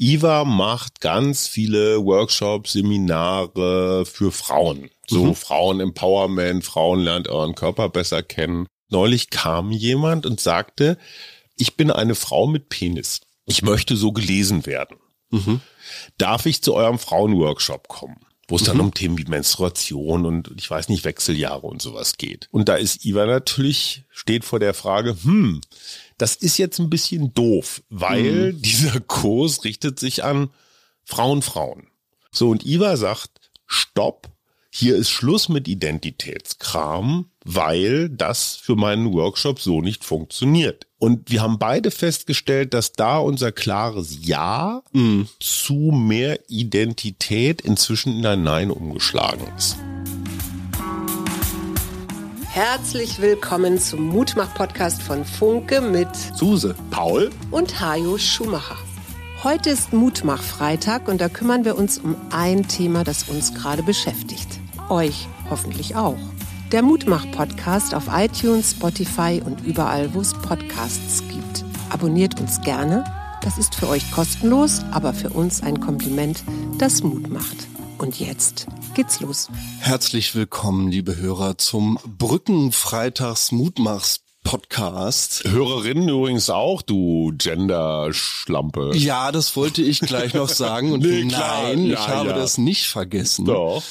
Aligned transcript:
Iva 0.00 0.46
macht 0.46 1.02
ganz 1.02 1.46
viele 1.46 2.02
Workshops, 2.02 2.72
Seminare 2.72 4.06
für 4.06 4.32
Frauen. 4.32 4.88
So 5.06 5.26
mhm. 5.26 5.34
Frauen-Empowerment, 5.34 6.64
Frauen 6.64 7.00
lernt 7.00 7.28
euren 7.28 7.54
Körper 7.54 7.90
besser 7.90 8.22
kennen. 8.22 8.66
Neulich 8.88 9.28
kam 9.28 9.70
jemand 9.70 10.24
und 10.24 10.40
sagte, 10.40 10.96
ich 11.56 11.76
bin 11.76 11.90
eine 11.90 12.14
Frau 12.14 12.46
mit 12.46 12.70
Penis. 12.70 13.20
Ich 13.44 13.60
möchte 13.62 13.94
so 13.94 14.12
gelesen 14.12 14.64
werden. 14.64 14.96
Mhm. 15.28 15.60
Darf 16.16 16.46
ich 16.46 16.62
zu 16.62 16.74
eurem 16.74 16.98
Frauenworkshop 16.98 17.88
kommen? 17.88 18.24
Wo 18.50 18.56
es 18.56 18.64
dann 18.64 18.76
mhm. 18.76 18.84
um 18.84 18.94
Themen 18.94 19.16
wie 19.18 19.24
Menstruation 19.24 20.26
und 20.26 20.50
ich 20.56 20.68
weiß 20.68 20.88
nicht, 20.88 21.04
Wechseljahre 21.04 21.66
und 21.66 21.80
sowas 21.80 22.16
geht. 22.16 22.48
Und 22.50 22.68
da 22.68 22.74
ist 22.74 23.04
Iva 23.04 23.26
natürlich, 23.26 24.04
steht 24.10 24.44
vor 24.44 24.58
der 24.58 24.74
Frage, 24.74 25.16
hm, 25.22 25.60
das 26.18 26.34
ist 26.34 26.58
jetzt 26.58 26.78
ein 26.78 26.90
bisschen 26.90 27.32
doof, 27.32 27.82
weil 27.88 28.52
mhm. 28.52 28.62
dieser 28.62 29.00
Kurs 29.00 29.64
richtet 29.64 29.98
sich 30.00 30.24
an 30.24 30.50
Frauen, 31.04 31.42
Frauen. 31.42 31.86
So, 32.32 32.50
und 32.50 32.66
Iva 32.66 32.96
sagt, 32.96 33.50
stopp, 33.66 34.28
hier 34.70 34.96
ist 34.96 35.10
Schluss 35.10 35.48
mit 35.48 35.66
Identitätskram, 35.66 37.30
weil 37.44 38.08
das 38.08 38.56
für 38.56 38.76
meinen 38.76 39.12
Workshop 39.12 39.60
so 39.60 39.80
nicht 39.80 40.04
funktioniert. 40.04 40.86
Und 41.00 41.30
wir 41.30 41.40
haben 41.40 41.58
beide 41.58 41.90
festgestellt, 41.90 42.74
dass 42.74 42.92
da 42.92 43.16
unser 43.16 43.52
klares 43.52 44.18
Ja 44.20 44.82
mm. 44.92 45.22
zu 45.40 45.92
mehr 45.92 46.38
Identität 46.50 47.62
inzwischen 47.62 48.18
in 48.18 48.26
ein 48.26 48.42
Nein 48.42 48.70
umgeschlagen 48.70 49.46
ist. 49.56 49.78
Herzlich 52.50 53.22
willkommen 53.22 53.78
zum 53.78 54.08
Mutmach-Podcast 54.08 55.00
von 55.00 55.24
Funke 55.24 55.80
mit 55.80 56.14
Suse, 56.34 56.74
Paul 56.90 57.30
und 57.50 57.80
Hajo 57.80 58.18
Schumacher. 58.18 58.76
Heute 59.42 59.70
ist 59.70 59.94
Mutmach-Freitag 59.94 61.08
und 61.08 61.22
da 61.22 61.30
kümmern 61.30 61.64
wir 61.64 61.78
uns 61.78 61.96
um 61.96 62.14
ein 62.30 62.68
Thema, 62.68 63.04
das 63.04 63.22
uns 63.30 63.54
gerade 63.54 63.82
beschäftigt. 63.82 64.48
Euch 64.90 65.28
hoffentlich 65.48 65.96
auch. 65.96 66.18
Der 66.72 66.82
Mutmach-Podcast 66.82 67.96
auf 67.96 68.04
iTunes, 68.12 68.70
Spotify 68.70 69.42
und 69.44 69.60
überall, 69.66 70.14
wo 70.14 70.20
es 70.20 70.34
Podcasts 70.34 71.20
gibt. 71.28 71.64
Abonniert 71.88 72.40
uns 72.40 72.60
gerne. 72.60 73.02
Das 73.42 73.58
ist 73.58 73.74
für 73.74 73.88
euch 73.88 74.08
kostenlos, 74.12 74.80
aber 74.92 75.12
für 75.12 75.30
uns 75.30 75.64
ein 75.64 75.80
Kompliment, 75.80 76.44
das 76.78 77.02
Mut 77.02 77.28
macht. 77.28 77.56
Und 77.98 78.20
jetzt 78.20 78.68
geht's 78.94 79.18
los. 79.18 79.48
Herzlich 79.80 80.36
willkommen, 80.36 80.88
liebe 80.88 81.16
Hörer, 81.16 81.58
zum 81.58 81.98
Brückenfreitags 82.06 83.50
Mutmachs 83.50 84.20
Podcast. 84.44 85.42
Hörerinnen 85.48 86.08
übrigens 86.08 86.50
auch, 86.50 86.82
du 86.82 87.32
Gender-Schlampe. 87.36 88.92
Ja, 88.94 89.32
das 89.32 89.56
wollte 89.56 89.82
ich 89.82 89.98
gleich 89.98 90.34
noch 90.34 90.48
sagen. 90.48 90.92
Und 90.92 91.00
nee, 91.04 91.24
nein, 91.24 91.86
ja, 91.86 91.94
ich 91.94 92.08
habe 92.08 92.28
ja. 92.30 92.36
das 92.36 92.58
nicht 92.58 92.86
vergessen. 92.86 93.44
Doch. 93.44 93.82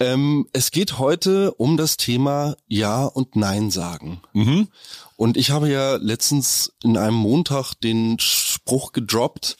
Ähm, 0.00 0.48
es 0.52 0.70
geht 0.70 0.98
heute 0.98 1.52
um 1.54 1.76
das 1.76 1.96
Thema 1.96 2.56
Ja 2.68 3.04
und 3.04 3.36
Nein 3.36 3.70
sagen. 3.70 4.20
Mhm. 4.32 4.68
Und 5.22 5.36
ich 5.36 5.52
habe 5.52 5.70
ja 5.70 5.94
letztens 5.98 6.72
in 6.82 6.96
einem 6.96 7.14
Montag 7.14 7.74
den 7.74 8.18
Spruch 8.18 8.90
gedroppt, 8.90 9.56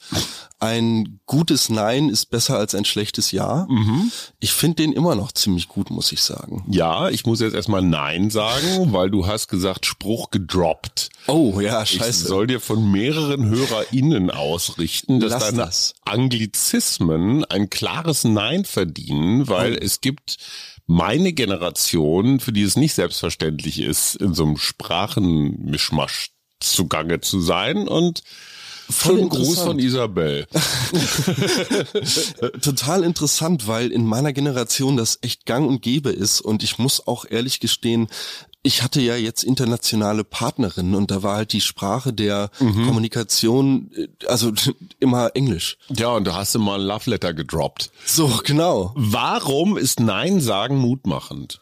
ein 0.59 1.21
gutes 1.25 1.69
Nein 1.69 2.09
ist 2.09 2.25
besser 2.25 2.57
als 2.57 2.75
ein 2.75 2.83
schlechtes 2.83 3.31
Ja. 3.31 3.65
Mhm. 3.69 4.11
Ich 4.41 4.51
finde 4.51 4.83
den 4.83 4.91
immer 4.91 5.15
noch 5.15 5.31
ziemlich 5.31 5.69
gut, 5.69 5.89
muss 5.89 6.11
ich 6.11 6.21
sagen. 6.21 6.65
Ja, 6.69 7.07
ich 7.07 7.25
muss 7.25 7.39
jetzt 7.39 7.53
erstmal 7.53 7.81
Nein 7.81 8.29
sagen, 8.29 8.91
weil 8.91 9.09
du 9.09 9.25
hast 9.25 9.47
gesagt 9.47 9.85
Spruch 9.85 10.31
gedroppt. 10.31 11.07
Oh 11.27 11.57
ja, 11.61 11.85
scheiße. 11.85 12.09
Ich 12.09 12.17
soll 12.27 12.47
dir 12.47 12.59
von 12.59 12.91
mehreren 12.91 13.45
HörerInnen 13.45 14.31
ausrichten, 14.31 15.21
dass 15.21 15.31
Lass 15.31 15.45
deine 15.45 15.57
das. 15.59 15.93
Anglizismen 16.03 17.45
ein 17.45 17.69
klares 17.69 18.25
Nein 18.25 18.65
verdienen, 18.65 19.47
weil 19.47 19.75
oh. 19.75 19.79
es 19.81 20.01
gibt 20.01 20.35
meine 20.85 21.33
Generation, 21.33 22.39
für 22.39 22.51
die 22.51 22.63
es 22.63 22.75
nicht 22.75 22.93
selbstverständlich 22.93 23.79
ist, 23.79 24.15
in 24.15 24.33
so 24.33 24.43
einem 24.43 24.57
Sprachenmischmasch 24.57 26.31
zugange 26.59 27.21
zu 27.21 27.41
sein 27.41 27.87
und 27.87 28.23
Voll 28.89 29.29
Gruß 29.29 29.61
von 29.61 29.79
Isabel. 29.79 30.45
Total 32.61 33.03
interessant, 33.03 33.67
weil 33.67 33.91
in 33.91 34.05
meiner 34.05 34.33
Generation 34.33 34.97
das 34.97 35.19
echt 35.21 35.45
gang 35.45 35.67
und 35.67 35.81
gäbe 35.81 36.09
ist 36.09 36.41
und 36.41 36.63
ich 36.63 36.79
muss 36.79 37.07
auch 37.07 37.23
ehrlich 37.27 37.61
gestehen, 37.61 38.09
ich 38.63 38.81
hatte 38.81 39.01
ja 39.01 39.15
jetzt 39.15 39.43
internationale 39.43 40.23
Partnerinnen 40.23 40.95
und 40.95 41.11
da 41.11 41.21
war 41.21 41.35
halt 41.35 41.51
die 41.51 41.61
Sprache 41.61 42.13
der 42.13 42.49
mhm. 42.59 42.87
Kommunikation, 42.87 43.91
äh, 43.93 44.07
also 44.27 44.53
immer 44.99 45.31
Englisch. 45.35 45.77
Ja, 45.89 46.09
und 46.09 46.25
da 46.25 46.35
hast 46.35 46.55
du 46.55 46.59
mal 46.59 46.79
ein 46.79 46.87
Love 46.87 47.09
Letter 47.09 47.33
gedroppt. 47.33 47.91
So, 48.05 48.39
genau. 48.43 48.93
Warum 48.95 49.77
ist 49.77 49.99
Nein 49.99 50.39
sagen 50.39 50.77
mutmachend? 50.77 51.59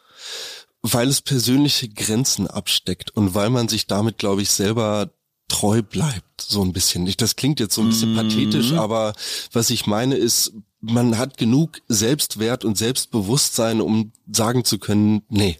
Weil 0.80 1.08
es 1.08 1.20
persönliche 1.20 1.88
Grenzen 1.88 2.46
absteckt 2.46 3.10
und 3.10 3.34
weil 3.34 3.50
man 3.50 3.68
sich 3.68 3.86
damit, 3.86 4.18
glaube 4.18 4.42
ich, 4.42 4.50
selber 4.50 5.10
treu 5.48 5.82
bleibt, 5.82 6.40
so 6.40 6.62
ein 6.62 6.72
bisschen. 6.72 7.12
Das 7.18 7.36
klingt 7.36 7.60
jetzt 7.60 7.74
so 7.74 7.82
ein 7.82 7.88
bisschen 7.88 8.12
mhm. 8.12 8.16
pathetisch, 8.16 8.72
aber 8.72 9.12
was 9.52 9.70
ich 9.70 9.86
meine 9.86 10.14
ist, 10.14 10.52
man 10.80 11.18
hat 11.18 11.36
genug 11.36 11.80
Selbstwert 11.88 12.64
und 12.64 12.76
Selbstbewusstsein, 12.76 13.80
um 13.80 14.12
sagen 14.30 14.64
zu 14.64 14.78
können, 14.78 15.22
nee, 15.28 15.58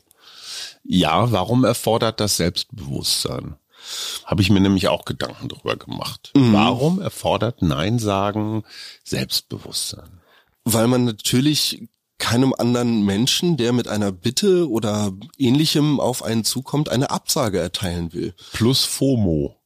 ja, 0.84 1.30
warum 1.32 1.64
erfordert 1.64 2.20
das 2.20 2.36
Selbstbewusstsein? 2.36 3.56
Habe 4.24 4.42
ich 4.42 4.50
mir 4.50 4.60
nämlich 4.60 4.88
auch 4.88 5.04
Gedanken 5.04 5.48
darüber 5.48 5.76
gemacht. 5.76 6.30
Mhm. 6.36 6.52
Warum 6.52 7.00
erfordert 7.00 7.62
Nein 7.62 7.98
sagen 7.98 8.62
Selbstbewusstsein? 9.04 10.20
Weil 10.64 10.86
man 10.86 11.04
natürlich 11.04 11.88
keinem 12.18 12.54
anderen 12.56 13.04
Menschen, 13.04 13.56
der 13.56 13.72
mit 13.72 13.88
einer 13.88 14.12
Bitte 14.12 14.70
oder 14.70 15.12
ähnlichem 15.38 15.98
auf 15.98 16.22
einen 16.22 16.44
zukommt, 16.44 16.88
eine 16.88 17.10
Absage 17.10 17.58
erteilen 17.58 18.12
will. 18.12 18.34
Plus 18.52 18.84
FOMO. 18.84 19.56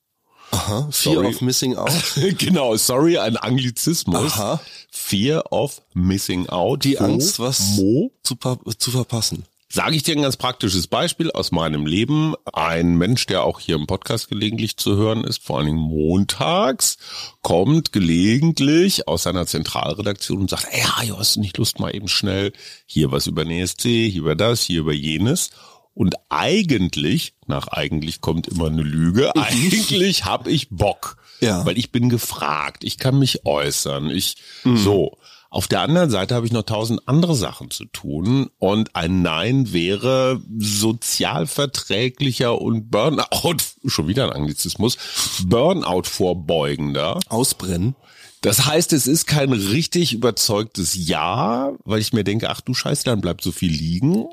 Aha, 0.53 0.89
Fear 0.91 1.15
sorry. 1.15 1.27
of 1.27 1.41
Missing 1.43 1.77
Out. 1.77 1.93
genau, 2.39 2.77
sorry, 2.77 3.19
ein 3.19 3.37
Anglizismus. 3.37 4.33
Aha. 4.33 4.61
Fear 4.91 5.53
of 5.53 5.83
Missing 5.93 6.49
Out. 6.49 6.85
Die 6.85 6.99
Angst, 6.99 7.39
was 7.39 7.77
zu, 7.77 8.11
zu 8.23 8.91
verpassen. 8.91 9.45
Sage 9.77 9.95
ich 9.95 10.05
dir 10.05 10.17
ein 10.17 10.23
ganz 10.23 10.39
praktisches 10.39 10.87
Beispiel 10.87 11.31
aus 11.31 11.53
meinem 11.53 11.85
Leben. 11.85 12.35
Ein 12.51 12.97
Mensch, 12.97 13.27
der 13.27 13.45
auch 13.45 13.61
hier 13.61 13.75
im 13.75 13.87
Podcast 13.87 14.31
gelegentlich 14.31 14.79
zu 14.79 14.97
hören 14.97 15.23
ist, 15.23 15.45
vor 15.45 15.59
allen 15.59 15.67
Dingen 15.67 15.79
montags, 15.79 16.97
kommt 17.43 17.93
gelegentlich 17.93 19.07
aus 19.07 19.25
seiner 19.25 19.47
Zentralredaktion 19.47 20.39
und 20.39 20.49
sagt, 20.49 20.69
ey, 20.71 20.81
ja, 20.81 21.19
hast 21.19 21.37
du 21.37 21.41
nicht 21.41 21.59
Lust 21.59 21.79
mal 21.79 21.95
eben 21.95 22.09
schnell 22.09 22.55
hier 22.87 23.13
was 23.13 23.27
über 23.27 23.43
NSC, 23.43 24.09
hier 24.09 24.23
über 24.23 24.35
das, 24.35 24.63
hier 24.63 24.81
über 24.81 24.95
jenes. 24.95 25.51
Und 25.93 26.15
eigentlich, 26.31 27.35
nach 27.47 27.69
eigentlich 27.69 28.23
kommt 28.23 28.49
immer 28.49 28.69
eine 28.69 28.81
Lüge, 28.81 29.37
eigentlich 29.37 30.25
habe 30.25 30.51
ich 30.51 30.71
Bock. 30.71 31.19
Ja. 31.41 31.67
Weil 31.67 31.77
ich 31.77 31.93
bin 31.93 32.09
gefragt, 32.09 32.83
ich 32.83 32.97
kann 32.97 33.19
mich 33.19 33.45
äußern, 33.45 34.09
ich 34.09 34.37
mhm. 34.65 34.79
so. 34.79 35.19
Auf 35.51 35.69
der 35.69 35.81
anderen 35.81 36.11
Seite 36.11 36.35
habe 36.35 36.47
ich 36.47 36.53
noch 36.53 36.65
tausend 36.65 37.01
andere 37.07 37.35
Sachen 37.35 37.71
zu 37.71 37.85
tun 37.87 38.51
und 38.59 38.95
ein 38.97 39.23
Nein 39.23 39.73
wäre 39.73 40.43
sozialverträglicher 40.59 42.61
und 42.61 42.91
Burnout, 42.91 43.57
schon 43.87 44.09
wieder 44.09 44.25
ein 44.25 44.33
Anglizismus, 44.33 44.99
Burnout 45.47 46.05
vorbeugender. 46.05 47.21
Ausbrennen. 47.29 47.95
Das 48.43 48.67
heißt, 48.67 48.93
es 48.93 49.07
ist 49.07 49.27
kein 49.27 49.53
richtig 49.53 50.13
überzeugtes 50.13 50.95
Ja, 50.95 51.73
weil 51.85 52.01
ich 52.01 52.13
mir 52.13 52.25
denke, 52.25 52.51
ach 52.51 52.61
du 52.61 52.75
Scheiße, 52.75 53.05
dann 53.05 53.21
bleibt 53.21 53.43
so 53.43 53.51
viel 53.51 53.73
liegen. 53.73 54.27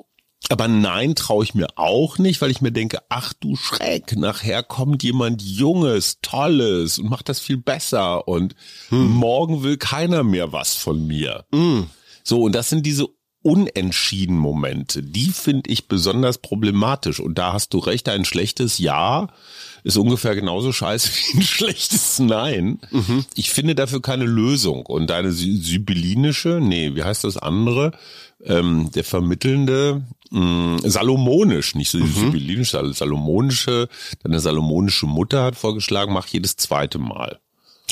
Aber 0.49 0.67
nein, 0.67 1.15
traue 1.15 1.43
ich 1.43 1.55
mir 1.55 1.67
auch 1.75 2.17
nicht, 2.17 2.41
weil 2.41 2.51
ich 2.51 2.61
mir 2.61 2.71
denke, 2.71 2.99
ach 3.09 3.33
du 3.33 3.55
Schreck, 3.55 4.15
nachher 4.17 4.61
kommt 4.61 5.01
jemand 5.01 5.41
Junges, 5.41 6.17
Tolles 6.21 6.99
und 6.99 7.09
macht 7.09 7.29
das 7.29 7.39
viel 7.39 7.57
besser 7.57 8.27
und 8.27 8.55
hm. 8.89 9.07
morgen 9.09 9.63
will 9.63 9.77
keiner 9.77 10.23
mehr 10.23 10.51
was 10.51 10.75
von 10.75 11.07
mir. 11.07 11.45
Hm. 11.53 11.87
So, 12.23 12.41
und 12.41 12.53
das 12.53 12.69
sind 12.69 12.85
diese 12.85 13.07
unentschieden 13.43 14.37
Momente. 14.37 15.03
Die 15.03 15.29
finde 15.29 15.69
ich 15.69 15.87
besonders 15.87 16.37
problematisch. 16.37 17.19
Und 17.19 17.37
da 17.37 17.53
hast 17.53 17.73
du 17.73 17.79
recht, 17.79 18.09
ein 18.09 18.25
schlechtes 18.25 18.79
Ja 18.79 19.27
ist 19.83 19.97
ungefähr 19.97 20.33
genauso 20.33 20.71
scheiße 20.71 21.09
wie 21.33 21.39
ein 21.39 21.43
schlechtes 21.43 22.19
Nein. 22.19 22.79
Mhm. 22.89 23.25
Ich 23.35 23.51
finde 23.51 23.75
dafür 23.75 24.01
keine 24.01 24.25
Lösung. 24.25 24.85
Und 24.85 25.09
deine 25.09 25.31
sibyllinische, 25.31 26.59
nee, 26.61 26.95
wie 26.95 27.03
heißt 27.03 27.25
das 27.25 27.37
andere? 27.37 27.91
Ähm, 28.45 28.89
der 28.95 29.03
vermittelnde, 29.03 30.03
mh, 30.33 30.41
mm, 30.41 30.89
salomonisch, 30.89 31.75
nicht 31.75 31.91
so 31.91 31.99
mhm. 31.99 32.07
sibyllinisch, 32.07 32.71
salomonische, 32.71 33.87
deine 34.23 34.39
salomonische 34.39 35.05
Mutter 35.05 35.43
hat 35.43 35.55
vorgeschlagen, 35.55 36.13
mach 36.13 36.27
jedes 36.27 36.57
zweite 36.57 36.99
Mal. 36.99 37.39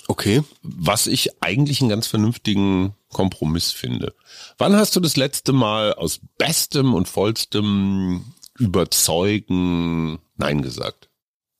Okay. 0.08 0.44
Was 0.64 1.08
ich 1.08 1.42
eigentlich 1.42 1.82
einen 1.82 1.90
ganz 1.90 2.08
vernünftigen 2.08 2.94
Kompromiss 3.10 3.72
finde. 3.72 4.14
Wann 4.58 4.76
hast 4.76 4.96
du 4.96 5.00
das 5.00 5.16
letzte 5.16 5.54
Mal 5.54 5.94
aus 5.94 6.20
bestem 6.38 6.94
und 6.94 7.08
vollstem 7.08 8.26
Überzeugen 8.58 10.20
Nein 10.38 10.62
gesagt? 10.62 11.11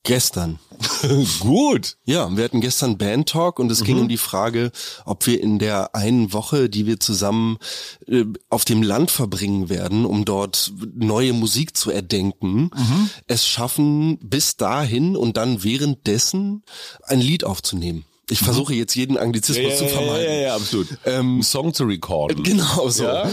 Gestern. 0.04 0.58
Gut. 1.40 1.98
Ja, 2.06 2.36
wir 2.36 2.44
hatten 2.44 2.60
gestern 2.60 2.98
Band 2.98 3.30
Talk 3.30 3.60
und 3.60 3.72
es 3.72 3.82
mhm. 3.82 3.86
ging 3.86 4.00
um 4.00 4.10
die 4.10 4.18
Frage, 4.18 4.72
ob 5.06 5.28
wir 5.28 5.42
in 5.42 5.60
der 5.60 5.94
einen 5.94 6.34
Woche, 6.34 6.70
die 6.70 6.88
wir 6.88 7.00
zusammen 7.00 7.60
äh, 8.08 8.26
auf 8.50 8.66
dem 8.66 8.82
Land 8.82 9.12
verbringen 9.12 9.70
werden, 9.70 10.06
um 10.06 10.26
dort 10.26 10.74
neue 10.96 11.34
Musik 11.34 11.78
zu 11.78 11.92
erdenken, 11.92 12.72
mhm. 12.76 13.10
es 13.28 13.46
schaffen, 13.46 14.18
bis 14.20 14.58
dahin 14.58 15.16
und 15.16 15.38
dann 15.38 15.64
währenddessen 15.64 16.64
ein 17.04 17.22
Lied 17.22 17.44
aufzunehmen. 17.44 18.06
Ich 18.32 18.42
mhm. 18.42 18.46
versuche 18.46 18.74
jetzt 18.74 18.96
jeden 18.96 19.18
Anglizismus 19.18 19.74
ja, 19.74 19.78
zu 19.78 19.88
vermeiden. 19.88 20.26
Ja, 20.26 20.34
ja, 20.34 20.42
ja, 20.42 20.56
absolut. 20.56 20.88
Ähm, 21.06 21.44
Song 21.44 21.74
zu 21.74 21.84
recorden. 21.84 22.42
Genau 22.52 22.90
so. 22.90 23.04
Ja? 23.04 23.30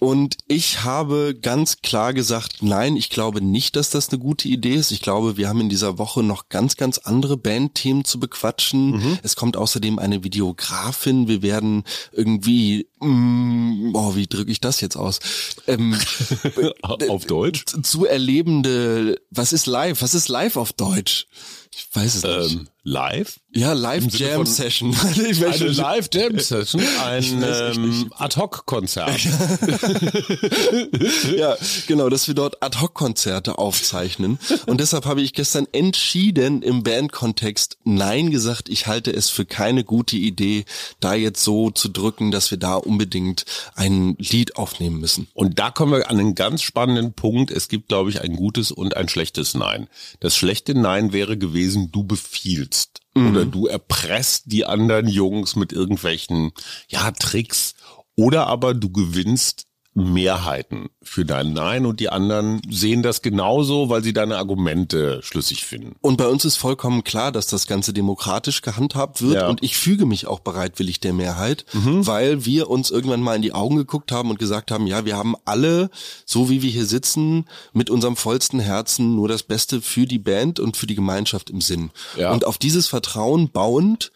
Und 0.00 0.36
ich 0.48 0.82
habe 0.82 1.36
ganz 1.40 1.80
klar 1.80 2.12
gesagt, 2.12 2.62
nein, 2.62 2.96
ich 2.96 3.10
glaube 3.10 3.40
nicht, 3.40 3.76
dass 3.76 3.90
das 3.90 4.10
eine 4.10 4.18
gute 4.18 4.48
Idee 4.48 4.74
ist. 4.74 4.90
Ich 4.90 5.00
glaube, 5.00 5.36
wir 5.36 5.48
haben 5.48 5.60
in 5.60 5.68
dieser 5.68 5.98
Woche 5.98 6.22
noch 6.22 6.48
ganz, 6.48 6.76
ganz 6.76 6.98
andere 6.98 7.36
Bandthemen 7.36 8.04
zu 8.04 8.18
bequatschen. 8.18 8.96
Mhm. 8.96 9.18
Es 9.22 9.36
kommt 9.36 9.56
außerdem 9.56 9.98
eine 9.98 10.24
Videografin. 10.24 11.28
Wir 11.28 11.42
werden 11.42 11.84
irgendwie, 12.12 12.88
mm, 13.00 13.94
oh, 13.94 14.16
wie 14.16 14.26
drücke 14.26 14.50
ich 14.50 14.60
das 14.60 14.80
jetzt 14.80 14.96
aus? 14.96 15.20
Ähm, 15.66 15.96
auf 16.82 17.24
Deutsch? 17.26 17.64
Zu 17.82 18.04
erlebende, 18.04 19.20
was 19.30 19.52
ist 19.52 19.66
live? 19.66 20.02
Was 20.02 20.14
ist 20.14 20.28
live 20.28 20.56
auf 20.56 20.72
Deutsch? 20.72 21.28
Ich 21.70 21.88
weiß 21.92 22.16
es 22.16 22.52
nicht. 22.52 22.73
Live? 22.86 23.40
Ja, 23.50 23.72
Live 23.72 24.08
Jam 24.10 24.44
Session. 24.44 24.94
eine 25.04 25.68
Live 25.68 26.10
Jam 26.12 26.38
Session, 26.38 26.82
ein 27.02 27.42
ähm, 27.42 28.12
Ad-Hoc-Konzert. 28.14 29.24
ja, 31.34 31.56
genau, 31.86 32.10
dass 32.10 32.28
wir 32.28 32.34
dort 32.34 32.62
Ad-Hoc-Konzerte 32.62 33.56
aufzeichnen. 33.56 34.38
Und 34.66 34.80
deshalb 34.80 35.06
habe 35.06 35.22
ich 35.22 35.32
gestern 35.32 35.66
entschieden 35.72 36.60
im 36.60 36.82
Bandkontext 36.82 37.78
Nein 37.84 38.30
gesagt. 38.30 38.68
Ich 38.68 38.86
halte 38.86 39.12
es 39.12 39.30
für 39.30 39.46
keine 39.46 39.84
gute 39.84 40.16
Idee, 40.16 40.66
da 41.00 41.14
jetzt 41.14 41.42
so 41.42 41.70
zu 41.70 41.88
drücken, 41.88 42.32
dass 42.32 42.50
wir 42.50 42.58
da 42.58 42.74
unbedingt 42.74 43.46
ein 43.76 44.14
Lied 44.18 44.56
aufnehmen 44.56 45.00
müssen. 45.00 45.28
Und 45.32 45.58
da 45.58 45.70
kommen 45.70 45.92
wir 45.92 46.10
an 46.10 46.18
einen 46.18 46.34
ganz 46.34 46.60
spannenden 46.60 47.14
Punkt. 47.14 47.50
Es 47.50 47.68
gibt, 47.68 47.88
glaube 47.88 48.10
ich, 48.10 48.20
ein 48.20 48.36
gutes 48.36 48.70
und 48.70 48.94
ein 48.94 49.08
schlechtes 49.08 49.54
Nein. 49.54 49.88
Das 50.20 50.36
schlechte 50.36 50.74
Nein 50.74 51.14
wäre 51.14 51.38
gewesen, 51.38 51.90
du 51.90 52.04
befiehlst 52.04 52.73
spielst. 52.74 53.00
Mhm. 53.14 53.28
Oder 53.28 53.44
du 53.44 53.66
erpresst 53.66 54.44
die 54.46 54.64
anderen 54.64 55.08
Jungs 55.08 55.56
mit 55.56 55.72
irgendwelchen, 55.72 56.52
ja, 56.88 57.10
Tricks. 57.12 57.74
Oder 58.16 58.46
aber 58.46 58.74
du 58.74 58.90
gewinnst 58.90 59.66
Mehrheiten 59.94 60.90
für 61.02 61.24
dein 61.24 61.52
Nein 61.52 61.86
und 61.86 62.00
die 62.00 62.08
anderen 62.08 62.60
sehen 62.68 63.04
das 63.04 63.22
genauso, 63.22 63.88
weil 63.88 64.02
sie 64.02 64.12
deine 64.12 64.38
Argumente 64.38 65.20
schlüssig 65.22 65.64
finden. 65.64 65.94
Und 66.00 66.16
bei 66.16 66.26
uns 66.26 66.44
ist 66.44 66.56
vollkommen 66.56 67.04
klar, 67.04 67.30
dass 67.30 67.46
das 67.46 67.68
Ganze 67.68 67.92
demokratisch 67.92 68.60
gehandhabt 68.62 69.22
wird 69.22 69.34
ja. 69.34 69.48
und 69.48 69.62
ich 69.62 69.76
füge 69.76 70.04
mich 70.04 70.26
auch 70.26 70.40
bereitwillig 70.40 70.98
der 70.98 71.12
Mehrheit, 71.12 71.64
mhm. 71.72 72.04
weil 72.06 72.44
wir 72.44 72.70
uns 72.70 72.90
irgendwann 72.90 73.20
mal 73.20 73.36
in 73.36 73.42
die 73.42 73.52
Augen 73.52 73.76
geguckt 73.76 74.10
haben 74.10 74.30
und 74.30 74.40
gesagt 74.40 74.72
haben, 74.72 74.88
ja, 74.88 75.04
wir 75.04 75.16
haben 75.16 75.36
alle, 75.44 75.90
so 76.26 76.50
wie 76.50 76.60
wir 76.60 76.70
hier 76.70 76.86
sitzen, 76.86 77.44
mit 77.72 77.88
unserem 77.88 78.16
vollsten 78.16 78.58
Herzen 78.58 79.14
nur 79.14 79.28
das 79.28 79.44
Beste 79.44 79.80
für 79.80 80.06
die 80.06 80.18
Band 80.18 80.58
und 80.58 80.76
für 80.76 80.88
die 80.88 80.96
Gemeinschaft 80.96 81.50
im 81.50 81.60
Sinn. 81.60 81.92
Ja. 82.16 82.32
Und 82.32 82.44
auf 82.46 82.58
dieses 82.58 82.88
Vertrauen 82.88 83.50
bauend 83.50 84.10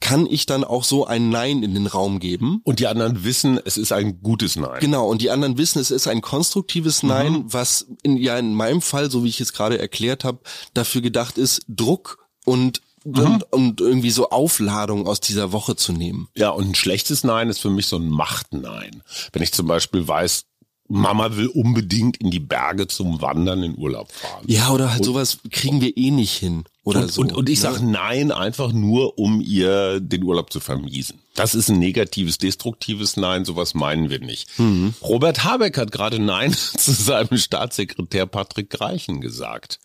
kann 0.00 0.26
ich 0.26 0.46
dann 0.46 0.64
auch 0.64 0.84
so 0.84 1.06
ein 1.06 1.28
Nein 1.28 1.62
in 1.62 1.74
den 1.74 1.86
Raum 1.86 2.18
geben. 2.18 2.60
Und 2.64 2.80
die 2.80 2.86
anderen 2.86 3.22
wissen, 3.22 3.60
es 3.64 3.76
ist 3.76 3.92
ein 3.92 4.22
gutes 4.22 4.56
Nein. 4.56 4.80
Genau, 4.80 5.08
und 5.08 5.22
die 5.22 5.30
anderen 5.30 5.58
wissen, 5.58 5.78
es 5.78 5.90
ist 5.90 6.08
ein 6.08 6.22
konstruktives 6.22 7.02
Nein, 7.02 7.32
mhm. 7.32 7.52
was 7.52 7.86
in, 8.02 8.16
ja 8.16 8.38
in 8.38 8.54
meinem 8.54 8.80
Fall, 8.80 9.10
so 9.10 9.24
wie 9.24 9.28
ich 9.28 9.40
es 9.40 9.52
gerade 9.52 9.78
erklärt 9.78 10.24
habe, 10.24 10.40
dafür 10.74 11.02
gedacht 11.02 11.38
ist, 11.38 11.62
Druck 11.68 12.18
und 12.44 12.80
mhm. 13.04 13.42
und 13.50 13.80
irgendwie 13.80 14.10
so 14.10 14.30
Aufladung 14.30 15.06
aus 15.06 15.20
dieser 15.20 15.52
Woche 15.52 15.76
zu 15.76 15.92
nehmen. 15.92 16.28
Ja, 16.34 16.50
und 16.50 16.70
ein 16.70 16.74
schlechtes 16.74 17.24
Nein 17.24 17.48
ist 17.48 17.60
für 17.60 17.70
mich 17.70 17.86
so 17.86 17.96
ein 17.96 18.08
Macht-Nein. 18.08 19.02
Wenn 19.32 19.42
ich 19.42 19.52
zum 19.52 19.66
Beispiel 19.66 20.06
weiß, 20.06 20.46
Mama 20.90 21.36
will 21.36 21.46
unbedingt 21.46 22.16
in 22.16 22.30
die 22.30 22.40
Berge 22.40 22.88
zum 22.88 23.22
Wandern 23.22 23.62
in 23.62 23.78
Urlaub 23.78 24.10
fahren. 24.10 24.44
Ja, 24.46 24.70
oder 24.70 24.90
halt 24.90 25.00
und, 25.00 25.06
sowas 25.06 25.38
kriegen 25.50 25.80
wir 25.80 25.96
eh 25.96 26.10
nicht 26.10 26.36
hin. 26.36 26.64
Oder 26.82 27.02
und, 27.02 27.12
so. 27.12 27.20
Und, 27.20 27.32
und 27.32 27.48
ich 27.48 27.58
ne? 27.58 27.62
sage 27.62 27.84
nein, 27.84 28.32
einfach 28.32 28.72
nur, 28.72 29.18
um 29.18 29.40
ihr 29.40 30.00
den 30.00 30.24
Urlaub 30.24 30.52
zu 30.52 30.58
vermiesen. 30.58 31.20
Das 31.34 31.54
ist 31.54 31.68
ein 31.68 31.78
negatives, 31.78 32.38
destruktives 32.38 33.16
Nein, 33.16 33.44
sowas 33.44 33.74
meinen 33.74 34.10
wir 34.10 34.18
nicht. 34.18 34.58
Mhm. 34.58 34.94
Robert 35.00 35.44
Habeck 35.44 35.78
hat 35.78 35.92
gerade 35.92 36.18
Nein 36.18 36.52
zu 36.76 36.90
seinem 36.90 37.38
Staatssekretär 37.38 38.26
Patrick 38.26 38.70
Greichen 38.70 39.20
gesagt. 39.20 39.78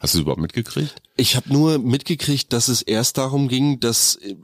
Hast 0.00 0.14
du 0.14 0.18
es 0.18 0.22
überhaupt 0.22 0.40
mitgekriegt? 0.40 0.94
Ich 1.18 1.34
habe 1.34 1.52
nur 1.52 1.78
mitgekriegt, 1.78 2.52
dass 2.52 2.68
es 2.68 2.82
erst 2.82 3.16
darum 3.16 3.48
ging, 3.48 3.80
dass 3.80 4.16
äh, 4.16 4.34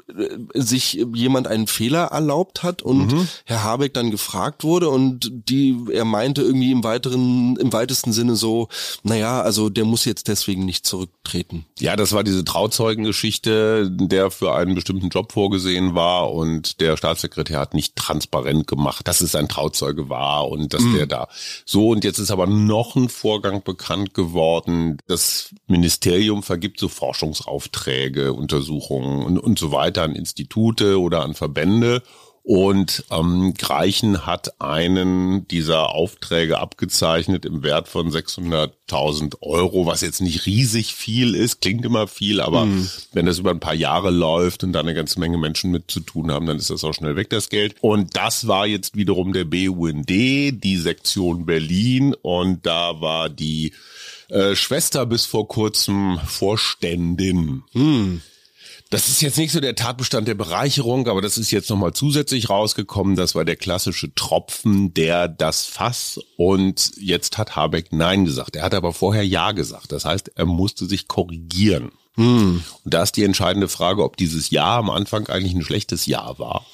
sich 0.54 0.94
jemand 1.14 1.46
einen 1.46 1.66
Fehler 1.66 2.04
erlaubt 2.06 2.62
hat 2.62 2.80
und 2.80 3.12
mhm. 3.12 3.28
Herr 3.44 3.62
Habeck 3.62 3.92
dann 3.92 4.10
gefragt 4.10 4.64
wurde 4.64 4.88
und 4.88 5.30
die 5.48 5.76
er 5.92 6.04
meinte 6.04 6.42
irgendwie 6.42 6.72
im 6.72 6.82
weiteren 6.82 7.56
im 7.56 7.72
weitesten 7.72 8.12
Sinne 8.12 8.36
so, 8.36 8.68
naja, 9.02 9.42
also 9.42 9.68
der 9.68 9.84
muss 9.84 10.04
jetzt 10.04 10.28
deswegen 10.28 10.64
nicht 10.64 10.86
zurücktreten. 10.86 11.66
Ja, 11.78 11.96
das 11.96 12.12
war 12.12 12.24
diese 12.24 12.44
Trauzeugengeschichte, 12.44 13.90
der 13.90 14.30
für 14.30 14.54
einen 14.54 14.74
bestimmten 14.74 15.10
Job 15.10 15.32
vorgesehen 15.32 15.94
war 15.94 16.32
und 16.32 16.80
der 16.80 16.96
Staatssekretär 16.96 17.58
hat 17.58 17.74
nicht 17.74 17.96
transparent 17.96 18.66
gemacht, 18.66 19.06
dass 19.06 19.20
es 19.20 19.34
ein 19.34 19.48
Trauzeuge 19.48 20.08
war 20.08 20.48
und 20.48 20.72
dass 20.72 20.82
mhm. 20.82 20.94
der 20.94 21.06
da 21.06 21.28
so 21.66 21.90
und 21.90 22.04
jetzt 22.04 22.18
ist 22.18 22.30
aber 22.30 22.46
noch 22.46 22.96
ein 22.96 23.10
Vorgang 23.10 23.62
bekannt 23.62 24.14
geworden, 24.14 24.96
das 25.06 25.50
Ministerium 25.66 26.42
gibt 26.62 26.80
so 26.80 26.88
Forschungsaufträge, 26.88 28.32
Untersuchungen 28.32 29.22
und, 29.26 29.38
und 29.38 29.58
so 29.58 29.72
weiter 29.72 30.02
an 30.04 30.14
Institute 30.14 30.98
oder 30.98 31.22
an 31.22 31.34
Verbände. 31.34 32.02
Und 32.44 33.04
ähm, 33.12 33.54
Greichen 33.56 34.26
hat 34.26 34.60
einen 34.60 35.46
dieser 35.46 35.90
Aufträge 35.90 36.58
abgezeichnet 36.58 37.44
im 37.44 37.62
Wert 37.62 37.86
von 37.86 38.10
600.000 38.10 39.36
Euro, 39.42 39.86
was 39.86 40.00
jetzt 40.00 40.20
nicht 40.20 40.44
riesig 40.46 40.92
viel 40.92 41.36
ist, 41.36 41.60
klingt 41.60 41.84
immer 41.84 42.08
viel, 42.08 42.40
aber 42.40 42.64
mhm. 42.66 42.88
wenn 43.12 43.26
das 43.26 43.38
über 43.38 43.52
ein 43.52 43.60
paar 43.60 43.74
Jahre 43.74 44.10
läuft 44.10 44.64
und 44.64 44.72
da 44.72 44.80
eine 44.80 44.94
ganze 44.94 45.20
Menge 45.20 45.38
Menschen 45.38 45.70
mit 45.70 45.88
zu 45.88 46.00
tun 46.00 46.32
haben, 46.32 46.46
dann 46.46 46.56
ist 46.56 46.70
das 46.70 46.82
auch 46.82 46.94
schnell 46.94 47.14
weg, 47.14 47.30
das 47.30 47.48
Geld. 47.48 47.76
Und 47.80 48.16
das 48.16 48.48
war 48.48 48.66
jetzt 48.66 48.96
wiederum 48.96 49.32
der 49.32 49.44
BUND, 49.44 50.08
die 50.08 50.78
Sektion 50.78 51.46
Berlin 51.46 52.12
und 52.22 52.66
da 52.66 53.00
war 53.00 53.28
die 53.28 53.72
äh, 54.32 54.56
Schwester 54.56 55.04
bis 55.06 55.26
vor 55.26 55.46
kurzem 55.46 56.18
Vorständin. 56.26 57.62
Hm. 57.72 58.22
Das 58.88 59.08
ist 59.08 59.22
jetzt 59.22 59.38
nicht 59.38 59.52
so 59.52 59.60
der 59.60 59.74
Tatbestand 59.74 60.28
der 60.28 60.34
Bereicherung, 60.34 61.08
aber 61.08 61.22
das 61.22 61.38
ist 61.38 61.50
jetzt 61.50 61.70
nochmal 61.70 61.92
zusätzlich 61.92 62.50
rausgekommen. 62.50 63.16
Das 63.16 63.34
war 63.34 63.44
der 63.44 63.56
klassische 63.56 64.14
Tropfen, 64.14 64.92
der 64.92 65.28
das 65.28 65.64
Fass. 65.64 66.20
Und 66.36 66.92
jetzt 66.96 67.38
hat 67.38 67.56
Habeck 67.56 67.92
Nein 67.92 68.24
gesagt. 68.24 68.56
Er 68.56 68.64
hat 68.64 68.74
aber 68.74 68.92
vorher 68.92 69.26
Ja 69.26 69.52
gesagt. 69.52 69.92
Das 69.92 70.04
heißt, 70.04 70.32
er 70.34 70.46
musste 70.46 70.86
sich 70.86 71.08
korrigieren. 71.08 71.92
Hm. 72.16 72.62
Und 72.84 72.94
da 72.94 73.02
ist 73.02 73.16
die 73.16 73.24
entscheidende 73.24 73.68
Frage, 73.68 74.02
ob 74.02 74.16
dieses 74.16 74.50
Ja 74.50 74.76
am 74.78 74.90
Anfang 74.90 75.26
eigentlich 75.28 75.54
ein 75.54 75.64
schlechtes 75.64 76.06
Ja 76.06 76.38
war 76.38 76.66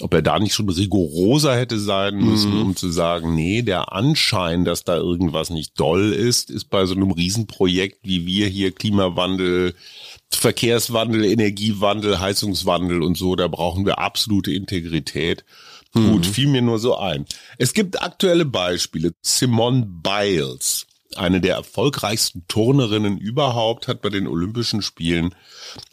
ob 0.00 0.14
er 0.14 0.22
da 0.22 0.38
nicht 0.38 0.54
schon 0.54 0.68
rigoroser 0.68 1.56
hätte 1.56 1.78
sein 1.78 2.16
müssen, 2.16 2.54
mhm. 2.54 2.62
um 2.62 2.76
zu 2.76 2.90
sagen, 2.90 3.34
nee, 3.34 3.62
der 3.62 3.92
Anschein, 3.92 4.64
dass 4.64 4.84
da 4.84 4.96
irgendwas 4.96 5.50
nicht 5.50 5.78
doll 5.78 6.12
ist, 6.12 6.50
ist 6.50 6.70
bei 6.70 6.86
so 6.86 6.94
einem 6.94 7.10
Riesenprojekt 7.10 8.00
wie 8.02 8.26
wir 8.26 8.48
hier 8.48 8.72
Klimawandel, 8.72 9.74
Verkehrswandel, 10.30 11.24
Energiewandel, 11.24 12.20
Heizungswandel 12.20 13.02
und 13.02 13.16
so, 13.16 13.36
da 13.36 13.48
brauchen 13.48 13.86
wir 13.86 13.98
absolute 13.98 14.52
Integrität. 14.52 15.44
Mhm. 15.94 16.12
Gut, 16.12 16.26
fiel 16.26 16.48
mir 16.48 16.62
nur 16.62 16.78
so 16.78 16.96
ein. 16.96 17.26
Es 17.58 17.74
gibt 17.74 18.02
aktuelle 18.02 18.44
Beispiele. 18.44 19.12
Simone 19.20 19.86
Biles, 19.86 20.86
eine 21.16 21.40
der 21.40 21.56
erfolgreichsten 21.56 22.46
Turnerinnen 22.48 23.18
überhaupt, 23.18 23.88
hat 23.88 24.00
bei 24.00 24.08
den 24.08 24.26
Olympischen 24.26 24.82
Spielen 24.82 25.34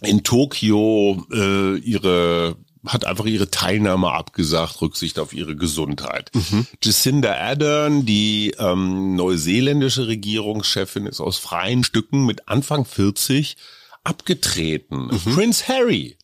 in 0.02 0.24
Tokio 0.24 1.26
äh, 1.32 1.78
ihre 1.78 2.56
hat 2.86 3.06
einfach 3.06 3.26
ihre 3.26 3.52
Teilnahme 3.52 4.12
abgesagt, 4.12 4.82
Rücksicht 4.82 5.20
auf 5.20 5.34
ihre 5.34 5.56
Gesundheit. 5.56 6.32
Mhm. 6.34 6.68
Jacinda 6.82 7.36
Ardern, 7.36 8.06
die 8.06 8.56
ähm, 8.58 9.16
neuseeländische 9.16 10.08
Regierungschefin, 10.08 11.06
ist 11.06 11.20
aus 11.20 11.38
freien 11.38 11.84
Stücken 11.84 12.26
mit 12.26 12.48
Anfang 12.48 12.86
40 12.86 13.58
abgetreten. 14.04 15.08
Mhm. 15.08 15.36
Prince 15.36 15.68
Harry. 15.68 16.18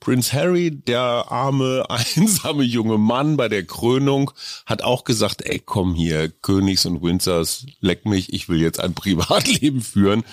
Prince 0.00 0.32
Harry, 0.32 0.70
der 0.70 1.00
arme, 1.02 1.84
einsame 1.88 2.62
junge 2.62 2.98
Mann 2.98 3.36
bei 3.36 3.48
der 3.48 3.64
Krönung, 3.64 4.30
hat 4.64 4.82
auch 4.82 5.04
gesagt, 5.04 5.42
ey, 5.42 5.60
komm 5.64 5.94
hier, 5.94 6.28
Königs 6.28 6.86
und 6.86 7.02
Windsors, 7.02 7.66
leck 7.80 8.06
mich, 8.06 8.32
ich 8.32 8.48
will 8.48 8.60
jetzt 8.60 8.80
ein 8.80 8.94
Privatleben 8.94 9.82
führen 9.82 10.24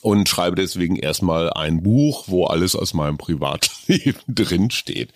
und 0.00 0.28
schreibe 0.28 0.56
deswegen 0.56 0.96
erstmal 0.96 1.52
ein 1.52 1.82
Buch, 1.82 2.24
wo 2.26 2.46
alles 2.46 2.76
aus 2.76 2.94
meinem 2.94 3.18
Privatleben 3.18 4.20
drin 4.28 4.70
steht. 4.70 5.12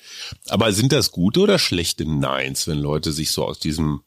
Aber 0.48 0.72
sind 0.72 0.92
das 0.92 1.12
gute 1.12 1.40
oder 1.40 1.58
schlechte 1.58 2.04
Neins, 2.04 2.66
wenn 2.66 2.78
Leute 2.78 3.12
sich 3.12 3.30
so 3.30 3.44
aus 3.44 3.58
diesem 3.58 4.02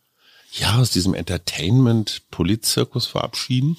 ja, 0.57 0.77
aus 0.77 0.89
diesem 0.89 1.13
Entertainment-Politzirkus 1.13 3.07
verabschieden? 3.07 3.77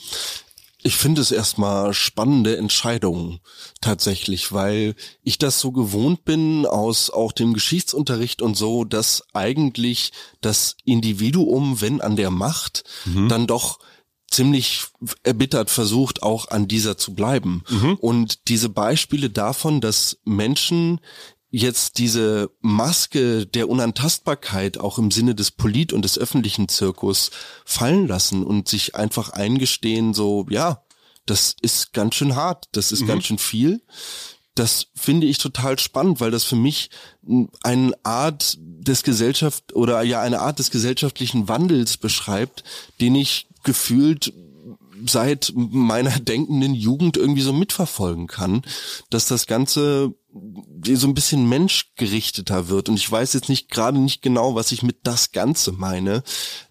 Ich 0.82 0.96
finde 0.96 1.20
es 1.20 1.32
erstmal 1.32 1.94
spannende 1.94 2.56
Entscheidungen 2.56 3.40
tatsächlich, 3.80 4.52
weil 4.52 4.94
ich 5.24 5.36
das 5.36 5.58
so 5.58 5.72
gewohnt 5.72 6.24
bin 6.24 6.64
aus 6.64 7.10
auch 7.10 7.32
dem 7.32 7.54
Geschichtsunterricht 7.54 8.40
und 8.40 8.56
so, 8.56 8.84
dass 8.84 9.24
eigentlich 9.32 10.12
das 10.42 10.76
Individuum, 10.84 11.80
wenn 11.80 12.00
an 12.00 12.14
der 12.14 12.30
Macht, 12.30 12.84
mhm. 13.04 13.28
dann 13.28 13.48
doch 13.48 13.80
ziemlich 14.30 14.86
erbittert 15.22 15.70
versucht, 15.70 16.22
auch 16.22 16.48
an 16.48 16.68
dieser 16.68 16.98
zu 16.98 17.14
bleiben. 17.14 17.62
Mhm. 17.68 17.94
Und 17.94 18.48
diese 18.48 18.68
Beispiele 18.68 19.30
davon, 19.30 19.80
dass 19.80 20.18
Menschen 20.24 21.00
jetzt 21.50 21.98
diese 21.98 22.50
Maske 22.60 23.46
der 23.46 23.68
Unantastbarkeit 23.68 24.78
auch 24.78 24.98
im 24.98 25.10
Sinne 25.10 25.34
des 25.34 25.52
Polit- 25.52 25.92
und 25.92 26.04
des 26.04 26.18
öffentlichen 26.18 26.68
Zirkus 26.68 27.30
fallen 27.64 28.08
lassen 28.08 28.44
und 28.44 28.68
sich 28.68 28.94
einfach 28.94 29.30
eingestehen, 29.30 30.12
so, 30.12 30.46
ja, 30.50 30.82
das 31.24 31.56
ist 31.60 31.92
ganz 31.92 32.14
schön 32.14 32.36
hart, 32.36 32.66
das 32.72 32.92
ist 32.92 33.02
mhm. 33.02 33.06
ganz 33.06 33.24
schön 33.24 33.38
viel. 33.38 33.80
Das 34.54 34.86
finde 34.94 35.26
ich 35.26 35.36
total 35.38 35.78
spannend, 35.78 36.20
weil 36.20 36.30
das 36.30 36.44
für 36.44 36.56
mich 36.56 36.90
eine 37.62 37.92
Art 38.04 38.56
des 38.58 39.02
Gesellschaft 39.02 39.74
oder 39.74 40.02
ja 40.02 40.22
eine 40.22 40.40
Art 40.40 40.58
des 40.58 40.70
gesellschaftlichen 40.70 41.48
Wandels 41.48 41.98
beschreibt, 41.98 42.64
den 43.00 43.14
ich 43.14 43.48
gefühlt 43.66 44.32
seit 45.04 45.52
meiner 45.54 46.18
denkenden 46.18 46.74
Jugend 46.74 47.16
irgendwie 47.16 47.42
so 47.42 47.52
mitverfolgen 47.52 48.26
kann, 48.26 48.62
dass 49.10 49.26
das 49.26 49.46
Ganze 49.46 50.14
so 50.84 51.06
ein 51.06 51.14
bisschen 51.14 51.48
menschgerichteter 51.48 52.68
wird. 52.68 52.88
Und 52.88 52.96
ich 52.96 53.10
weiß 53.10 53.32
jetzt 53.32 53.48
nicht 53.48 53.70
gerade 53.70 53.98
nicht 53.98 54.22
genau, 54.22 54.54
was 54.54 54.72
ich 54.72 54.82
mit 54.82 54.98
das 55.04 55.32
Ganze 55.32 55.72
meine, 55.72 56.22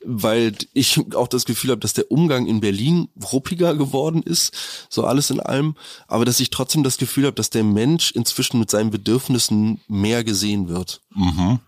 weil 0.04 0.54
ich 0.74 1.00
auch 1.16 1.28
das 1.28 1.46
Gefühl 1.46 1.72
habe, 1.72 1.82
dass 1.82 1.94
der 1.94 2.12
Umgang 2.12 2.46
in 2.46 2.62
Berlin 2.62 3.10
ruppiger 3.32 3.76
geworden 3.76 4.22
ist, 4.24 4.54
so 4.90 5.04
alles 5.04 5.30
in 5.30 5.40
allem, 5.40 5.76
aber 6.08 6.26
dass 6.26 6.40
ich 6.40 6.50
trotzdem 6.50 6.84
das 6.84 6.98
Gefühl 6.98 7.26
habe, 7.26 7.36
dass 7.36 7.50
der 7.50 7.64
Mensch 7.64 8.12
inzwischen 8.12 8.60
mit 8.60 8.70
seinen 8.70 8.92
Bedürfnissen 8.92 9.82
mehr 9.88 10.24
gesehen 10.24 10.68
wird. 10.68 11.02
Mhm. 11.14 11.60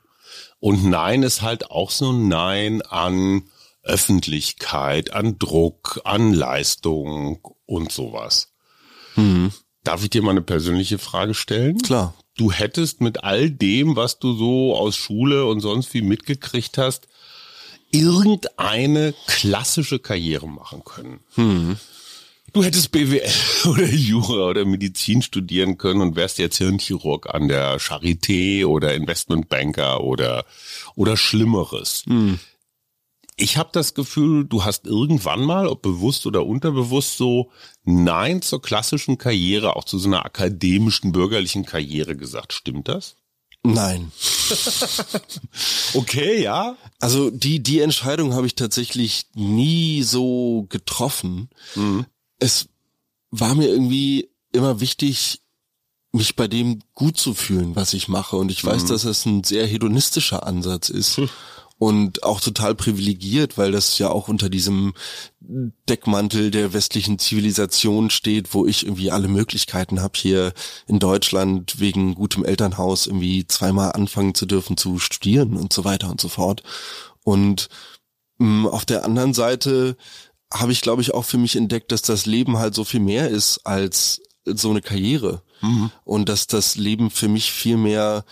Und 0.59 0.85
Nein 0.85 1.23
ist 1.23 1.41
halt 1.41 1.69
auch 1.71 1.91
so 1.91 2.11
ein 2.11 2.27
Nein 2.27 2.81
an 2.81 3.43
Öffentlichkeit, 3.87 5.13
an 5.13 5.39
Druck, 5.39 6.01
an 6.03 6.33
Leistung 6.33 7.39
und 7.65 7.91
sowas. 7.91 8.53
Mhm. 9.15 9.51
Darf 9.83 10.03
ich 10.03 10.09
dir 10.09 10.21
mal 10.21 10.31
eine 10.31 10.41
persönliche 10.41 10.97
Frage 10.97 11.33
stellen? 11.33 11.77
Klar. 11.79 12.13
Du 12.35 12.51
hättest 12.51 13.01
mit 13.01 13.23
all 13.23 13.49
dem, 13.49 13.95
was 13.95 14.19
du 14.19 14.33
so 14.33 14.75
aus 14.75 14.95
Schule 14.95 15.45
und 15.45 15.61
sonst 15.61 15.93
wie 15.93 16.01
mitgekriegt 16.01 16.77
hast, 16.77 17.07
irgendeine 17.91 19.13
klassische 19.25 19.99
Karriere 19.99 20.47
machen 20.47 20.83
können. 20.83 21.21
Mhm. 21.35 21.77
Du 22.53 22.63
hättest 22.63 22.91
BWL 22.91 23.29
oder 23.69 23.87
Jura 23.87 24.49
oder 24.49 24.65
Medizin 24.65 25.21
studieren 25.21 25.77
können 25.77 26.01
und 26.01 26.15
wärst 26.15 26.37
jetzt 26.37 26.57
Hirnchirurg 26.57 27.33
an 27.33 27.47
der 27.47 27.79
Charité 27.79 28.65
oder 28.65 28.93
Investmentbanker 28.93 30.01
oder 30.01 30.45
oder 30.95 31.17
Schlimmeres. 31.17 32.03
Mhm 32.05 32.39
ich 33.39 33.57
habe 33.57 33.69
das 33.71 33.93
Gefühl, 33.93 34.45
du 34.45 34.65
hast 34.65 34.87
irgendwann 34.87 35.43
mal, 35.43 35.67
ob 35.67 35.83
bewusst 35.83 36.25
oder 36.25 36.45
unterbewusst, 36.45 37.17
so 37.17 37.51
Nein 37.83 38.41
zur 38.41 38.61
klassischen 38.61 39.19
Karriere, 39.19 39.75
auch 39.75 39.83
zu 39.83 39.99
so 39.99 40.09
einer 40.09 40.25
akademischen, 40.25 41.11
bürgerlichen 41.11 41.63
Karriere 41.63 42.17
gesagt. 42.17 42.51
Stimmt 42.51 42.87
das? 42.87 43.15
Nein. 43.63 44.11
okay, 45.93 46.41
ja. 46.41 46.77
Also 46.99 47.29
die, 47.29 47.61
die 47.61 47.79
Entscheidung 47.79 48.33
habe 48.33 48.47
ich 48.47 48.55
tatsächlich 48.55 49.27
nie 49.35 50.01
so 50.01 50.65
getroffen. 50.69 51.49
Mhm. 51.75 52.07
Es 52.39 52.69
war 53.29 53.53
mir 53.53 53.67
irgendwie 53.67 54.29
immer 54.51 54.79
wichtig, 54.79 55.41
mich 56.11 56.35
bei 56.35 56.47
dem 56.47 56.79
gut 56.95 57.17
zu 57.17 57.35
fühlen, 57.35 57.75
was 57.75 57.93
ich 57.93 58.07
mache. 58.07 58.35
Und 58.35 58.51
ich 58.51 58.63
weiß, 58.63 58.83
mhm. 58.83 58.87
dass 58.87 59.03
es 59.03 59.25
ein 59.25 59.43
sehr 59.43 59.67
hedonistischer 59.67 60.47
Ansatz 60.47 60.89
ist. 60.89 61.21
Und 61.79 62.23
auch 62.23 62.41
total 62.41 62.73
privilegiert, 62.73 63.57
weil 63.57 63.71
das 63.71 63.97
ja 63.99 64.09
auch 64.09 64.27
unter 64.27 64.49
diesem 64.49 64.93
Deckmantel 65.39 66.49
der 66.49 66.73
westlichen 66.73 67.19
Zivilisation 67.19 68.09
steht, 68.09 68.53
wo 68.53 68.65
ich 68.65 68.83
irgendwie 68.83 69.11
alle 69.11 69.27
Möglichkeiten 69.27 70.01
habe, 70.01 70.17
hier 70.17 70.53
in 70.87 70.99
Deutschland 70.99 71.79
wegen 71.79 72.15
gutem 72.15 72.43
Elternhaus 72.43 73.05
irgendwie 73.05 73.45
zweimal 73.47 73.91
anfangen 73.91 74.33
zu 74.33 74.45
dürfen 74.45 74.75
zu 74.75 74.97
studieren 74.97 75.55
und 75.55 75.71
so 75.71 75.85
weiter 75.85 76.09
und 76.09 76.19
so 76.19 76.29
fort. 76.29 76.63
Und 77.23 77.69
mh, 78.39 78.47
mm, 78.47 78.67
auf 78.67 78.85
der 78.85 79.05
anderen 79.05 79.33
Seite 79.33 79.97
habe 80.51 80.71
ich, 80.71 80.81
glaube 80.81 81.01
ich, 81.01 81.13
auch 81.13 81.25
für 81.25 81.37
mich 81.37 81.55
entdeckt, 81.55 81.91
dass 81.91 82.01
das 82.01 82.25
Leben 82.25 82.57
halt 82.57 82.73
so 82.73 82.83
viel 82.83 83.01
mehr 83.01 83.29
ist 83.29 83.65
als 83.65 84.21
so 84.45 84.69
eine 84.69 84.81
Karriere. 84.81 85.43
Mhm. 85.61 85.91
Und 86.05 86.29
dass 86.29 86.47
das 86.47 86.75
Leben 86.75 87.09
für 87.09 87.27
mich 87.27 87.51
viel 87.51 87.77
mehr 87.77 88.25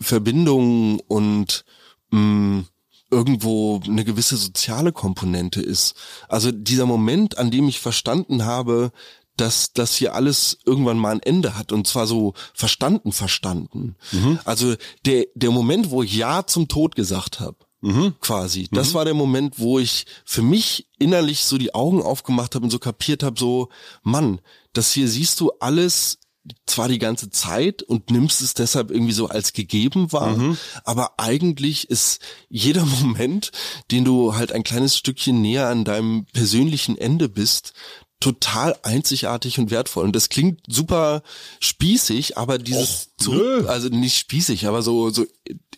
Verbindung 0.00 1.00
und 1.00 1.64
mh, 2.10 2.20
mm, 2.20 2.66
irgendwo 3.10 3.80
eine 3.86 4.04
gewisse 4.04 4.36
soziale 4.36 4.90
Komponente 4.90 5.60
ist. 5.60 5.94
Also 6.28 6.50
dieser 6.50 6.86
Moment, 6.86 7.38
an 7.38 7.50
dem 7.50 7.68
ich 7.68 7.78
verstanden 7.78 8.44
habe, 8.44 8.90
dass 9.36 9.72
das 9.72 9.94
hier 9.94 10.14
alles 10.14 10.58
irgendwann 10.66 10.98
mal 10.98 11.12
ein 11.12 11.22
Ende 11.22 11.56
hat 11.56 11.72
und 11.72 11.86
zwar 11.86 12.06
so 12.06 12.34
verstanden 12.54 13.12
verstanden. 13.12 13.96
Mhm. 14.12 14.38
Also 14.44 14.74
der 15.06 15.26
der 15.34 15.50
Moment, 15.50 15.90
wo 15.90 16.02
ich 16.02 16.14
ja 16.14 16.46
zum 16.46 16.68
Tod 16.68 16.94
gesagt 16.94 17.40
habe, 17.40 17.56
mhm. 17.80 18.14
quasi, 18.20 18.68
das 18.72 18.90
mhm. 18.90 18.94
war 18.94 19.04
der 19.04 19.14
Moment, 19.14 19.58
wo 19.58 19.78
ich 19.78 20.06
für 20.24 20.42
mich 20.42 20.88
innerlich 20.98 21.44
so 21.44 21.56
die 21.58 21.74
Augen 21.74 22.02
aufgemacht 22.02 22.54
habe 22.54 22.64
und 22.64 22.70
so 22.70 22.78
kapiert 22.78 23.22
habe, 23.22 23.38
so 23.38 23.68
Mann, 24.02 24.40
das 24.72 24.92
hier 24.92 25.08
siehst 25.08 25.40
du 25.40 25.50
alles 25.60 26.18
zwar 26.66 26.88
die 26.88 26.98
ganze 26.98 27.30
Zeit 27.30 27.82
und 27.82 28.10
nimmst 28.10 28.40
es 28.40 28.54
deshalb 28.54 28.90
irgendwie 28.90 29.12
so 29.12 29.28
als 29.28 29.52
gegeben 29.52 30.12
wahr, 30.12 30.36
mhm. 30.36 30.58
aber 30.84 31.14
eigentlich 31.18 31.88
ist 31.88 32.20
jeder 32.48 32.84
Moment, 33.00 33.52
den 33.90 34.04
du 34.04 34.34
halt 34.34 34.52
ein 34.52 34.64
kleines 34.64 34.96
Stückchen 34.96 35.40
näher 35.40 35.68
an 35.68 35.84
deinem 35.84 36.26
persönlichen 36.32 36.98
Ende 36.98 37.28
bist, 37.28 37.74
total 38.22 38.76
einzigartig 38.84 39.58
und 39.58 39.72
wertvoll. 39.72 40.04
Und 40.04 40.14
das 40.14 40.28
klingt 40.28 40.60
super 40.68 41.22
spießig, 41.58 42.38
aber 42.38 42.58
dieses 42.58 43.08
Och, 43.18 43.24
zurück, 43.24 43.68
also 43.68 43.88
nicht 43.88 44.16
spießig, 44.16 44.66
aber 44.66 44.82
so, 44.82 45.10
so 45.10 45.26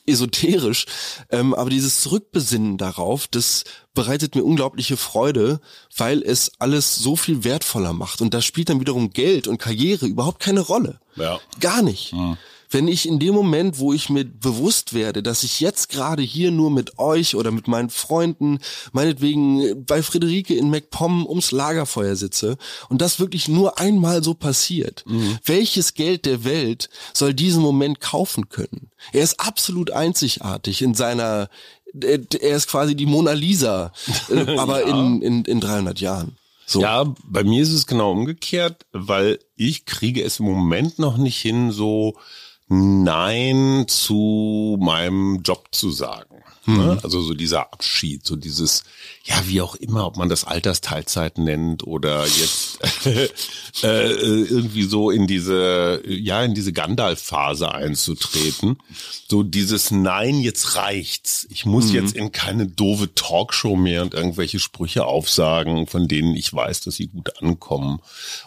esoterisch, 0.07 0.85
ähm, 1.31 1.55
aber 1.55 1.71
dieses 1.71 2.01
Zurückbesinnen 2.03 2.77
darauf, 2.77 3.27
das 3.27 3.65
bereitet 3.95 4.35
mir 4.35 4.45
unglaubliche 4.45 4.99
Freude, 4.99 5.61
weil 5.97 6.23
es 6.23 6.53
alles 6.59 6.97
so 6.97 7.17
viel 7.17 7.45
wertvoller 7.45 7.95
macht. 7.95 8.21
Und 8.21 8.35
da 8.35 8.43
spielt 8.43 8.69
dann 8.69 8.81
wiederum 8.81 9.11
Geld 9.11 9.49
und 9.49 9.57
Karriere 9.57 10.05
überhaupt 10.05 10.41
keine 10.41 10.61
Rolle. 10.61 11.01
Ja. 11.17 11.41
Gar 11.61 11.81
nicht. 11.81 12.13
Mhm 12.13 12.37
wenn 12.75 12.89
ich 12.89 13.07
in 13.07 13.21
dem 13.21 13.35
Moment, 13.35 13.79
wo 13.79 13.93
ich 13.93 14.11
mir 14.11 14.25
bewusst 14.25 14.93
werde, 14.93 15.23
dass 15.23 15.45
ich 15.45 15.61
jetzt 15.61 15.89
gerade 15.89 16.23
hier 16.23 16.51
nur 16.51 16.71
mit 16.71 16.99
euch 16.99 17.37
oder 17.37 17.53
mit 17.53 17.69
meinen 17.69 17.89
Freunden, 17.89 18.59
meinetwegen 18.93 19.85
bei 19.87 20.03
Friederike 20.03 20.55
in 20.55 20.71
MacPom 20.71 21.25
ums 21.25 21.53
Lagerfeuer 21.53 22.17
sitze 22.17 22.59
und 22.89 23.01
das 23.01 23.21
wirklich 23.21 23.49
nur 23.49 23.79
einmal 23.79 24.25
so 24.25 24.35
passiert, 24.35 25.05
mhm. 25.07 25.39
welches 25.45 25.95
Geld 25.95 26.27
der 26.27 26.45
Welt 26.45 26.91
soll 27.13 27.33
diesen 27.33 27.63
Moment 27.63 28.01
kaufen 28.01 28.49
können? 28.49 28.91
Er 29.13 29.23
ist 29.23 29.41
absolut 29.41 29.93
einzigartig 29.93 30.83
in 30.83 30.95
seiner, 30.95 31.49
er 32.03 32.57
ist 32.57 32.69
quasi 32.69 32.97
die 32.97 33.07
Mona 33.07 33.33
Lisa, 33.33 33.93
äh, 34.29 34.57
aber 34.59 34.87
ja. 34.87 34.89
in, 34.89 35.23
in, 35.23 35.45
in 35.45 35.61
300 35.61 36.01
Jahren. 36.01 36.37
So. 36.67 36.81
Ja, 36.81 37.15
bei 37.25 37.45
mir 37.45 37.63
ist 37.63 37.73
es 37.73 37.87
genau 37.87 38.11
umgekehrt, 38.11 38.87
weil 38.93 39.39
ich 39.55 39.85
kriege 39.85 40.23
es 40.25 40.41
im 40.41 40.47
Moment 40.47 40.99
noch 40.99 41.19
nicht 41.19 41.39
hin, 41.39 41.71
so 41.71 42.17
Nein 42.75 43.87
zu 43.89 44.77
meinem 44.81 45.43
Job 45.43 45.69
zu 45.71 45.91
sagen. 45.91 46.35
Mhm. 46.67 46.77
Ne? 46.77 46.99
Also 47.03 47.21
so 47.21 47.35
dieser 47.35 47.73
Abschied, 47.73 48.25
so 48.25 48.37
dieses, 48.37 48.85
ja, 49.25 49.37
wie 49.47 49.61
auch 49.61 49.75
immer, 49.75 50.07
ob 50.07 50.17
man 50.17 50.29
das 50.29 50.45
Altersteilzeit 50.45 51.39
nennt 51.39 51.87
oder 51.87 52.25
jetzt 52.25 52.79
äh, 53.83 54.07
irgendwie 54.11 54.85
so 54.85 55.11
in 55.11 55.27
diese, 55.27 56.03
ja, 56.07 56.43
in 56.43 56.55
diese 56.55 56.73
Gandalf-Phase 56.73 57.71
einzutreten. 57.73 58.79
So 59.29 59.43
dieses 59.43 59.91
Nein, 59.91 60.41
jetzt 60.41 60.77
reicht's. 60.77 61.47
Ich 61.51 61.67
muss 61.67 61.87
mhm. 61.87 61.95
jetzt 61.95 62.15
in 62.15 62.33
keine 62.33 62.67
doofe 62.67 63.15
Talkshow 63.15 63.77
mehr 63.77 64.03
und 64.03 64.15
irgendwelche 64.15 64.59
Sprüche 64.59 65.05
aufsagen, 65.05 65.87
von 65.87 66.09
denen 66.09 66.35
ich 66.35 66.53
weiß, 66.53 66.81
dass 66.83 66.97
sie 66.97 67.09
gut 67.09 67.43
ankommen. 67.43 68.01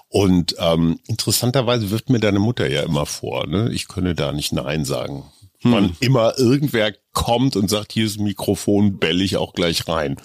Und 0.09 0.55
ähm, 0.59 0.99
interessanterweise 1.07 1.91
wirft 1.91 2.09
mir 2.09 2.19
deine 2.19 2.39
Mutter 2.39 2.69
ja 2.69 2.83
immer 2.83 3.05
vor, 3.05 3.45
ne? 3.45 3.69
ich 3.71 3.87
könne 3.87 4.15
da 4.15 4.31
nicht 4.31 4.53
Nein 4.53 4.85
sagen. 4.85 5.25
Hm. 5.61 5.71
Wann 5.71 5.97
immer 5.99 6.37
irgendwer 6.37 6.93
kommt 7.13 7.55
und 7.55 7.69
sagt, 7.69 7.91
hier 7.91 8.05
ist 8.05 8.19
ein 8.19 8.23
Mikrofon, 8.23 8.99
bell 8.99 9.21
ich 9.21 9.37
auch 9.37 9.53
gleich 9.53 9.87
rein. 9.87 10.17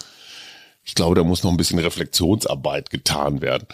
Ich 0.85 0.95
glaube, 0.95 1.15
da 1.15 1.23
muss 1.23 1.43
noch 1.43 1.51
ein 1.51 1.57
bisschen 1.57 1.79
Reflexionsarbeit 1.79 2.89
getan 2.89 3.41
werden. 3.41 3.67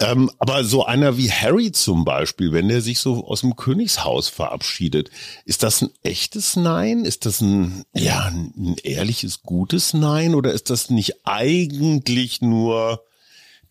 Ähm, 0.00 0.30
aber 0.38 0.64
so 0.64 0.84
einer 0.84 1.16
wie 1.16 1.30
Harry 1.30 1.72
zum 1.72 2.04
Beispiel, 2.04 2.52
wenn 2.52 2.68
der 2.68 2.80
sich 2.80 3.00
so 3.00 3.26
aus 3.26 3.40
dem 3.40 3.56
Königshaus 3.56 4.28
verabschiedet, 4.28 5.10
ist 5.44 5.62
das 5.62 5.82
ein 5.82 5.90
echtes 6.02 6.56
Nein? 6.56 7.04
Ist 7.04 7.26
das 7.26 7.40
ein, 7.40 7.84
ja, 7.94 8.26
ein 8.26 8.76
ehrliches, 8.82 9.42
gutes 9.42 9.94
Nein? 9.94 10.34
Oder 10.34 10.52
ist 10.52 10.70
das 10.70 10.90
nicht 10.90 11.26
eigentlich 11.26 12.40
nur 12.40 13.02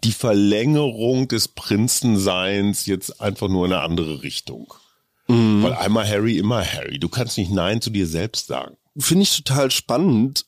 die 0.04 0.12
Verlängerung 0.12 1.28
des 1.28 1.48
Prinzenseins 1.48 2.86
jetzt 2.86 3.22
einfach 3.22 3.48
nur 3.48 3.66
in 3.66 3.74
eine 3.74 3.82
andere 3.82 4.24
Richtung. 4.24 4.74
Mhm. 5.28 5.64
Weil 5.64 5.74
einmal 5.74 6.08
Harry, 6.08 6.38
immer 6.38 6.64
Harry. 6.64 7.00
Du 7.00 7.10
kannst 7.10 7.38
nicht 7.38 7.52
Nein 7.52 7.82
zu 7.82 7.90
dir 7.90 8.08
selbst 8.08 8.48
sagen. 8.48 8.78
Finde 8.98 9.24
ich 9.24 9.36
total 9.36 9.72
spannend, 9.72 10.46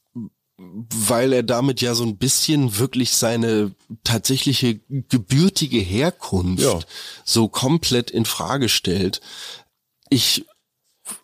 weil 0.57 1.33
er 1.33 1.43
damit 1.43 1.81
ja 1.81 1.95
so 1.95 2.03
ein 2.03 2.17
bisschen 2.17 2.77
wirklich 2.77 3.11
seine 3.11 3.73
tatsächliche 4.03 4.79
gebürtige 4.87 5.79
Herkunft 5.79 6.63
ja. 6.63 6.79
so 7.23 7.47
komplett 7.47 8.11
in 8.11 8.25
Frage 8.25 8.69
stellt. 8.69 9.21
Ich 10.09 10.45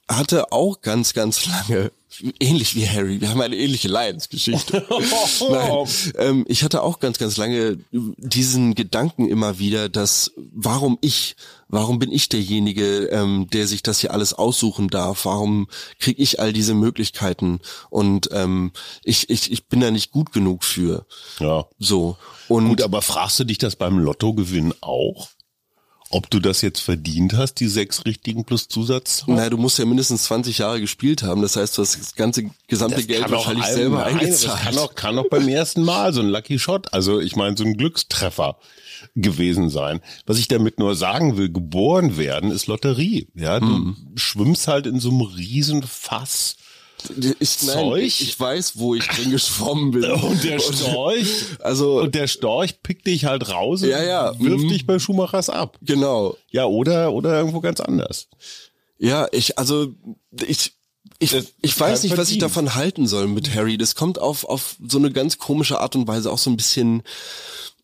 hatte 0.08 0.51
auch 0.51 0.82
ganz, 0.82 1.13
ganz 1.13 1.46
lange 1.46 1.91
ähnlich 2.39 2.75
wie 2.75 2.88
Harry. 2.88 3.22
Wir 3.22 3.29
haben 3.29 3.41
eine 3.41 3.55
ähnliche 3.55 3.88
Leidensgeschichte. 3.88 4.86
Nein, 5.50 5.88
ähm, 6.17 6.45
ich 6.48 6.63
hatte 6.63 6.84
auch 6.84 7.00
ganz, 7.00 7.17
ganz 7.17 7.38
lange 7.38 7.77
diesen 7.91 8.75
Gedanken 8.75 9.27
immer 9.27 9.60
wieder, 9.60 9.89
dass 9.89 10.31
warum 10.36 10.98
ich, 11.01 11.36
warum 11.67 12.00
bin 12.00 12.12
ich 12.12 12.29
derjenige, 12.29 13.05
ähm, 13.07 13.48
der 13.51 13.67
sich 13.67 13.84
das 13.84 14.00
hier 14.00 14.13
alles 14.13 14.34
aussuchen 14.34 14.88
darf? 14.88 15.25
Warum 15.25 15.67
kriege 16.00 16.22
ich 16.22 16.39
all 16.39 16.53
diese 16.53 16.74
Möglichkeiten? 16.74 17.60
Und 17.89 18.29
ähm, 18.31 18.72
ich, 19.03 19.29
ich, 19.29 19.51
ich 19.51 19.67
bin 19.67 19.79
da 19.79 19.91
nicht 19.91 20.12
gut 20.12 20.31
genug 20.31 20.63
für. 20.63 21.05
Ja. 21.39 21.65
So. 21.79 22.17
Und 22.48 22.69
Gut, 22.69 22.81
aber 22.81 23.01
fragst 23.01 23.39
du 23.39 23.43
dich 23.43 23.57
das 23.57 23.75
beim 23.75 23.98
Lottogewinn 23.98 24.74
auch? 24.81 25.29
Ob 26.09 26.29
du 26.29 26.39
das 26.39 26.62
jetzt 26.62 26.79
verdient 26.79 27.33
hast, 27.33 27.55
die 27.55 27.67
sechs 27.67 28.05
richtigen 28.05 28.45
plus 28.45 28.67
Zusatz? 28.67 29.24
Na, 29.27 29.50
du 29.50 29.57
musst 29.57 29.79
ja 29.79 29.85
mindestens 29.85 30.24
20 30.24 30.59
Jahre 30.59 30.79
gespielt 30.79 31.24
haben. 31.24 31.41
Das 31.41 31.55
heißt, 31.55 31.77
du 31.77 31.81
hast 31.81 32.00
das 32.00 32.15
ganze 32.15 32.50
gesamte 32.67 32.97
das 32.97 33.07
Geld 33.07 33.29
wahrscheinlich 33.29 33.65
selber 33.65 34.00
nein, 34.00 34.19
eingezahlt. 34.19 34.53
Das 34.53 34.63
kann 34.63 34.77
auch, 34.77 34.95
kann 34.95 35.19
auch 35.19 35.29
beim 35.29 35.47
ersten 35.47 35.83
Mal 35.83 36.13
so 36.13 36.21
ein 36.21 36.29
Lucky 36.29 36.59
Shot, 36.59 36.93
also 36.93 37.19
ich 37.19 37.35
meine 37.35 37.57
so 37.57 37.63
ein 37.63 37.75
Glückstreffer 37.75 38.57
gewesen 39.15 39.69
sein. 39.69 40.01
Was 40.25 40.38
ich 40.38 40.47
damit 40.47 40.79
nur 40.79 40.95
sagen 40.95 41.38
will, 41.38 41.51
geboren 41.51 42.17
werden 42.17 42.51
ist 42.51 42.67
Lotterie. 42.67 43.27
Ja, 43.33 43.59
du 43.59 43.65
mhm. 43.65 43.95
schwimmst 44.15 44.67
halt 44.67 44.85
in 44.88 45.00
so 45.00 45.09
einem 45.09 45.21
riesen 45.21 45.83
Fass 45.83 46.57
ich, 47.39 47.63
nein, 47.63 47.95
ich, 47.97 48.21
ich, 48.21 48.39
weiß, 48.39 48.77
wo 48.77 48.95
ich 48.95 49.07
drin 49.07 49.31
geschwommen 49.31 49.91
bin. 49.91 50.03
Und 50.12 50.43
der 50.43 50.59
Storch, 50.59 51.27
also 51.59 52.01
und 52.01 52.15
der 52.15 52.27
Storch 52.27 52.81
pickt 52.81 53.07
dich 53.07 53.25
halt 53.25 53.50
raus 53.50 53.81
ja, 53.81 54.03
ja, 54.03 54.29
und 54.29 54.43
wirft 54.43 54.63
mhm. 54.65 54.69
dich 54.69 54.85
bei 54.85 55.00
Schumachers 55.00 55.50
ab. 55.50 55.77
Genau. 55.81 56.38
Ja, 56.50 56.65
oder 56.65 57.13
oder 57.13 57.38
irgendwo 57.38 57.62
ganz 57.62 57.79
anders. 57.79 58.27
Ja, 58.97 59.27
ich 59.31 59.57
also 59.57 59.93
ich 60.45 60.74
ich, 61.19 61.35
ich 61.62 61.79
weiß 61.79 62.03
nicht, 62.03 62.17
was 62.17 62.31
ich 62.31 62.39
davon 62.39 62.75
halten 62.75 63.07
soll 63.07 63.27
mit 63.27 63.53
Harry. 63.55 63.77
Das 63.77 63.95
kommt 63.95 64.19
auf 64.19 64.45
auf 64.45 64.75
so 64.85 64.97
eine 64.97 65.12
ganz 65.12 65.38
komische 65.38 65.79
Art 65.79 65.95
und 65.95 66.07
Weise 66.07 66.31
auch 66.31 66.38
so 66.38 66.50
ein 66.50 66.57
bisschen 66.57 67.03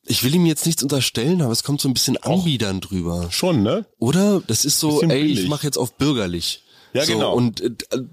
ich 0.06 0.24
will 0.24 0.34
ihm 0.34 0.46
jetzt 0.46 0.66
nichts 0.66 0.84
unterstellen, 0.84 1.42
aber 1.42 1.52
es 1.52 1.64
kommt 1.64 1.80
so 1.80 1.88
ein 1.88 1.94
bisschen 1.94 2.18
anbiedern 2.18 2.82
drüber. 2.82 3.28
Schon, 3.32 3.64
ne? 3.64 3.86
Oder? 4.00 4.42
Das 4.48 4.66
ist 4.66 4.80
so, 4.80 5.02
ey, 5.02 5.22
ich 5.22 5.48
mache 5.48 5.66
jetzt 5.66 5.78
auf 5.78 5.94
bürgerlich. 5.94 6.64
Ja, 6.94 7.06
so, 7.06 7.14
genau. 7.14 7.34
Und 7.34 7.62
äh, 7.62 7.72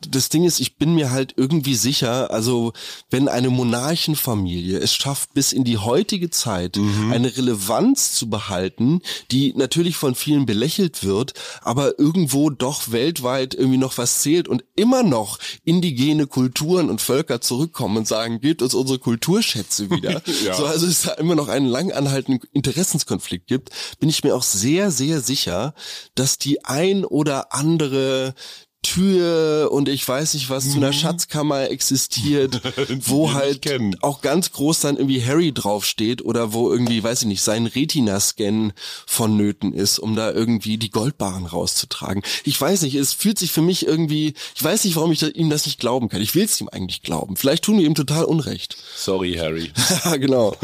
das 0.08 0.28
Ding 0.28 0.44
ist, 0.44 0.60
ich 0.60 0.76
bin 0.76 0.94
mir 0.94 1.10
halt 1.10 1.34
irgendwie 1.36 1.74
sicher, 1.74 2.30
also 2.30 2.72
wenn 3.10 3.28
eine 3.28 3.50
Monarchenfamilie 3.50 4.78
es 4.78 4.94
schafft, 4.94 5.34
bis 5.34 5.52
in 5.52 5.64
die 5.64 5.78
heutige 5.78 6.30
Zeit 6.30 6.76
mhm. 6.76 7.12
eine 7.12 7.36
Relevanz 7.36 8.12
zu 8.12 8.30
behalten, 8.30 9.00
die 9.30 9.52
natürlich 9.54 9.96
von 9.96 10.14
vielen 10.14 10.46
belächelt 10.46 11.04
wird, 11.04 11.34
aber 11.62 11.98
irgendwo 11.98 12.50
doch 12.50 12.92
weltweit 12.92 13.54
irgendwie 13.54 13.78
noch 13.78 13.98
was 13.98 14.22
zählt 14.22 14.48
und 14.48 14.64
immer 14.76 15.02
noch 15.02 15.38
indigene 15.64 16.26
Kulturen 16.26 16.90
und 16.90 17.00
Völker 17.00 17.40
zurückkommen 17.40 17.98
und 17.98 18.08
sagen, 18.08 18.40
gebt 18.40 18.62
uns 18.62 18.74
unsere 18.74 18.98
Kulturschätze 18.98 19.90
wieder. 19.90 20.22
ja. 20.44 20.54
So, 20.54 20.66
also 20.66 20.86
es 20.86 21.02
da 21.02 21.12
immer 21.14 21.34
noch 21.34 21.48
einen 21.48 21.66
lang 21.66 21.92
anhaltenden 21.92 22.40
Interessenskonflikt 22.52 23.46
gibt, 23.46 23.70
bin 23.98 24.08
ich 24.08 24.24
mir 24.24 24.34
auch 24.34 24.42
sehr, 24.42 24.90
sehr 24.90 25.20
sicher, 25.20 25.74
dass 26.14 26.38
die 26.38 26.64
ein 26.64 27.04
oder 27.04 27.52
andere 27.52 28.34
Tür 28.82 29.70
und 29.72 29.88
ich 29.88 30.06
weiß 30.06 30.34
nicht 30.34 30.50
was 30.50 30.66
mhm. 30.66 30.70
zu 30.70 30.76
einer 30.76 30.88
mhm. 30.88 30.94
Schatzkammer 30.94 31.70
existiert, 31.70 32.60
wo 33.06 33.32
halt 33.32 33.66
auch 34.02 34.20
ganz 34.20 34.52
groß 34.52 34.80
dann 34.80 34.96
irgendwie 34.96 35.24
Harry 35.24 35.52
draufsteht 35.52 36.24
oder 36.24 36.52
wo 36.52 36.70
irgendwie, 36.70 37.02
weiß 37.02 37.22
ich 37.22 37.28
nicht, 37.28 37.42
sein 37.42 37.66
Retina-Scan 37.66 38.72
vonnöten 39.06 39.74
ist, 39.74 39.98
um 39.98 40.14
da 40.14 40.30
irgendwie 40.30 40.78
die 40.78 40.90
Goldbarren 40.90 41.46
rauszutragen. 41.46 42.22
Ich 42.44 42.60
weiß 42.60 42.82
nicht, 42.82 42.94
es 42.94 43.12
fühlt 43.12 43.38
sich 43.38 43.50
für 43.50 43.62
mich 43.62 43.84
irgendwie, 43.84 44.34
ich 44.54 44.62
weiß 44.62 44.84
nicht, 44.84 44.94
warum 44.96 45.10
ich 45.10 45.22
ihm 45.22 45.50
das 45.50 45.66
nicht 45.66 45.80
glauben 45.80 46.08
kann. 46.08 46.22
Ich 46.22 46.34
will 46.34 46.44
es 46.44 46.60
ihm 46.60 46.68
eigentlich 46.68 47.02
glauben. 47.02 47.36
Vielleicht 47.36 47.64
tun 47.64 47.78
wir 47.78 47.86
ihm 47.86 47.96
total 47.96 48.24
Unrecht. 48.24 48.76
Sorry, 48.96 49.34
Harry. 49.34 49.72
genau. 50.18 50.56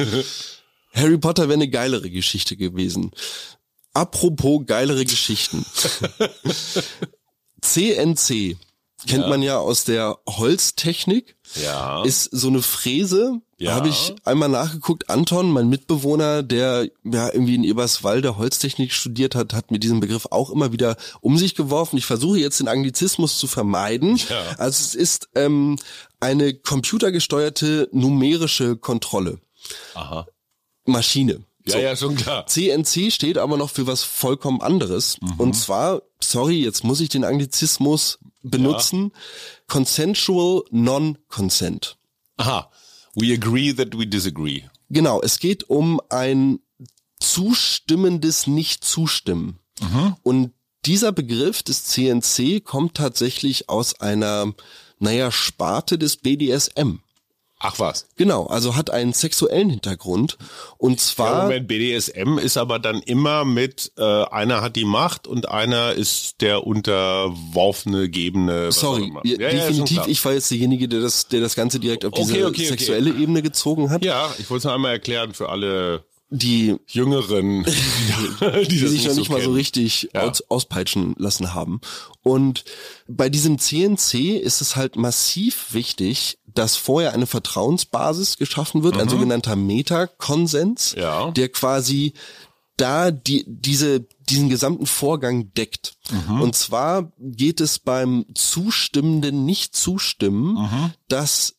Harry 0.93 1.19
Potter 1.19 1.49
wäre 1.49 1.55
eine 1.55 1.69
geilere 1.69 2.11
Geschichte 2.11 2.57
gewesen. 2.57 3.11
Apropos 3.93 4.63
geilere 4.67 5.05
Geschichten. 5.05 5.65
CNC 7.65 8.57
kennt 9.07 9.25
ja. 9.25 9.29
man 9.29 9.43
ja 9.43 9.59
aus 9.59 9.85
der 9.85 10.19
Holztechnik. 10.29 11.37
Ja. 11.63 12.03
Ist 12.05 12.29
so 12.33 12.49
eine 12.49 12.63
Fräse. 12.63 13.41
Ja. 13.59 13.75
Habe 13.75 13.89
ich 13.89 14.15
einmal 14.25 14.49
nachgeguckt. 14.49 15.09
Anton, 15.11 15.51
mein 15.51 15.69
Mitbewohner, 15.69 16.43
der 16.43 16.89
ja 17.05 17.33
irgendwie 17.33 17.55
in 17.55 17.65
Eberswalde 17.65 18.37
Holztechnik 18.37 18.93
studiert 18.93 19.35
hat, 19.35 19.53
hat 19.53 19.71
mir 19.71 19.79
diesen 19.79 20.01
Begriff 20.01 20.27
auch 20.31 20.51
immer 20.51 20.73
wieder 20.73 20.97
um 21.21 21.39
sich 21.39 21.55
geworfen. 21.55 21.97
Ich 21.97 22.07
versuche 22.07 22.39
jetzt 22.39 22.61
den 22.61 22.69
Anglizismus 22.69 23.39
zu 23.39 23.47
vermeiden. 23.47 24.17
Ja. 24.17 24.57
Also 24.59 24.85
es 24.85 24.95
ist 24.95 25.29
ähm, 25.35 25.77
eine 26.21 26.55
computergesteuerte 26.55 27.89
numerische 27.93 28.77
Kontrolle. 28.77 29.39
Aha. 29.95 30.27
Maschine. 30.87 31.45
Ja, 31.67 31.73
so. 31.73 31.79
ja, 31.79 31.97
schon 31.97 32.17
klar. 32.17 32.47
CNC 32.47 33.11
steht 33.11 33.39
aber 33.39 33.57
noch 33.57 33.71
für 33.71 33.87
was 33.87 34.03
vollkommen 34.03 34.61
anderes. 34.61 35.19
Mhm. 35.21 35.35
Und 35.39 35.55
zwar, 35.55 36.03
sorry, 36.21 36.63
jetzt 36.63 36.85
muss 36.85 37.01
ich 37.01 37.09
den 37.09 37.25
Anglizismus 37.25 38.19
benutzen, 38.43 39.13
ja. 39.15 39.21
consensual 39.69 40.65
non-consent. 40.71 41.97
Aha. 42.37 42.71
We 43.15 43.33
agree 43.33 43.73
that 43.73 43.97
we 43.99 44.07
disagree. 44.07 44.63
Genau, 44.91 45.23
es 45.23 45.39
geht 45.39 45.65
um 45.71 46.01
ein 46.11 46.59
zustimmendes 47.21 48.47
Nicht-Zustimmen. 48.47 49.59
Mhm. 49.81 50.17
Und 50.23 50.53
dieser 50.85 51.13
Begriff 51.13 51.63
des 51.63 51.85
CNC 51.85 52.63
kommt 52.63 52.95
tatsächlich 52.95 53.69
aus 53.71 54.01
einer, 54.01 54.53
naja, 54.99 55.31
Sparte 55.31 55.97
des 55.97 56.19
BDSM. 56.19 57.01
Ach 57.67 57.79
was. 57.79 58.07
Genau, 58.17 58.45
also 58.45 58.77
hat 58.77 58.91
einen 58.91 59.15
sexuellen 59.15 59.71
Hintergrund. 59.71 60.37
Und 60.77 61.01
zwar. 61.01 61.33
Ja, 61.33 61.43
Moment, 61.45 61.67
BDSM 61.67 62.37
ist 62.39 62.59
aber 62.59 62.79
dann 62.79 63.01
immer 63.01 63.47
mit, 63.47 63.93
äh, 63.97 64.03
einer 64.03 64.61
hat 64.61 64.77
die 64.77 64.85
Macht 64.85 65.27
und 65.27 65.49
einer 65.49 65.93
ist 65.93 66.43
der 66.43 66.67
unterworfene, 66.67 68.11
gebende. 68.11 68.71
Sorry, 68.71 69.11
ja, 69.25 69.37
definitiv, 69.39 69.97
ja, 69.97 70.07
ich 70.07 70.23
war 70.27 70.35
jetzt 70.35 70.51
derjenige, 70.51 70.89
der 70.89 71.01
das, 71.01 71.29
der 71.29 71.41
das 71.41 71.55
Ganze 71.55 71.81
direkt 71.81 72.05
auf 72.05 72.13
diese 72.13 72.33
okay, 72.33 72.45
okay, 72.45 72.67
sexuelle 72.67 73.13
okay. 73.13 73.23
Ebene 73.23 73.41
gezogen 73.41 73.89
hat. 73.89 74.05
Ja, 74.05 74.31
ich 74.39 74.51
wollte 74.51 74.59
es 74.59 74.65
noch 74.65 74.75
einmal 74.75 74.93
erklären 74.93 75.33
für 75.33 75.49
alle 75.49 76.05
die 76.31 76.77
Jüngeren, 76.87 77.65
die, 78.41 78.69
die 78.69 78.79
sich 78.89 79.07
noch 79.07 79.15
nicht 79.15 79.27
so 79.27 79.33
mal 79.33 79.43
so 79.43 79.53
richtig 79.53 80.11
ja. 80.15 80.23
aus, 80.23 80.43
auspeitschen 80.43 81.15
lassen 81.19 81.55
haben. 81.55 81.81
Und 82.23 82.65
bei 83.07 83.29
diesem 83.29 83.59
CNC 83.59 84.41
ist 84.41 84.61
es 84.61 84.77
halt 84.77 84.97
massiv 84.97 85.73
wichtig, 85.73 86.39
dass 86.47 86.77
vorher 86.77 87.13
eine 87.13 87.27
Vertrauensbasis 87.27 88.37
geschaffen 88.37 88.83
wird, 88.83 88.95
mhm. 88.95 89.03
ein 89.03 89.09
sogenannter 89.09 89.57
Metakonsens, 89.57 90.95
ja. 90.97 91.31
der 91.31 91.49
quasi 91.51 92.15
da 92.77 93.11
die, 93.11 93.45
diese, 93.47 94.01
diesen 94.01 94.49
gesamten 94.49 94.87
Vorgang 94.87 95.53
deckt. 95.55 95.97
Mhm. 96.11 96.41
Und 96.41 96.57
zwar 96.57 97.13
geht 97.19 97.61
es 97.61 97.79
beim 97.79 98.27
zustimmenden 98.35 99.45
Nicht-Zustimmen, 99.45 100.55
mhm. 100.55 100.93
dass 101.09 101.57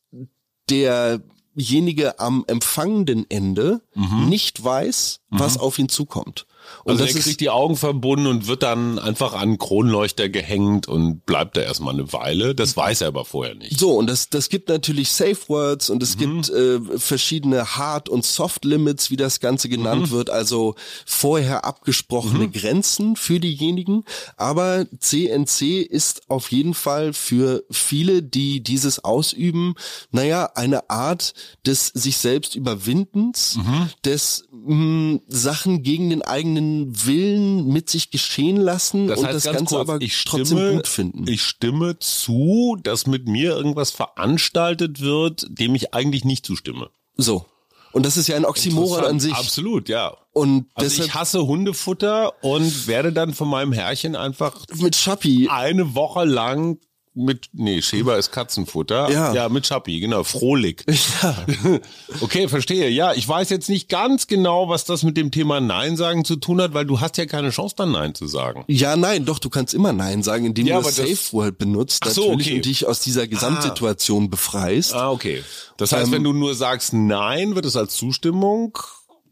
der 0.70 1.22
derjenige 1.56 2.20
am 2.20 2.44
empfangenden 2.48 3.26
Ende 3.30 3.82
mhm. 3.94 4.30
nicht 4.30 4.64
weiß, 4.64 5.22
was 5.30 5.56
mhm. 5.56 5.62
auf 5.62 5.80
ihn 5.80 5.90
zukommt. 5.90 6.46
Und 6.84 7.00
also 7.02 7.06
er 7.06 7.22
kriegt 7.22 7.40
die 7.40 7.50
Augen 7.50 7.76
verbunden 7.76 8.28
und 8.28 8.48
wird 8.48 8.64
dann 8.64 9.00
einfach 9.00 9.34
an 9.34 9.58
Kronleuchter 9.58 10.30
gehängt 10.30 10.88
und 10.88 11.26
bleibt 11.26 11.58
da 11.58 11.62
erstmal 11.62 11.94
eine 11.94 12.12
Weile. 12.14 12.56
Das 12.56 12.76
weiß 12.78 13.02
er 13.02 13.08
aber 13.08 13.26
vorher 13.26 13.56
nicht. 13.56 13.80
So, 13.80 13.94
und 13.94 14.08
das, 14.08 14.30
das 14.30 14.50
gibt 14.50 14.70
natürlich 14.70 15.12
Safe 15.12 15.38
Words 15.48 15.90
und 15.90 16.02
es 16.04 16.16
mhm. 16.16 16.20
gibt 16.20 16.50
äh, 16.50 16.80
verschiedene 16.98 17.76
Hard- 17.76 18.10
und 18.10 18.26
Soft-Limits, 18.26 19.12
wie 19.12 19.18
das 19.18 19.40
Ganze 19.40 19.70
genannt 19.70 20.08
mhm. 20.08 20.12
wird, 20.12 20.30
also 20.30 20.76
vorher 21.06 21.66
abgesprochene 21.66 22.48
mhm. 22.48 22.52
Grenzen 22.52 23.16
für 23.16 23.40
diejenigen. 23.40 24.04
Aber 24.38 24.86
CNC 25.00 25.82
ist 25.82 26.30
auf 26.30 26.52
jeden 26.52 26.74
Fall 26.74 27.14
für 27.14 27.64
viele, 27.70 28.24
die 28.24 28.62
dieses 28.62 29.04
ausüben, 29.04 29.76
naja, 30.12 30.52
eine 30.56 30.90
Art 30.90 31.34
des 31.66 31.88
sich 31.88 32.18
selbst 32.18 32.56
Überwindens, 32.56 33.58
mhm. 33.58 33.90
des 34.04 34.46
mh, 34.52 34.68
hm, 34.68 35.22
Sachen 35.28 35.84
gegen 35.84 36.10
den 36.10 36.22
eigenen 36.22 36.55
eigenen 36.56 37.06
Willen 37.06 37.68
mit 37.68 37.90
sich 37.90 38.12
geschehen 38.12 38.58
lassen 38.58 39.08
das 39.08 39.20
und 39.20 39.26
das 39.26 39.44
Ganze 39.44 39.66
kurz, 39.66 39.90
aber 39.90 40.02
ich 40.02 40.24
trotzdem 40.24 40.46
stimme, 40.58 40.76
gut 40.76 40.88
finden. 40.88 41.28
Ich 41.28 41.42
stimme 41.44 42.00
zu, 42.00 42.78
dass 42.82 43.08
mit 43.08 43.28
mir 43.28 43.52
irgendwas 43.56 43.92
veranstaltet 43.92 45.02
wird, 45.02 45.46
dem 45.50 45.76
ich 45.76 45.94
eigentlich 45.94 46.24
nicht 46.24 46.46
zustimme. 46.46 46.90
So. 47.18 47.46
Und 47.92 48.06
das 48.06 48.18
ist 48.18 48.28
ja 48.28 48.36
ein 48.36 48.46
Oxymoron 48.46 49.06
an 49.06 49.20
sich. 49.22 49.34
Absolut, 49.34 49.88
ja. 49.88 50.18
Und 50.34 50.68
Also 50.74 50.90
deshalb 50.90 51.08
ich 51.08 51.14
hasse 51.14 51.48
Hundefutter 51.48 52.34
und 52.44 52.88
werde 52.88 53.14
dann 53.14 53.34
von 53.34 53.48
meinem 53.48 53.72
Herrchen 53.72 54.18
einfach 54.18 54.66
mit 54.76 54.98
Schappi. 54.98 55.48
eine 55.50 55.96
Woche 55.96 56.26
lang 56.26 56.80
mit, 57.16 57.50
nee, 57.54 57.82
Schäber 57.82 58.18
ist 58.18 58.32
Katzenfutter. 58.32 59.10
Ja. 59.10 59.34
Ja, 59.34 59.50
mit 59.50 59.66
Schappi, 59.66 60.00
genau, 60.00 60.24
Frohlig. 60.24 60.84
Ja. 61.22 61.46
Okay, 62.22 62.48
verstehe. 62.48 62.90
Ja, 62.90 63.14
ich 63.14 63.28
weiß 63.28 63.50
jetzt 63.50 63.70
nicht 63.70 63.90
ganz 63.90 64.28
genau, 64.28 64.70
was 64.70 64.86
das 64.86 65.04
mit 65.04 65.18
dem 65.18 65.32
Thema 65.32 65.60
Nein 65.60 65.98
sagen 65.98 66.24
zu 66.26 66.36
tun 66.36 66.62
hat, 66.62 66.74
weil 66.74 66.86
du 66.86 67.00
hast 67.00 67.18
ja 67.18 67.26
keine 67.26 67.50
Chance, 67.50 67.76
dann 67.78 67.92
Nein 67.92 68.14
zu 68.16 68.28
sagen. 68.28 68.64
Ja, 68.68 68.96
nein, 68.96 69.26
doch, 69.26 69.40
du 69.40 69.50
kannst 69.50 69.74
immer 69.74 69.94
Nein 69.94 70.24
sagen, 70.24 70.46
indem 70.46 70.68
Ja, 70.68 70.78
du 70.80 70.84
das 70.86 70.96
Safe 70.96 71.18
Word 71.32 71.58
benutzt, 71.58 72.04
Ach 72.06 72.12
so, 72.12 72.22
natürlich, 72.32 72.48
okay. 72.48 72.56
und 72.58 72.66
dich 72.66 72.88
aus 72.88 73.00
dieser 73.00 73.28
Gesamtsituation 73.28 74.30
befreist. 74.30 74.94
Ah, 74.94 75.12
okay. 75.12 75.44
Das 75.78 75.92
heißt, 75.92 76.08
Ähm, 76.08 76.12
wenn 76.14 76.24
du 76.24 76.34
nur 76.34 76.54
sagst 76.56 76.94
Nein, 76.94 77.56
wird 77.56 77.66
es 77.66 77.76
als 77.76 77.96
Zustimmung. 77.96 78.78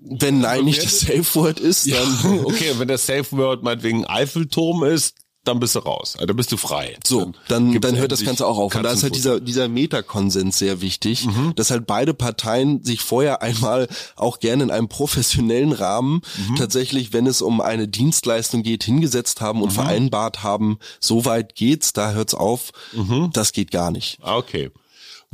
Wenn 0.06 0.40
Nein 0.42 0.66
nicht 0.66 0.84
das 0.84 1.00
Safe 1.00 1.24
Word 1.36 1.60
ist, 1.62 1.90
dann 1.90 2.42
okay, 2.46 2.72
und 2.72 2.80
wenn 2.80 2.88
das 2.90 3.06
Safe 3.06 3.26
Word 3.32 3.64
meinetwegen 3.64 4.06
Eiffelturm 4.06 4.84
ist, 4.84 5.16
dann 5.44 5.60
bist 5.60 5.76
du 5.76 5.80
raus. 5.80 6.14
Also, 6.16 6.26
Dann 6.28 6.36
bist 6.38 6.52
du 6.52 6.58
frei. 6.58 6.98
So, 7.06 7.34
dann, 7.48 7.72
gibt's 7.72 7.88
dann 7.88 8.00
hört 8.00 8.12
das 8.12 8.24
Ganze 8.24 8.48
auch 8.48 8.58
auf. 8.58 8.74
Und 8.76 8.84
da 8.84 8.92
ist 8.92 9.04
halt 9.04 9.16
dieser, 9.16 9.40
dieser 9.40 9.68
Metakonsens 9.68 10.58
sehr 10.58 10.82
wichtig, 10.82 11.28
dass 11.56 11.70
halt 11.72 11.86
beide 11.86 12.14
Parteien 12.14 12.84
sich 12.84 13.02
vorher 13.02 13.42
einmal 13.42 13.88
auch 14.16 14.40
gerne 14.40 14.64
in 14.64 14.72
einem 14.72 14.88
professionellen 14.88 15.72
Rahmen 15.74 16.22
tatsächlich, 16.58 17.14
wenn 17.14 17.28
es 17.28 17.42
um 17.42 17.62
eine 17.62 17.88
Dienstleistung 17.88 18.64
geht, 18.64 18.84
hingesetzt 18.84 19.42
haben 19.42 19.62
und 19.62 19.72
vereinbart 19.72 20.44
haben, 20.44 20.78
so 21.00 21.26
weit 21.26 21.56
geht's, 21.56 21.94
da 21.94 22.12
hört's 22.12 22.34
auf, 22.34 22.72
das 23.34 23.52
geht 23.52 23.72
gar 23.72 23.92
nicht. 23.92 24.20
Ah, 24.22 24.38
Okay. 24.38 24.72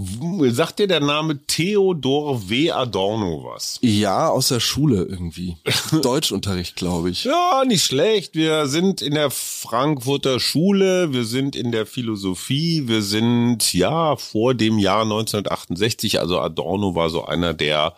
Sagt 0.01 0.79
dir 0.79 0.87
der 0.87 1.01
Name 1.01 1.45
Theodor 1.45 2.49
W. 2.49 2.71
Adorno 2.71 3.43
was? 3.43 3.79
Ja, 3.81 4.29
aus 4.29 4.47
der 4.47 4.61
Schule 4.61 5.03
irgendwie. 5.03 5.57
Deutschunterricht, 6.01 6.77
glaube 6.77 7.09
ich. 7.09 7.25
Ja, 7.25 7.63
nicht 7.67 7.83
schlecht. 7.83 8.33
Wir 8.33 8.67
sind 8.67 9.01
in 9.01 9.15
der 9.15 9.29
Frankfurter 9.29 10.39
Schule, 10.39 11.11
wir 11.11 11.25
sind 11.25 11.53
in 11.57 11.73
der 11.73 11.85
Philosophie, 11.85 12.87
wir 12.87 13.01
sind 13.01 13.73
ja 13.73 14.15
vor 14.15 14.53
dem 14.53 14.79
Jahr 14.79 15.01
1968. 15.01 16.21
Also 16.21 16.39
Adorno 16.39 16.95
war 16.95 17.09
so 17.09 17.25
einer 17.25 17.53
der 17.53 17.93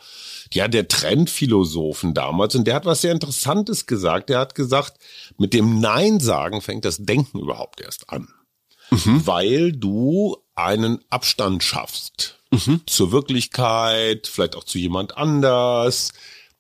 ja, 0.54 0.68
der 0.68 0.88
Trendphilosophen 0.88 2.16
damals. 2.16 2.56
Und 2.56 2.66
der 2.66 2.74
hat 2.74 2.86
was 2.86 3.02
sehr 3.02 3.12
Interessantes 3.12 3.86
gesagt. 3.86 4.30
Der 4.30 4.40
hat 4.40 4.56
gesagt, 4.56 4.96
mit 5.38 5.54
dem 5.54 5.80
Nein 5.80 6.20
sagen 6.20 6.62
fängt 6.62 6.84
das 6.84 6.98
Denken 6.98 7.40
überhaupt 7.40 7.80
erst 7.80 8.10
an. 8.10 8.28
Weil 8.92 9.72
du 9.72 10.38
einen 10.56 11.00
Abstand 11.10 11.64
schaffst 11.64 12.38
zur 12.86 13.12
Wirklichkeit, 13.12 14.28
vielleicht 14.28 14.56
auch 14.56 14.66
zu 14.66 14.78
jemand 14.78 15.18
anders. 15.18 16.12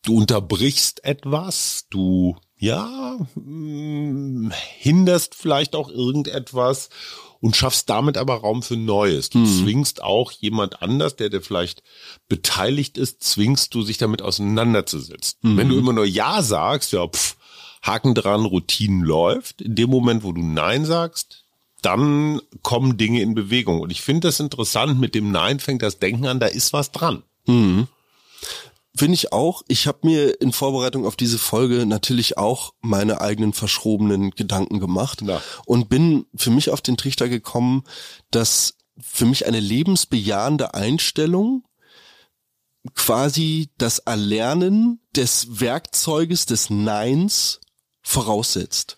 Du 0.03 0.17
unterbrichst 0.17 1.03
etwas, 1.03 1.85
du 1.89 2.37
ja 2.57 3.17
mh, 3.35 4.55
hinderst 4.77 5.35
vielleicht 5.35 5.75
auch 5.75 5.89
irgendetwas 5.89 6.89
und 7.41 7.55
schaffst 7.55 7.89
damit 7.89 8.17
aber 8.17 8.35
Raum 8.35 8.63
für 8.63 8.77
Neues. 8.77 9.29
Du 9.29 9.43
zwingst 9.45 10.01
auch 10.01 10.31
jemand 10.31 10.81
anders, 10.81 11.15
der 11.17 11.29
dir 11.29 11.41
vielleicht 11.41 11.83
beteiligt 12.29 12.97
ist, 12.97 13.23
zwingst 13.23 13.73
du 13.73 13.81
sich 13.81 13.97
damit 13.97 14.21
auseinanderzusetzen. 14.21 15.57
Wenn 15.57 15.69
du 15.69 15.77
immer 15.77 15.93
nur 15.93 16.05
Ja 16.05 16.41
sagst, 16.41 16.93
ja, 16.93 17.07
pff, 17.07 17.35
Haken 17.83 18.13
dran, 18.13 18.45
Routinen 18.45 19.01
läuft. 19.01 19.61
In 19.61 19.75
dem 19.75 19.89
Moment, 19.89 20.23
wo 20.23 20.31
du 20.31 20.41
Nein 20.41 20.85
sagst, 20.85 21.45
dann 21.81 22.41
kommen 22.61 22.97
Dinge 22.97 23.21
in 23.21 23.33
Bewegung. 23.33 23.81
Und 23.81 23.91
ich 23.91 24.01
finde 24.01 24.27
das 24.27 24.39
interessant, 24.39 24.99
mit 24.99 25.15
dem 25.15 25.31
Nein 25.31 25.59
fängt 25.59 25.81
das 25.81 25.99
Denken 25.99 26.27
an, 26.27 26.39
da 26.39 26.47
ist 26.47 26.73
was 26.73 26.91
dran. 26.91 27.23
Finde 28.93 29.15
ich 29.15 29.31
auch. 29.31 29.63
Ich 29.67 29.87
habe 29.87 29.99
mir 30.03 30.41
in 30.41 30.51
Vorbereitung 30.51 31.05
auf 31.05 31.15
diese 31.15 31.37
Folge 31.37 31.85
natürlich 31.85 32.37
auch 32.37 32.73
meine 32.81 33.21
eigenen 33.21 33.53
verschrobenen 33.53 34.31
Gedanken 34.31 34.79
gemacht 34.79 35.19
Na. 35.23 35.41
und 35.65 35.87
bin 35.87 36.25
für 36.35 36.49
mich 36.49 36.69
auf 36.69 36.81
den 36.81 36.97
Trichter 36.97 37.29
gekommen, 37.29 37.83
dass 38.31 38.75
für 38.99 39.25
mich 39.25 39.47
eine 39.47 39.61
lebensbejahende 39.61 40.73
Einstellung 40.73 41.63
quasi 42.95 43.69
das 43.77 43.99
Erlernen 43.99 44.99
des 45.15 45.59
Werkzeuges 45.61 46.45
des 46.45 46.69
Neins 46.69 47.61
voraussetzt. 48.01 48.97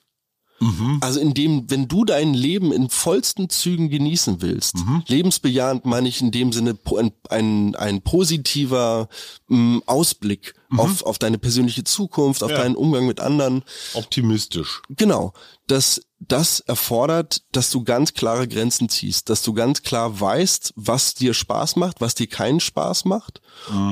Also 1.02 1.20
indem, 1.20 1.70
wenn 1.70 1.88
du 1.88 2.06
dein 2.06 2.34
Leben 2.34 2.72
in 2.72 2.90
vollsten 2.90 3.50
Zügen 3.50 3.90
genießen 3.90 4.42
willst, 4.42 4.76
lebensbejahend 5.08 5.86
meine 5.86 6.08
ich 6.08 6.22
in 6.22 6.32
dem 6.32 6.52
Sinne 6.54 6.78
ein, 6.98 7.12
ein, 7.30 7.76
ein 7.76 8.02
positiver 8.02 9.08
mh, 9.48 9.82
Ausblick 9.86 10.56
auf, 10.76 11.04
auf 11.04 11.20
deine 11.20 11.38
persönliche 11.38 11.84
Zukunft, 11.84 12.44
auf 12.44 12.50
Ja. 12.52 12.58
deinen 12.58 12.76
Umgang 12.76 13.06
mit 13.06 13.20
anderen. 13.20 13.64
Optimistisch. 13.94 14.82
Genau. 14.90 15.34
Das, 15.68 16.02
das 16.20 16.60
erfordert, 16.62 17.44
dass 17.52 17.70
du 17.70 17.84
ganz 17.84 18.14
klare 18.14 18.48
Grenzen 18.48 18.90
ziehst, 18.90 19.30
dass 19.30 19.44
du 19.44 19.54
ganz 19.54 19.84
klar 19.84 20.20
weißt, 20.20 20.74
was 20.76 21.14
dir 21.14 21.34
Spaß 21.34 21.76
macht, 21.78 22.02
was 22.02 22.16
dir 22.16 22.28
keinen 22.28 22.60
Spaß 22.60 23.06
macht 23.06 23.42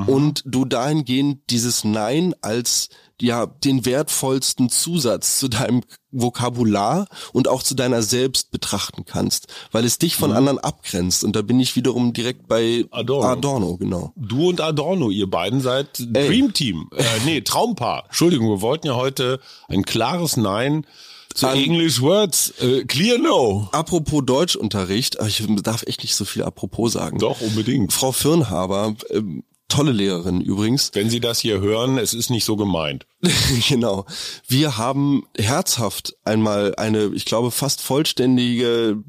und 0.06 0.42
du 0.44 0.64
dahingehend 0.64 1.48
dieses 1.50 1.84
Nein 1.84 2.34
als 2.42 2.88
ja 3.20 3.46
den 3.46 3.84
wertvollsten 3.84 4.68
Zusatz 4.68 5.38
zu 5.38 5.48
deinem 5.48 5.82
Vokabular 6.10 7.06
und 7.32 7.48
auch 7.48 7.62
zu 7.62 7.74
deiner 7.74 8.02
selbst 8.02 8.50
betrachten 8.50 9.04
kannst, 9.04 9.46
weil 9.70 9.84
es 9.84 9.98
dich 9.98 10.16
von 10.16 10.32
anderen 10.32 10.58
abgrenzt 10.58 11.24
und 11.24 11.34
da 11.36 11.42
bin 11.42 11.58
ich 11.60 11.76
wiederum 11.76 12.12
direkt 12.12 12.48
bei 12.48 12.84
Adorno. 12.90 13.28
Adorno 13.28 13.76
genau. 13.76 14.12
Du 14.16 14.48
und 14.48 14.60
Adorno, 14.60 15.10
ihr 15.10 15.28
beiden 15.30 15.60
seid 15.60 15.88
Dream 15.98 16.52
Team. 16.52 16.88
Äh, 16.94 17.04
nee, 17.24 17.40
Traumpaar. 17.40 18.04
Entschuldigung, 18.06 18.48
wir 18.48 18.60
wollten 18.60 18.86
ja 18.86 18.94
heute 18.96 19.40
ein 19.68 19.84
klares 19.84 20.36
Nein 20.36 20.86
zu 21.34 21.48
An- 21.48 21.56
English 21.58 22.00
Words. 22.02 22.52
Äh, 22.60 22.84
clear 22.84 23.18
No. 23.18 23.68
Apropos 23.72 24.22
Deutschunterricht, 24.24 25.18
aber 25.18 25.28
ich 25.28 25.42
darf 25.62 25.82
echt 25.84 26.02
nicht 26.02 26.14
so 26.14 26.24
viel 26.24 26.42
apropos 26.42 26.92
sagen. 26.92 27.18
Doch, 27.18 27.40
unbedingt. 27.40 27.92
Frau 27.92 28.12
Firnhaber, 28.12 28.94
ähm, 29.10 29.44
tolle 29.72 29.92
Lehrerin 29.92 30.42
übrigens. 30.42 30.90
Wenn 30.92 31.08
Sie 31.08 31.20
das 31.20 31.40
hier 31.40 31.60
hören, 31.60 31.96
es 31.96 32.12
ist 32.12 32.28
nicht 32.28 32.44
so 32.44 32.56
gemeint. 32.56 33.06
genau. 33.68 34.04
Wir 34.46 34.76
haben 34.76 35.24
herzhaft 35.36 36.14
einmal 36.24 36.74
eine, 36.76 37.06
ich 37.14 37.24
glaube, 37.24 37.50
fast 37.50 37.80
vollständige 37.80 39.02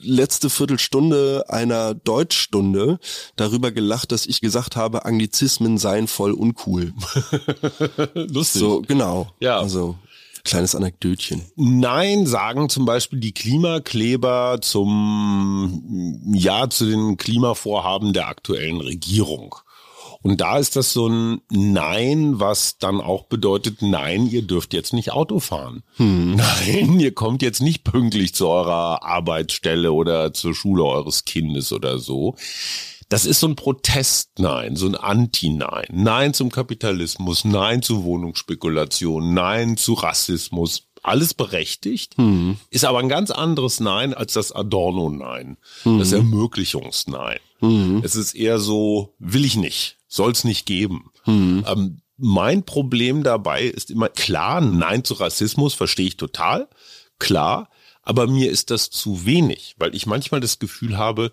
letzte 0.00 0.50
Viertelstunde 0.50 1.46
einer 1.48 1.94
Deutschstunde 1.94 3.00
darüber 3.34 3.72
gelacht, 3.72 4.12
dass 4.12 4.26
ich 4.26 4.40
gesagt 4.40 4.76
habe, 4.76 5.04
Anglizismen 5.04 5.78
seien 5.78 6.06
voll 6.06 6.32
uncool. 6.32 6.92
Lustig. 8.14 8.60
So, 8.60 8.82
genau. 8.82 9.32
Ja. 9.40 9.58
Also, 9.58 9.96
kleines 10.44 10.76
Anekdötchen. 10.76 11.42
Nein 11.56 12.26
sagen 12.26 12.68
zum 12.68 12.84
Beispiel 12.84 13.18
die 13.18 13.32
Klimakleber 13.32 14.58
zum, 14.60 16.22
ja, 16.32 16.70
zu 16.70 16.86
den 16.86 17.16
Klimavorhaben 17.16 18.12
der 18.12 18.28
aktuellen 18.28 18.80
Regierung. 18.80 19.56
Und 20.24 20.40
da 20.40 20.56
ist 20.56 20.74
das 20.74 20.94
so 20.94 21.06
ein 21.06 21.42
Nein, 21.50 22.40
was 22.40 22.78
dann 22.78 23.02
auch 23.02 23.24
bedeutet, 23.24 23.82
nein, 23.82 24.26
ihr 24.26 24.40
dürft 24.40 24.72
jetzt 24.72 24.94
nicht 24.94 25.12
Auto 25.12 25.38
fahren. 25.38 25.82
Nein, 25.98 26.98
ihr 26.98 27.12
kommt 27.14 27.42
jetzt 27.42 27.60
nicht 27.60 27.84
pünktlich 27.84 28.34
zu 28.34 28.48
eurer 28.48 29.04
Arbeitsstelle 29.04 29.92
oder 29.92 30.32
zur 30.32 30.54
Schule 30.54 30.82
eures 30.84 31.26
Kindes 31.26 31.72
oder 31.72 31.98
so. 31.98 32.36
Das 33.10 33.26
ist 33.26 33.38
so 33.38 33.48
ein 33.48 33.54
Protest-Nein, 33.54 34.76
so 34.76 34.86
ein 34.86 34.94
Anti-Nein. 34.94 35.88
Nein 35.92 36.32
zum 36.32 36.50
Kapitalismus, 36.50 37.44
Nein 37.44 37.82
zu 37.82 38.02
Wohnungsspekulation, 38.02 39.34
Nein 39.34 39.76
zu 39.76 39.92
Rassismus. 39.92 40.88
Alles 41.02 41.34
berechtigt, 41.34 42.16
ist 42.70 42.86
aber 42.86 43.00
ein 43.00 43.10
ganz 43.10 43.30
anderes 43.30 43.78
Nein 43.78 44.14
als 44.14 44.32
das 44.32 44.52
Adorno-Nein, 44.52 45.58
das 45.84 46.12
Ermöglichungs-Nein. 46.12 47.40
Es 48.02 48.16
ist 48.16 48.34
eher 48.34 48.58
so, 48.58 49.14
will 49.18 49.44
ich 49.44 49.56
nicht, 49.56 49.98
soll 50.14 50.32
es 50.32 50.44
nicht 50.44 50.66
geben. 50.66 51.10
Ähm, 51.66 52.00
mein 52.16 52.64
Problem 52.64 53.22
dabei 53.22 53.64
ist 53.64 53.90
immer 53.90 54.08
klar, 54.08 54.60
Nein 54.60 55.04
zu 55.04 55.14
Rassismus 55.14 55.74
verstehe 55.74 56.06
ich 56.06 56.16
total, 56.16 56.68
klar, 57.18 57.68
aber 58.02 58.26
mir 58.26 58.50
ist 58.50 58.70
das 58.70 58.90
zu 58.90 59.26
wenig, 59.26 59.74
weil 59.78 59.94
ich 59.94 60.06
manchmal 60.06 60.40
das 60.40 60.58
Gefühl 60.58 60.96
habe, 60.96 61.32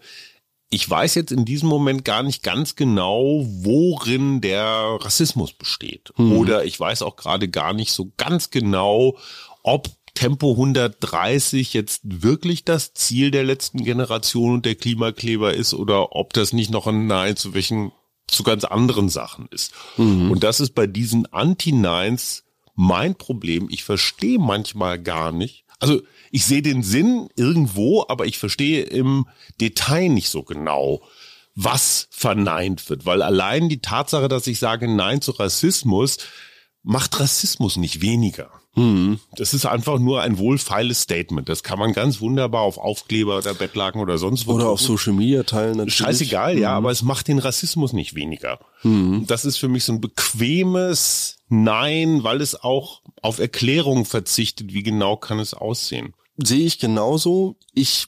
ich 0.74 0.89
weiß 0.89 1.15
jetzt 1.15 1.34
in 1.34 1.44
diesem 1.44 1.67
Moment 1.67 2.06
gar 2.06 2.24
nicht 2.24 2.44
ganz 2.44 2.78
genau, 2.78 3.46
worin 3.46 4.39
der 4.39 4.98
Rassismus 5.02 5.52
besteht. 5.52 6.13
Oder 6.38 6.63
ich 6.63 6.80
weiß 6.80 7.02
auch 7.02 7.17
gerade 7.17 7.50
gar 7.50 7.74
nicht 7.74 7.91
so 7.91 8.13
ganz 8.15 8.52
genau, 8.52 9.17
ob 9.63 9.89
Tempo 10.13 10.52
130 10.52 11.74
jetzt 11.74 12.02
wirklich 12.04 12.63
das 12.63 12.94
Ziel 12.94 13.32
der 13.32 13.44
letzten 13.44 13.84
Generation 13.84 14.54
und 14.56 14.65
der 14.65 14.76
Klimakleber 14.76 15.54
ist 15.54 15.74
oder 15.74 16.15
ob 16.15 16.34
das 16.34 16.54
nicht 16.54 16.72
noch 16.72 16.88
ein 16.88 17.06
Nein 17.06 17.36
zu 17.36 17.54
welchen, 17.54 17.91
zu 18.32 18.44
ganz 18.44 18.63
anderen 18.63 19.10
Sachen 19.10 19.48
ist. 19.52 19.74
Und 20.32 20.44
das 20.44 20.60
ist 20.60 20.74
bei 20.74 20.88
diesen 20.88 21.32
Anti-Nines 21.32 22.44
mein 22.76 23.15
Problem. 23.15 23.67
Ich 23.70 23.84
verstehe 23.84 24.39
manchmal 24.39 24.98
gar 25.00 25.32
nicht. 25.32 25.65
Also 25.80 26.02
ich 26.32 26.46
sehe 26.46 26.62
den 26.62 26.84
Sinn 26.84 27.28
irgendwo, 27.36 28.06
aber 28.08 28.26
ich 28.26 28.38
verstehe 28.38 28.84
im 28.84 29.28
Detail 29.60 30.10
nicht 30.10 30.30
so 30.30 30.44
genau, 30.44 31.02
was 31.56 32.08
verneint 32.12 32.89
wird. 32.89 33.06
Weil 33.06 33.22
allein 33.22 33.67
die 33.67 33.82
Tatsache, 33.82 34.28
dass 34.28 34.48
ich 34.48 34.60
sage 34.60 34.88
Nein 34.88 35.22
zu 35.22 35.32
Rassismus, 35.32 36.17
macht 36.84 37.20
Rassismus 37.20 37.78
nicht 37.78 38.02
weniger. 38.02 38.61
Mhm. 38.75 39.19
Das 39.36 39.53
ist 39.53 39.65
einfach 39.65 39.99
nur 39.99 40.21
ein 40.21 40.38
wohlfeiles 40.38 41.01
Statement. 41.01 41.49
Das 41.49 41.63
kann 41.63 41.77
man 41.77 41.91
ganz 41.91 42.21
wunderbar 42.21 42.62
auf 42.62 42.77
Aufkleber 42.77 43.38
oder 43.38 43.53
Bettlaken 43.53 43.99
oder 44.01 44.17
sonst 44.17 44.47
wo. 44.47 44.53
Oder 44.53 44.69
auf 44.69 44.79
Social 44.79 45.13
Media 45.13 45.43
teilen. 45.43 45.77
Natürlich. 45.77 45.95
Scheißegal, 45.95 46.55
mhm. 46.55 46.62
ja, 46.62 46.73
aber 46.73 46.91
es 46.91 47.01
macht 47.01 47.27
den 47.27 47.39
Rassismus 47.39 47.91
nicht 47.91 48.15
weniger. 48.15 48.60
Mhm. 48.84 49.25
Das 49.27 49.43
ist 49.45 49.57
für 49.57 49.67
mich 49.67 49.84
so 49.84 49.93
ein 49.93 50.01
bequemes 50.01 51.38
Nein, 51.53 52.23
weil 52.23 52.39
es 52.39 52.55
auch 52.55 53.01
auf 53.21 53.39
Erklärungen 53.39 54.05
verzichtet. 54.05 54.73
Wie 54.73 54.84
genau 54.84 55.17
kann 55.17 55.38
es 55.38 55.53
aussehen? 55.53 56.13
Sehe 56.38 56.65
ich 56.65 56.79
genauso. 56.79 57.57
Ich 57.73 58.07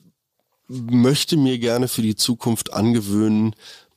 möchte 0.69 1.35
mir 1.35 1.59
gerne 1.59 1.89
für 1.89 2.01
die 2.01 2.15
Zukunft 2.15 2.71
angewöhnen, 2.73 3.53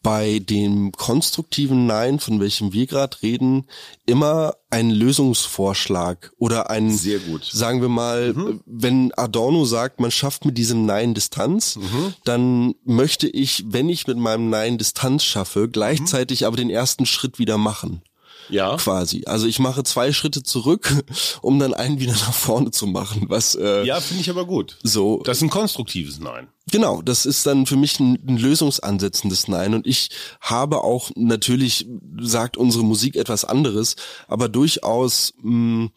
bei 0.07 0.38
dem 0.38 0.92
konstruktiven 0.92 1.87
Nein, 1.87 2.21
von 2.21 2.38
welchem 2.38 2.73
wir 2.73 2.87
gerade 2.87 3.21
reden, 3.23 3.64
immer 4.07 4.55
einen 4.71 4.92
Lösungsvorschlag 4.92 6.31
oder 6.38 6.71
ein, 6.71 6.97
Sehr 6.97 7.19
gut. 7.19 7.45
sagen 7.45 7.81
wir 7.81 7.88
mal, 7.88 8.33
mhm. 8.33 8.61
wenn 8.66 9.12
Adorno 9.14 9.64
sagt, 9.64 9.99
man 9.99 10.12
schafft 10.12 10.45
mit 10.45 10.57
diesem 10.59 10.87
Nein 10.87 11.14
Distanz, 11.14 11.75
mhm. 11.75 12.14
dann 12.23 12.77
möchte 12.85 13.27
ich, 13.27 13.64
wenn 13.66 13.88
ich 13.88 14.07
mit 14.07 14.16
meinem 14.16 14.49
Nein 14.49 14.79
Distanz 14.79 15.25
schaffe, 15.25 15.69
gleichzeitig 15.69 16.42
mhm. 16.42 16.47
aber 16.47 16.57
den 16.57 16.71
ersten 16.71 17.05
Schritt 17.05 17.40
wieder 17.40 17.59
machen. 17.59 18.01
Ja. 18.48 18.76
Quasi. 18.76 19.24
Also 19.26 19.46
ich 19.46 19.59
mache 19.59 19.82
zwei 19.85 20.12
Schritte 20.12 20.42
zurück, 20.42 21.04
um 21.42 21.59
dann 21.59 21.74
einen 21.74 22.00
wieder 22.00 22.12
nach 22.26 22.35
vorne 22.35 22.70
zu 22.70 22.87
machen. 22.87 23.26
Was, 23.28 23.54
äh, 23.54 23.85
ja, 23.85 24.00
finde 24.00 24.22
ich 24.22 24.30
aber 24.30 24.46
gut. 24.46 24.78
So. 24.82 25.22
Das 25.24 25.38
ist 25.38 25.42
ein 25.42 25.50
konstruktives 25.50 26.18
Nein. 26.20 26.48
Genau, 26.70 27.00
das 27.00 27.26
ist 27.26 27.46
dann 27.46 27.66
für 27.66 27.76
mich 27.76 28.00
ein, 28.00 28.18
ein 28.26 28.38
lösungsansetzendes 28.38 29.46
Nein. 29.48 29.74
Und 29.74 29.87
ich 29.87 30.11
habe 30.40 30.82
auch, 30.82 31.11
natürlich 31.14 31.87
sagt 32.20 32.56
unsere 32.56 32.85
Musik 32.85 33.16
etwas 33.16 33.44
anderes, 33.44 33.96
aber 34.26 34.48
durchaus, 34.48 35.35
mh, 35.42 35.90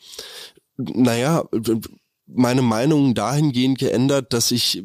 naja, 0.77 1.43
meine 2.27 2.61
Meinung 2.61 3.15
dahingehend 3.15 3.79
geändert, 3.79 4.33
dass 4.33 4.51
ich 4.51 4.83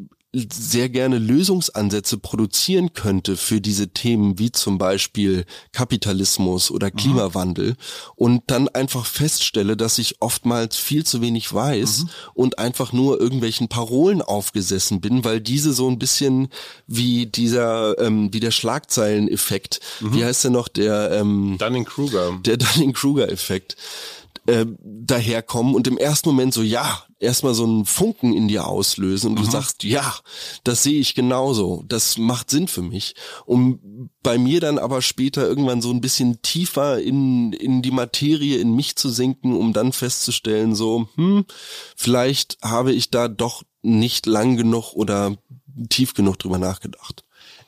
sehr 0.52 0.88
gerne 0.88 1.18
Lösungsansätze 1.18 2.18
produzieren 2.18 2.92
könnte 2.92 3.36
für 3.36 3.60
diese 3.60 3.88
Themen 3.88 4.38
wie 4.38 4.52
zum 4.52 4.78
Beispiel 4.78 5.44
Kapitalismus 5.72 6.70
oder 6.70 6.88
mhm. 6.88 6.96
Klimawandel 6.96 7.70
mhm. 7.70 7.76
und 8.16 8.42
dann 8.48 8.68
einfach 8.68 9.06
feststelle, 9.06 9.76
dass 9.76 9.98
ich 9.98 10.16
oftmals 10.20 10.76
viel 10.76 11.04
zu 11.04 11.20
wenig 11.20 11.52
weiß 11.52 12.04
mhm. 12.04 12.08
und 12.34 12.58
einfach 12.58 12.92
nur 12.92 13.20
irgendwelchen 13.20 13.68
Parolen 13.68 14.22
aufgesessen 14.22 15.00
bin, 15.00 15.24
weil 15.24 15.40
diese 15.40 15.72
so 15.72 15.88
ein 15.88 15.98
bisschen 15.98 16.48
wie 16.86 17.26
dieser, 17.26 17.98
ähm, 17.98 18.32
wie 18.32 18.40
der 18.40 18.50
Schlagzeileneffekt, 18.50 19.80
mhm. 20.00 20.14
wie 20.14 20.24
heißt 20.24 20.44
der 20.44 20.50
noch, 20.50 20.68
der 20.68 21.12
ähm, 21.12 21.56
Dunning-Kruger. 21.58 22.40
Der 22.44 22.56
Dunning-Kruger-Effekt 22.56 23.76
äh, 24.46 24.66
daherkommen 24.82 25.74
und 25.74 25.86
im 25.86 25.98
ersten 25.98 26.28
Moment 26.28 26.52
so, 26.52 26.62
ja, 26.62 27.04
erstmal 27.18 27.54
so 27.54 27.64
einen 27.64 27.86
Funken 27.86 28.34
in 28.34 28.48
dir 28.48 28.66
auslösen 28.66 29.30
und 29.30 29.40
mhm. 29.40 29.44
du 29.44 29.50
sagst, 29.50 29.84
ja, 29.84 30.14
das 30.64 30.82
sehe 30.82 31.00
ich 31.00 31.14
genauso, 31.14 31.84
das 31.86 32.18
macht 32.18 32.50
Sinn 32.50 32.68
für 32.68 32.82
mich. 32.82 33.14
Um 33.46 34.10
bei 34.22 34.38
mir 34.38 34.60
dann 34.60 34.78
aber 34.78 35.02
später 35.02 35.46
irgendwann 35.46 35.82
so 35.82 35.90
ein 35.90 36.00
bisschen 36.00 36.42
tiefer 36.42 37.00
in, 37.00 37.52
in 37.52 37.82
die 37.82 37.90
Materie, 37.90 38.58
in 38.58 38.74
mich 38.74 38.96
zu 38.96 39.08
sinken, 39.08 39.54
um 39.54 39.72
dann 39.72 39.92
festzustellen, 39.92 40.74
so, 40.74 41.08
hm, 41.16 41.44
vielleicht 41.96 42.58
habe 42.62 42.92
ich 42.92 43.10
da 43.10 43.28
doch 43.28 43.62
nicht 43.82 44.26
lang 44.26 44.56
genug 44.56 44.94
oder 44.94 45.36
tief 45.88 46.14
genug 46.14 46.38
drüber 46.38 46.58
nachgedacht. 46.58 47.24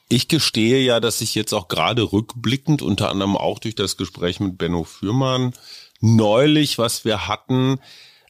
Ich 0.09 0.29
gestehe 0.29 0.81
ja, 0.81 1.01
dass 1.01 1.21
ich 1.21 1.35
jetzt 1.35 1.53
auch 1.53 1.67
gerade 1.67 2.13
rückblickend, 2.13 2.81
unter 2.81 3.11
anderem 3.11 3.37
auch 3.37 3.59
durch 3.59 3.75
das 3.75 3.97
Gespräch 3.97 4.39
mit 4.39 4.57
Benno 4.57 4.85
Fürmann, 4.85 5.53
neulich, 6.15 6.79
was 6.79 7.05
wir 7.05 7.29
hatten, 7.29 7.79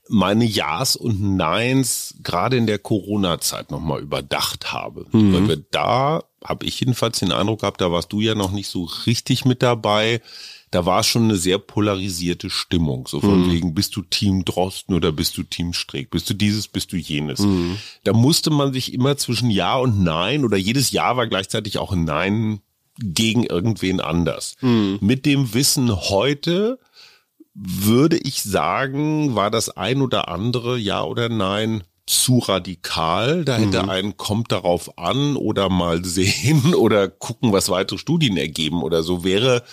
meine 0.08 0.44
Ja's 0.44 0.96
und 0.96 1.36
Neins 1.36 2.14
gerade 2.22 2.56
in 2.56 2.66
der 2.66 2.78
Corona-Zeit 2.78 3.70
nochmal 3.70 4.00
überdacht 4.00 4.72
habe. 4.72 5.06
Mhm. 5.12 5.34
Weil 5.34 5.48
wir 5.48 5.56
da, 5.70 6.22
habe 6.44 6.66
ich 6.66 6.78
jedenfalls 6.80 7.18
den 7.18 7.32
Eindruck 7.32 7.60
gehabt, 7.60 7.80
da 7.80 7.90
warst 7.90 8.12
du 8.12 8.20
ja 8.20 8.34
noch 8.34 8.52
nicht 8.52 8.68
so 8.68 8.84
richtig 9.06 9.44
mit 9.44 9.62
dabei. 9.62 10.20
Da 10.70 10.84
war 10.84 11.02
schon 11.02 11.24
eine 11.24 11.36
sehr 11.36 11.58
polarisierte 11.58 12.50
Stimmung. 12.50 13.06
So 13.08 13.20
von 13.20 13.46
mhm. 13.46 13.52
wegen, 13.52 13.74
bist 13.74 13.96
du 13.96 14.02
Team 14.02 14.44
Drosten 14.44 14.94
oder 14.94 15.12
bist 15.12 15.36
du 15.38 15.42
Team 15.42 15.72
Streeck? 15.72 16.10
Bist 16.10 16.28
du 16.28 16.34
dieses, 16.34 16.68
bist 16.68 16.92
du 16.92 16.96
jenes? 16.96 17.40
Mhm. 17.40 17.78
Da 18.04 18.12
musste 18.12 18.50
man 18.50 18.72
sich 18.72 18.92
immer 18.92 19.16
zwischen 19.16 19.50
Ja 19.50 19.76
und 19.76 20.02
Nein 20.02 20.44
oder 20.44 20.56
jedes 20.56 20.90
Ja 20.90 21.16
war 21.16 21.26
gleichzeitig 21.26 21.78
auch 21.78 21.92
ein 21.92 22.04
Nein 22.04 22.60
gegen 22.98 23.44
irgendwen 23.44 24.00
anders. 24.00 24.56
Mhm. 24.60 24.98
Mit 25.00 25.26
dem 25.26 25.54
Wissen 25.54 25.94
heute, 25.94 26.78
würde 27.58 28.18
ich 28.18 28.42
sagen, 28.42 29.34
war 29.34 29.50
das 29.50 29.70
ein 29.70 30.02
oder 30.02 30.28
andere 30.28 30.76
Ja 30.78 31.02
oder 31.02 31.28
Nein 31.28 31.84
zu 32.06 32.38
radikal. 32.38 33.44
Da 33.44 33.56
hätte 33.56 33.82
mhm. 33.82 33.88
ein 33.88 34.16
kommt 34.16 34.52
darauf 34.52 34.98
an 34.98 35.36
oder 35.36 35.68
mal 35.68 36.04
sehen 36.04 36.74
oder 36.74 37.08
gucken, 37.08 37.52
was 37.52 37.68
weitere 37.68 37.98
Studien 37.98 38.36
ergeben 38.36 38.82
oder 38.82 39.02
so 39.02 39.24
wäre 39.24 39.64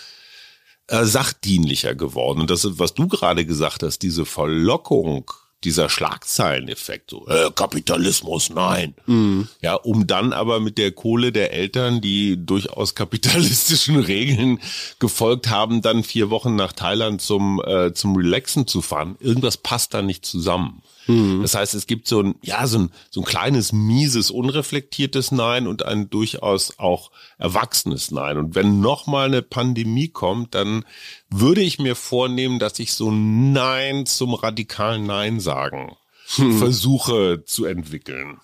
äh, 0.88 1.04
sachdienlicher 1.04 1.94
geworden. 1.94 2.40
Und 2.40 2.50
das 2.50 2.66
was 2.78 2.94
du 2.94 3.06
gerade 3.06 3.44
gesagt 3.44 3.82
hast, 3.82 4.00
diese 4.00 4.24
Verlockung 4.24 5.30
dieser 5.64 5.88
Schlagzeileneffekt, 5.88 7.10
so 7.10 7.26
äh, 7.28 7.50
Kapitalismus, 7.54 8.50
nein. 8.50 8.94
Mhm. 9.06 9.48
Ja, 9.60 9.74
um 9.74 10.06
dann 10.06 10.32
aber 10.32 10.60
mit 10.60 10.78
der 10.78 10.92
Kohle 10.92 11.32
der 11.32 11.52
Eltern, 11.52 12.00
die 12.00 12.44
durchaus 12.44 12.94
kapitalistischen 12.94 13.96
Regeln 14.00 14.60
gefolgt 14.98 15.48
haben, 15.48 15.82
dann 15.82 16.04
vier 16.04 16.30
Wochen 16.30 16.54
nach 16.56 16.72
Thailand 16.72 17.20
zum 17.20 17.62
äh, 17.64 17.92
zum 17.92 18.16
Relaxen 18.16 18.66
zu 18.66 18.82
fahren. 18.82 19.16
Irgendwas 19.20 19.56
passt 19.56 19.94
da 19.94 20.02
nicht 20.02 20.24
zusammen. 20.24 20.82
Mhm. 21.06 21.42
Das 21.42 21.54
heißt, 21.54 21.74
es 21.74 21.86
gibt 21.86 22.08
so 22.08 22.22
ein, 22.22 22.34
ja, 22.42 22.66
so 22.66 22.78
ein, 22.78 22.90
so 23.10 23.20
ein 23.20 23.24
kleines, 23.24 23.72
mieses, 23.72 24.30
unreflektiertes 24.30 25.32
Nein 25.32 25.66
und 25.66 25.84
ein 25.84 26.10
durchaus 26.10 26.78
auch 26.78 27.10
erwachsenes 27.38 28.10
Nein. 28.10 28.38
Und 28.38 28.54
wenn 28.54 28.80
nochmal 28.80 29.26
eine 29.26 29.42
Pandemie 29.42 30.08
kommt, 30.08 30.54
dann 30.54 30.84
würde 31.30 31.62
ich 31.62 31.78
mir 31.78 31.94
vornehmen, 31.94 32.58
dass 32.58 32.78
ich 32.78 32.92
so 32.92 33.10
ein 33.10 33.52
Nein 33.52 34.06
zum 34.06 34.34
radikalen 34.34 35.06
Nein 35.06 35.40
sagen 35.40 35.96
hm. 36.36 36.58
versuche 36.58 37.44
zu 37.44 37.64
entwickeln. 37.64 38.40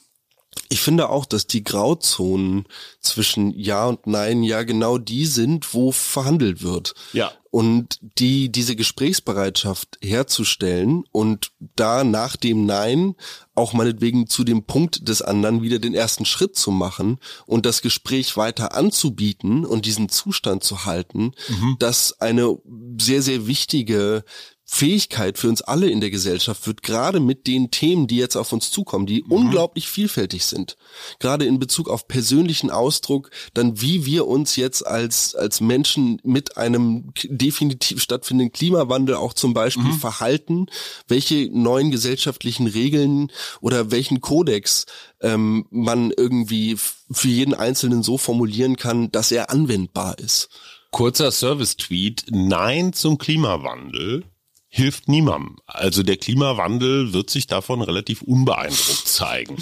Ich 0.68 0.80
finde 0.80 1.08
auch, 1.08 1.26
dass 1.26 1.46
die 1.46 1.64
Grauzonen 1.64 2.66
zwischen 3.00 3.56
Ja 3.58 3.86
und 3.86 4.06
Nein 4.06 4.42
ja 4.42 4.62
genau 4.62 4.98
die 4.98 5.26
sind, 5.26 5.74
wo 5.74 5.92
verhandelt 5.92 6.62
wird. 6.62 6.94
Ja. 7.12 7.32
Und 7.50 7.98
die, 8.00 8.50
diese 8.50 8.76
Gesprächsbereitschaft 8.76 9.98
herzustellen 10.02 11.04
und 11.10 11.50
da 11.74 12.04
nach 12.04 12.36
dem 12.36 12.64
Nein 12.64 13.16
auch 13.56 13.72
meinetwegen 13.72 14.28
zu 14.28 14.44
dem 14.44 14.62
Punkt 14.62 15.08
des 15.08 15.20
anderen 15.20 15.60
wieder 15.60 15.80
den 15.80 15.94
ersten 15.94 16.24
Schritt 16.24 16.56
zu 16.56 16.70
machen 16.70 17.18
und 17.46 17.66
das 17.66 17.82
Gespräch 17.82 18.36
weiter 18.36 18.74
anzubieten 18.74 19.66
und 19.66 19.84
diesen 19.84 20.08
Zustand 20.08 20.62
zu 20.62 20.84
halten, 20.84 21.32
mhm. 21.48 21.76
das 21.80 22.20
eine 22.20 22.56
sehr, 23.00 23.22
sehr 23.22 23.46
wichtige 23.48 24.24
Fähigkeit 24.72 25.36
für 25.36 25.48
uns 25.48 25.62
alle 25.62 25.90
in 25.90 26.00
der 26.00 26.10
Gesellschaft 26.10 26.64
wird 26.68 26.84
gerade 26.84 27.18
mit 27.18 27.48
den 27.48 27.72
Themen, 27.72 28.06
die 28.06 28.16
jetzt 28.16 28.36
auf 28.36 28.52
uns 28.52 28.70
zukommen, 28.70 29.04
die 29.04 29.24
mhm. 29.24 29.32
unglaublich 29.32 29.88
vielfältig 29.88 30.44
sind. 30.46 30.76
Gerade 31.18 31.44
in 31.44 31.58
Bezug 31.58 31.88
auf 31.88 32.06
persönlichen 32.06 32.70
Ausdruck, 32.70 33.32
dann 33.52 33.80
wie 33.82 34.06
wir 34.06 34.28
uns 34.28 34.54
jetzt 34.54 34.86
als, 34.86 35.34
als 35.34 35.60
Menschen 35.60 36.20
mit 36.22 36.56
einem 36.56 37.12
definitiv 37.24 38.00
stattfindenden 38.00 38.52
Klimawandel 38.52 39.16
auch 39.16 39.34
zum 39.34 39.54
Beispiel 39.54 39.82
mhm. 39.82 39.98
verhalten, 39.98 40.66
welche 41.08 41.50
neuen 41.52 41.90
gesellschaftlichen 41.90 42.68
Regeln 42.68 43.32
oder 43.60 43.90
welchen 43.90 44.20
Kodex 44.20 44.86
ähm, 45.20 45.66
man 45.70 46.12
irgendwie 46.16 46.76
für 47.10 47.28
jeden 47.28 47.54
Einzelnen 47.54 48.04
so 48.04 48.18
formulieren 48.18 48.76
kann, 48.76 49.10
dass 49.10 49.32
er 49.32 49.50
anwendbar 49.50 50.20
ist. 50.20 50.48
Kurzer 50.92 51.32
Service-Tweet. 51.32 52.26
Nein 52.30 52.92
zum 52.92 53.18
Klimawandel 53.18 54.24
hilft 54.70 55.08
niemandem. 55.08 55.56
Also 55.66 56.02
der 56.02 56.16
Klimawandel 56.16 57.12
wird 57.12 57.28
sich 57.28 57.46
davon 57.48 57.82
relativ 57.82 58.22
unbeeindruckt 58.22 59.06
zeigen. 59.06 59.56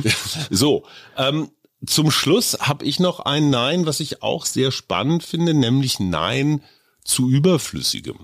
so, 0.50 0.84
ähm, 1.18 1.50
zum 1.84 2.12
Schluss 2.12 2.56
habe 2.60 2.84
ich 2.84 3.00
noch 3.00 3.20
ein 3.20 3.50
Nein, 3.50 3.86
was 3.86 3.98
ich 3.98 4.22
auch 4.22 4.46
sehr 4.46 4.70
spannend 4.70 5.24
finde, 5.24 5.52
nämlich 5.52 5.98
Nein 5.98 6.62
zu 7.04 7.28
überflüssigem. 7.28 8.18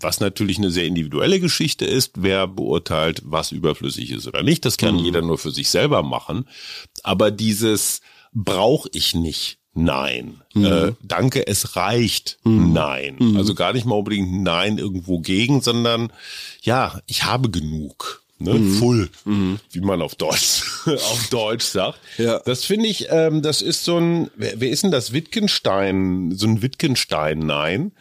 Was 0.00 0.20
natürlich 0.20 0.58
eine 0.58 0.70
sehr 0.70 0.84
individuelle 0.84 1.40
Geschichte 1.40 1.84
ist, 1.84 2.22
wer 2.22 2.46
beurteilt, 2.46 3.22
was 3.24 3.50
überflüssig 3.50 4.12
ist 4.12 4.28
oder 4.28 4.44
nicht. 4.44 4.64
Das 4.64 4.76
kann 4.76 4.94
mhm. 4.94 5.04
jeder 5.04 5.22
nur 5.22 5.38
für 5.38 5.50
sich 5.50 5.70
selber 5.70 6.04
machen. 6.04 6.46
Aber 7.02 7.32
dieses 7.32 8.00
brauche 8.32 8.88
ich 8.92 9.14
nicht 9.14 9.57
Nein. 9.78 10.40
Mhm. 10.54 10.64
Äh, 10.64 10.92
danke, 11.02 11.46
es 11.46 11.76
reicht. 11.76 12.38
Mhm. 12.44 12.72
Nein. 12.72 13.16
Mhm. 13.18 13.36
Also 13.36 13.54
gar 13.54 13.72
nicht 13.72 13.86
mal 13.86 13.94
unbedingt 13.94 14.42
Nein 14.42 14.78
irgendwo 14.78 15.20
gegen, 15.20 15.60
sondern 15.60 16.12
ja, 16.62 17.00
ich 17.06 17.24
habe 17.24 17.48
genug. 17.48 18.22
ne? 18.40 18.54
Mhm. 18.54 18.74
Full, 18.74 19.10
mhm. 19.24 19.60
wie 19.70 19.80
man 19.80 20.02
auf 20.02 20.16
Deutsch, 20.16 20.62
auf 20.86 21.28
Deutsch 21.30 21.64
sagt. 21.64 22.00
Ja. 22.18 22.40
Das 22.40 22.64
finde 22.64 22.88
ich, 22.88 23.06
ähm, 23.10 23.40
das 23.42 23.62
ist 23.62 23.84
so 23.84 23.98
ein, 23.98 24.30
wer, 24.34 24.60
wer 24.60 24.70
ist 24.70 24.82
denn 24.82 24.90
das 24.90 25.12
Wittgenstein, 25.12 26.32
so 26.32 26.46
ein 26.46 26.60
Wittgenstein-Nein? 26.60 27.92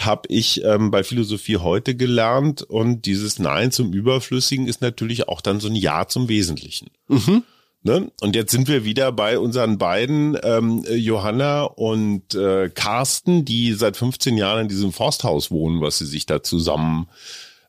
habe 0.00 0.22
ich 0.28 0.64
ähm, 0.64 0.90
bei 0.90 1.04
Philosophie 1.04 1.58
heute 1.58 1.94
gelernt 1.94 2.62
und 2.62 3.06
dieses 3.06 3.38
Nein 3.38 3.70
zum 3.70 3.92
Überflüssigen 3.92 4.66
ist 4.66 4.80
natürlich 4.80 5.28
auch 5.28 5.40
dann 5.40 5.60
so 5.60 5.68
ein 5.68 5.76
Ja 5.76 6.08
zum 6.08 6.28
Wesentlichen. 6.28 6.90
Mhm. 7.06 7.44
Ne? 7.86 8.10
Und 8.22 8.34
jetzt 8.34 8.50
sind 8.50 8.66
wir 8.66 8.86
wieder 8.86 9.12
bei 9.12 9.38
unseren 9.38 9.76
beiden, 9.76 10.38
ähm, 10.42 10.82
Johanna 10.90 11.64
und 11.64 12.34
äh, 12.34 12.70
Carsten, 12.70 13.44
die 13.44 13.74
seit 13.74 13.98
15 13.98 14.38
Jahren 14.38 14.62
in 14.62 14.68
diesem 14.68 14.90
Forsthaus 14.90 15.50
wohnen, 15.50 15.82
was 15.82 15.98
sie 15.98 16.06
sich 16.06 16.24
da 16.24 16.42
zusammen 16.42 17.08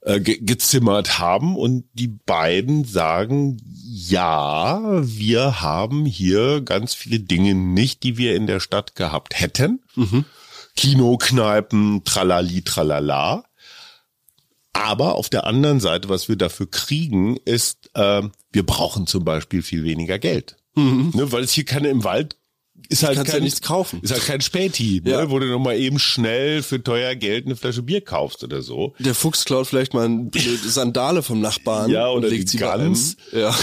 äh, 0.03 0.21
ge 0.21 0.39
gezimmert 0.41 1.19
haben. 1.19 1.57
Und 1.57 1.83
die 1.95 2.07
beiden 2.07 2.85
sagen, 2.85 3.57
ja, 3.83 4.79
wir 5.03 5.61
haben 5.61 6.05
hier 6.05 6.61
ganz 6.61 6.93
viele 6.93 7.19
Dinge 7.19 7.53
nicht, 7.53 8.03
die 8.03 8.17
wir 8.17 8.37
in 8.37 8.47
der 8.47 8.61
Stadt 8.61 8.95
gehabt 8.95 9.37
hätten. 9.37 9.81
Mhm. 9.95 10.23
Kino, 10.77 11.17
Kneipen, 11.17 12.05
tralali, 12.05 12.61
tralala. 12.61 13.43
Aber 14.75 15.15
auf 15.15 15.29
der 15.29 15.45
anderen 15.45 15.79
Seite, 15.79 16.09
was 16.09 16.27
wir 16.27 16.35
dafür 16.35 16.69
kriegen, 16.69 17.37
ist, 17.45 17.89
äh, 17.93 18.23
wir 18.51 18.65
brauchen 18.65 19.07
zum 19.07 19.23
Beispiel 19.23 19.61
viel 19.61 19.85
weniger 19.85 20.19
Geld. 20.19 20.57
Mhm. 20.75 21.11
Ne, 21.13 21.31
weil 21.31 21.45
es 21.45 21.53
hier 21.53 21.63
keine 21.63 21.87
im 21.87 22.03
Wald 22.03 22.35
ist 22.89 23.03
halt 23.03 23.15
Kannst 23.15 23.31
kein, 23.31 23.41
ja 23.41 23.43
nichts 23.43 23.61
kaufen. 23.61 24.01
Ist 24.01 24.11
halt 24.11 24.25
kein 24.25 24.41
Späti, 24.41 25.01
ne? 25.03 25.11
ja. 25.11 25.29
wo 25.29 25.39
du 25.39 25.47
nochmal 25.47 25.77
eben 25.77 25.99
schnell 25.99 26.63
für 26.63 26.81
teuer 26.81 27.15
Geld 27.15 27.45
eine 27.45 27.55
Flasche 27.55 27.81
Bier 27.81 28.01
kaufst 28.01 28.43
oder 28.43 28.61
so. 28.61 28.93
Der 28.99 29.15
Fuchs 29.15 29.45
klaut 29.45 29.67
vielleicht 29.67 29.93
mal 29.93 30.05
eine 30.05 30.29
Sandale 30.65 31.23
vom 31.23 31.41
Nachbarn 31.41 31.89
ja, 31.91 32.07
oder 32.09 32.27
und 32.27 32.31
legt 32.31 32.49
sie 32.49 32.57
ganz. 32.57 33.17
Ja. 33.31 33.55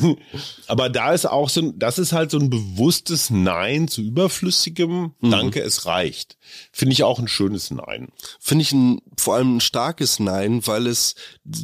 Aber 0.66 0.88
da 0.88 1.12
ist 1.12 1.26
auch 1.26 1.48
so, 1.48 1.72
das 1.72 1.98
ist 1.98 2.12
halt 2.12 2.30
so 2.30 2.38
ein 2.38 2.50
bewusstes 2.50 3.30
Nein 3.30 3.88
zu 3.88 4.02
überflüssigem. 4.02 5.14
Mhm. 5.20 5.30
Danke, 5.30 5.62
es 5.62 5.86
reicht. 5.86 6.36
Finde 6.72 6.92
ich 6.92 7.04
auch 7.04 7.18
ein 7.18 7.28
schönes 7.28 7.70
Nein. 7.70 8.08
Finde 8.40 8.62
ich 8.62 8.72
ein, 8.72 9.00
vor 9.16 9.36
allem 9.36 9.56
ein 9.56 9.60
starkes 9.60 10.20
Nein, 10.20 10.66
weil 10.66 10.86
es 10.86 11.14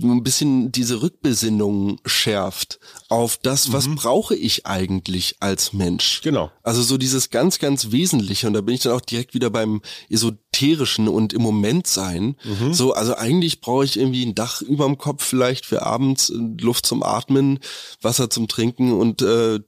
ein 0.03 0.23
bisschen 0.23 0.73
diese 0.73 1.03
Rückbesinnung 1.03 2.01
schärft 2.07 2.79
auf 3.15 3.37
das, 3.37 3.73
was 3.73 3.87
mhm. 3.87 3.95
brauche 3.95 4.35
ich 4.35 4.67
eigentlich 4.67 5.37
als 5.39 5.73
Mensch. 5.73 6.21
Genau. 6.23 6.51
Also 6.65 6.83
so 6.83 6.99
dieses 6.99 7.31
ganz, 7.31 7.61
ganz 7.61 7.93
Wesentliche. 7.93 8.49
Und 8.49 8.55
da 8.55 8.61
bin 8.61 8.75
ich 8.75 8.83
dann 8.83 8.93
auch 8.93 9.01
direkt 9.01 9.35
wieder 9.35 9.51
beim 9.51 9.83
esoterischen 10.11 11.07
und 11.07 11.33
im 11.33 11.41
Moment 11.41 11.87
sein. 11.87 12.35
Mhm. 12.43 12.75
So, 12.75 12.93
also 12.93 13.15
eigentlich 13.15 13.61
brauche 13.61 13.85
ich 13.85 13.99
irgendwie 13.99 14.27
ein 14.27 14.35
Dach 14.35 14.63
überm 14.63 14.99
Kopf 14.99 15.25
vielleicht 15.25 15.65
für 15.65 15.87
abends, 15.87 16.33
Luft 16.61 16.87
zum 16.87 17.05
Atmen, 17.05 17.61
Wasser 18.03 18.31
zum 18.31 18.49
Trinken 18.49 18.93
und 18.93 19.23
äh, 19.23 19.61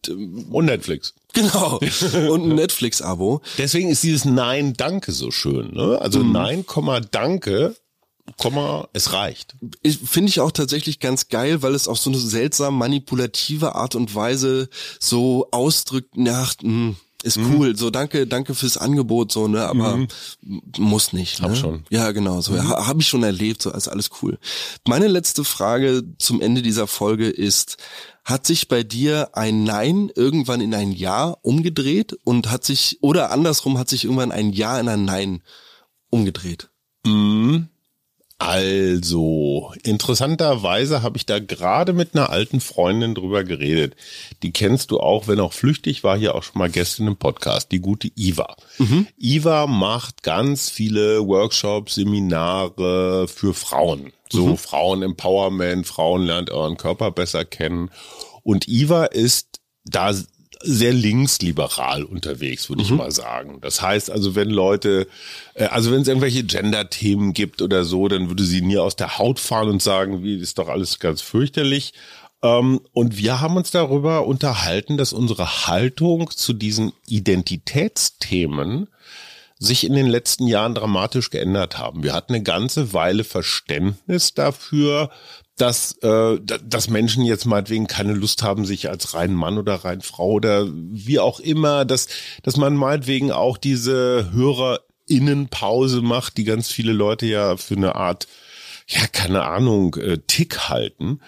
und 0.50 0.64
Netflix. 0.64 1.14
Genau. 1.36 1.78
Und 2.30 2.48
ein 2.48 2.54
Netflix-Abo. 2.54 3.42
Deswegen 3.58 3.90
ist 3.90 4.02
dieses 4.02 4.24
Nein, 4.24 4.72
Danke 4.72 5.12
so 5.12 5.30
schön. 5.30 5.74
Ne? 5.74 5.98
Also 6.00 6.20
mhm. 6.20 6.32
Nein, 6.32 6.64
Danke 7.10 7.76
Komma, 8.38 8.88
es 8.92 9.12
reicht. 9.12 9.54
Finde 10.04 10.28
ich 10.28 10.40
auch 10.40 10.50
tatsächlich 10.50 11.00
ganz 11.00 11.28
geil, 11.28 11.62
weil 11.62 11.74
es 11.74 11.88
auf 11.88 11.98
so 11.98 12.10
eine 12.10 12.18
seltsam 12.18 12.76
manipulative 12.76 13.74
Art 13.74 13.94
und 13.94 14.14
Weise 14.14 14.68
so 14.98 15.48
ausdrückt, 15.52 16.16
nach, 16.16 16.54
mh, 16.62 16.62
hm, 16.62 16.96
ist 17.22 17.38
mhm. 17.38 17.54
cool, 17.54 17.76
so 17.76 17.90
danke, 17.90 18.26
danke 18.26 18.54
fürs 18.54 18.76
Angebot, 18.76 19.32
so, 19.32 19.48
ne, 19.48 19.66
aber 19.66 19.96
mhm. 19.96 20.08
muss 20.78 21.12
nicht. 21.12 21.40
Ne? 21.40 21.48
Hab 21.48 21.56
schon. 21.56 21.84
Ja, 21.90 22.12
genau, 22.12 22.40
so, 22.40 22.52
mhm. 22.52 22.58
ja, 22.58 22.86
habe 22.86 23.00
ich 23.00 23.08
schon 23.08 23.22
erlebt, 23.22 23.62
so, 23.62 23.72
also 23.72 23.90
alles 23.90 24.10
cool. 24.22 24.38
Meine 24.86 25.08
letzte 25.08 25.42
Frage 25.42 26.04
zum 26.18 26.40
Ende 26.40 26.62
dieser 26.62 26.86
Folge 26.86 27.28
ist, 27.28 27.78
hat 28.24 28.46
sich 28.46 28.68
bei 28.68 28.82
dir 28.82 29.30
ein 29.32 29.64
Nein 29.64 30.10
irgendwann 30.14 30.60
in 30.60 30.74
ein 30.74 30.92
Ja 30.92 31.36
umgedreht 31.42 32.16
und 32.24 32.50
hat 32.50 32.64
sich, 32.64 32.98
oder 33.00 33.30
andersrum 33.30 33.78
hat 33.78 33.88
sich 33.88 34.04
irgendwann 34.04 34.32
ein 34.32 34.52
Ja 34.52 34.78
in 34.78 34.88
ein 34.88 35.04
Nein 35.04 35.42
umgedreht? 36.10 36.68
Mhm. 37.04 37.68
Also, 38.38 39.72
interessanterweise 39.82 41.02
habe 41.02 41.16
ich 41.16 41.24
da 41.24 41.38
gerade 41.38 41.94
mit 41.94 42.14
einer 42.14 42.28
alten 42.28 42.60
Freundin 42.60 43.14
drüber 43.14 43.44
geredet. 43.44 43.96
Die 44.42 44.52
kennst 44.52 44.90
du 44.90 45.00
auch, 45.00 45.26
wenn 45.26 45.40
auch 45.40 45.54
flüchtig, 45.54 46.04
war 46.04 46.18
hier 46.18 46.34
auch 46.34 46.42
schon 46.42 46.58
mal 46.58 46.68
gestern 46.68 47.06
im 47.06 47.16
Podcast, 47.16 47.72
die 47.72 47.80
gute 47.80 48.10
Iva. 48.14 48.54
Mhm. 48.76 49.06
Iva 49.16 49.66
macht 49.66 50.22
ganz 50.22 50.68
viele 50.68 51.26
Workshops, 51.26 51.94
Seminare 51.94 53.26
für 53.26 53.54
Frauen. 53.54 54.12
So 54.30 54.48
mhm. 54.48 54.58
Frauen-Empowerment, 54.58 55.86
Frauen 55.86 56.22
lernt 56.22 56.50
euren 56.50 56.76
Körper 56.76 57.12
besser 57.12 57.46
kennen. 57.46 57.90
Und 58.42 58.68
Iva 58.68 59.06
ist 59.06 59.60
da 59.84 60.12
sehr 60.62 60.92
linksliberal 60.92 62.04
unterwegs, 62.04 62.68
würde 62.68 62.82
mhm. 62.82 62.86
ich 62.86 62.94
mal 62.94 63.10
sagen. 63.10 63.58
Das 63.60 63.82
heißt 63.82 64.10
also, 64.10 64.34
wenn 64.34 64.50
Leute, 64.50 65.06
äh, 65.54 65.66
also 65.66 65.92
wenn 65.92 66.02
es 66.02 66.08
irgendwelche 66.08 66.44
Gender-Themen 66.44 67.32
gibt 67.32 67.62
oder 67.62 67.84
so, 67.84 68.08
dann 68.08 68.28
würde 68.28 68.44
sie 68.44 68.62
nie 68.62 68.78
aus 68.78 68.96
der 68.96 69.18
Haut 69.18 69.40
fahren 69.40 69.68
und 69.68 69.82
sagen, 69.82 70.22
wie 70.22 70.36
ist 70.38 70.58
doch 70.58 70.68
alles 70.68 70.98
ganz 70.98 71.20
fürchterlich. 71.20 71.92
Ähm, 72.42 72.80
und 72.92 73.16
wir 73.16 73.40
haben 73.40 73.56
uns 73.56 73.70
darüber 73.70 74.26
unterhalten, 74.26 74.96
dass 74.96 75.12
unsere 75.12 75.66
Haltung 75.66 76.30
zu 76.30 76.52
diesen 76.52 76.92
Identitätsthemen 77.06 78.88
sich 79.58 79.84
in 79.84 79.94
den 79.94 80.06
letzten 80.06 80.46
Jahren 80.46 80.74
dramatisch 80.74 81.30
geändert 81.30 81.78
haben. 81.78 82.02
Wir 82.02 82.12
hatten 82.12 82.34
eine 82.34 82.42
ganze 82.42 82.92
Weile 82.92 83.24
Verständnis 83.24 84.34
dafür, 84.34 85.10
dass, 85.56 85.92
äh, 86.02 86.38
dass 86.40 86.90
Menschen 86.90 87.24
jetzt 87.24 87.46
meinetwegen 87.46 87.86
keine 87.86 88.12
Lust 88.12 88.42
haben, 88.42 88.66
sich 88.66 88.90
als 88.90 89.14
rein 89.14 89.34
Mann 89.34 89.58
oder 89.58 89.76
rein 89.76 90.02
Frau 90.02 90.32
oder 90.32 90.68
wie 90.70 91.18
auch 91.18 91.40
immer, 91.40 91.84
dass, 91.84 92.08
dass 92.42 92.56
man 92.56 92.76
meinetwegen 92.76 93.32
auch 93.32 93.56
diese 93.56 94.30
HörerInnenpause 94.32 96.02
macht, 96.02 96.36
die 96.36 96.44
ganz 96.44 96.70
viele 96.70 96.92
Leute 96.92 97.26
ja 97.26 97.56
für 97.56 97.76
eine 97.76 97.96
Art, 97.96 98.28
ja, 98.86 99.06
keine 99.06 99.44
Ahnung, 99.44 99.94
äh, 99.96 100.18
Tick 100.26 100.68
halten. 100.68 101.20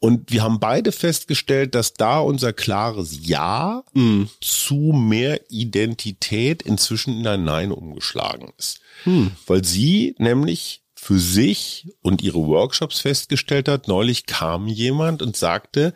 Und 0.00 0.32
wir 0.32 0.42
haben 0.42 0.60
beide 0.60 0.92
festgestellt, 0.92 1.74
dass 1.74 1.92
da 1.92 2.20
unser 2.20 2.54
klares 2.54 3.18
Ja 3.22 3.84
mm. 3.92 4.22
zu 4.40 4.92
mehr 4.94 5.42
Identität 5.50 6.62
inzwischen 6.62 7.20
in 7.20 7.26
ein 7.26 7.44
Nein 7.44 7.70
umgeschlagen 7.70 8.50
ist. 8.56 8.80
Mm. 9.04 9.26
Weil 9.46 9.62
sie 9.62 10.14
nämlich 10.18 10.79
für 11.02 11.18
sich 11.18 11.88
und 12.02 12.20
ihre 12.20 12.46
Workshops 12.46 13.00
festgestellt 13.00 13.68
hat. 13.68 13.88
Neulich 13.88 14.26
kam 14.26 14.68
jemand 14.68 15.22
und 15.22 15.34
sagte, 15.34 15.94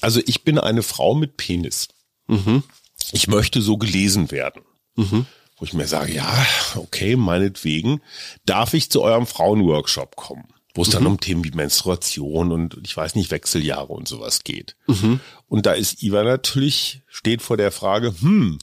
also 0.00 0.20
ich 0.26 0.42
bin 0.42 0.58
eine 0.58 0.82
Frau 0.82 1.14
mit 1.14 1.36
Penis. 1.36 1.86
Mhm. 2.26 2.64
Ich 3.12 3.28
möchte 3.28 3.62
so 3.62 3.76
gelesen 3.76 4.32
werden. 4.32 4.62
Mhm. 4.96 5.26
Wo 5.56 5.64
ich 5.64 5.72
mir 5.72 5.86
sage, 5.86 6.12
ja, 6.12 6.46
okay, 6.74 7.14
meinetwegen, 7.14 8.00
darf 8.44 8.74
ich 8.74 8.90
zu 8.90 9.02
eurem 9.02 9.28
Frauenworkshop 9.28 10.16
kommen? 10.16 10.48
Wo 10.74 10.82
es 10.82 10.88
mhm. 10.88 10.92
dann 10.92 11.06
um 11.06 11.20
Themen 11.20 11.44
wie 11.44 11.52
Menstruation 11.52 12.50
und 12.50 12.76
ich 12.84 12.96
weiß 12.96 13.14
nicht, 13.14 13.30
Wechseljahre 13.30 13.92
und 13.92 14.08
sowas 14.08 14.42
geht. 14.42 14.74
Mhm. 14.88 15.20
Und 15.46 15.64
da 15.64 15.74
ist 15.74 16.02
Iva 16.02 16.24
natürlich, 16.24 17.02
steht 17.06 17.40
vor 17.40 17.56
der 17.56 17.70
Frage, 17.70 18.12
hm, 18.20 18.58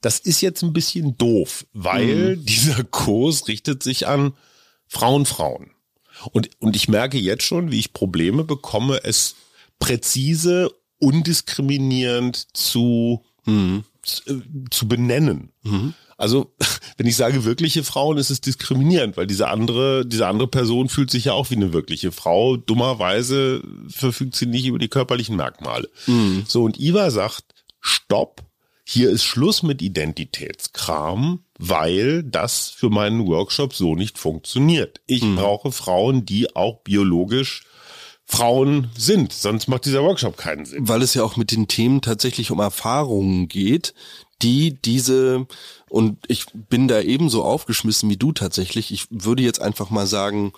das 0.00 0.18
ist 0.18 0.40
jetzt 0.40 0.62
ein 0.62 0.72
bisschen 0.72 1.18
doof, 1.18 1.66
weil 1.74 2.36
mhm. 2.36 2.46
dieser 2.46 2.84
Kurs 2.84 3.48
richtet 3.48 3.82
sich 3.82 4.08
an 4.08 4.32
Frauen, 4.90 5.24
Frauen. 5.24 5.70
Und, 6.32 6.50
und 6.58 6.74
ich 6.74 6.88
merke 6.88 7.16
jetzt 7.16 7.44
schon, 7.44 7.70
wie 7.70 7.78
ich 7.78 7.92
Probleme 7.92 8.44
bekomme, 8.44 9.00
es 9.04 9.36
präzise, 9.78 10.70
undiskriminierend 10.98 12.54
zu, 12.54 13.24
mhm. 13.46 13.84
zu, 14.02 14.34
äh, 14.34 14.42
zu, 14.70 14.88
benennen. 14.88 15.52
Mhm. 15.62 15.94
Also, 16.18 16.52
wenn 16.98 17.06
ich 17.06 17.16
sage 17.16 17.44
wirkliche 17.44 17.84
Frauen, 17.84 18.18
ist 18.18 18.30
es 18.30 18.40
diskriminierend, 18.40 19.16
weil 19.16 19.28
diese 19.28 19.48
andere, 19.48 20.04
diese 20.04 20.26
andere 20.26 20.48
Person 20.48 20.88
fühlt 20.88 21.10
sich 21.10 21.26
ja 21.26 21.32
auch 21.32 21.50
wie 21.50 21.56
eine 21.56 21.72
wirkliche 21.72 22.10
Frau. 22.10 22.56
Dummerweise 22.56 23.62
verfügt 23.88 24.34
sie 24.34 24.46
nicht 24.46 24.66
über 24.66 24.78
die 24.78 24.88
körperlichen 24.88 25.36
Merkmale. 25.36 25.88
Mhm. 26.08 26.44
So, 26.48 26.64
und 26.64 26.80
Iva 26.80 27.10
sagt, 27.12 27.44
stopp, 27.80 28.42
hier 28.84 29.08
ist 29.08 29.22
Schluss 29.22 29.62
mit 29.62 29.80
Identitätskram, 29.80 31.44
weil 31.60 32.22
das 32.22 32.70
für 32.70 32.88
meinen 32.88 33.26
Workshop 33.26 33.74
so 33.74 33.94
nicht 33.94 34.18
funktioniert. 34.18 35.00
Ich 35.06 35.22
mhm. 35.22 35.36
brauche 35.36 35.72
Frauen, 35.72 36.24
die 36.24 36.56
auch 36.56 36.80
biologisch 36.82 37.64
Frauen 38.24 38.90
sind, 38.96 39.32
sonst 39.32 39.68
macht 39.68 39.84
dieser 39.84 40.02
Workshop 40.02 40.36
keinen 40.36 40.64
Sinn. 40.64 40.88
Weil 40.88 41.02
es 41.02 41.14
ja 41.14 41.22
auch 41.22 41.36
mit 41.36 41.50
den 41.50 41.68
Themen 41.68 42.00
tatsächlich 42.00 42.50
um 42.50 42.60
Erfahrungen 42.60 43.48
geht, 43.48 43.92
die 44.40 44.80
diese, 44.80 45.46
und 45.90 46.18
ich 46.28 46.46
bin 46.52 46.88
da 46.88 47.00
ebenso 47.00 47.44
aufgeschmissen 47.44 48.08
wie 48.08 48.16
du 48.16 48.32
tatsächlich, 48.32 48.90
ich 48.90 49.06
würde 49.10 49.42
jetzt 49.42 49.60
einfach 49.60 49.90
mal 49.90 50.06
sagen, 50.06 50.52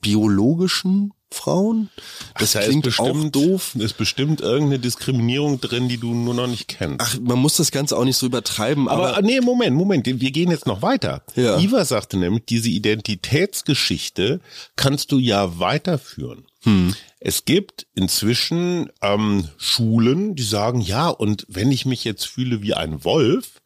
biologischen 0.00 1.12
Frauen? 1.32 1.90
Das 2.38 2.56
Ach, 2.56 2.60
da 2.60 2.66
klingt 2.66 2.84
bestimmt, 2.84 3.36
auch 3.36 3.42
doof. 3.42 3.74
Ist 3.76 3.96
bestimmt 3.96 4.40
irgendeine 4.40 4.78
Diskriminierung 4.78 5.60
drin, 5.60 5.88
die 5.88 5.98
du 5.98 6.12
nur 6.12 6.34
noch 6.34 6.46
nicht 6.46 6.68
kennst. 6.68 7.00
Ach, 7.00 7.18
man 7.20 7.38
muss 7.38 7.56
das 7.56 7.70
Ganze 7.70 7.96
auch 7.96 8.04
nicht 8.04 8.16
so 8.16 8.26
übertreiben. 8.26 8.88
Aber, 8.88 9.16
aber 9.16 9.22
nee, 9.22 9.40
Moment, 9.40 9.76
Moment, 9.76 10.06
wir 10.06 10.30
gehen 10.30 10.50
jetzt 10.50 10.66
noch 10.66 10.82
weiter. 10.82 11.22
Ja. 11.36 11.58
Iva 11.58 11.84
sagte 11.84 12.16
nämlich, 12.16 12.44
diese 12.46 12.68
Identitätsgeschichte 12.68 14.40
kannst 14.76 15.12
du 15.12 15.18
ja 15.18 15.58
weiterführen. 15.58 16.46
Hm. 16.62 16.94
Es 17.20 17.44
gibt 17.44 17.86
inzwischen 17.94 18.90
ähm, 19.02 19.48
Schulen, 19.56 20.34
die 20.34 20.42
sagen, 20.42 20.80
ja, 20.80 21.08
und 21.08 21.46
wenn 21.48 21.70
ich 21.70 21.86
mich 21.86 22.04
jetzt 22.04 22.24
fühle 22.24 22.62
wie 22.62 22.74
ein 22.74 23.04
Wolf, 23.04 23.60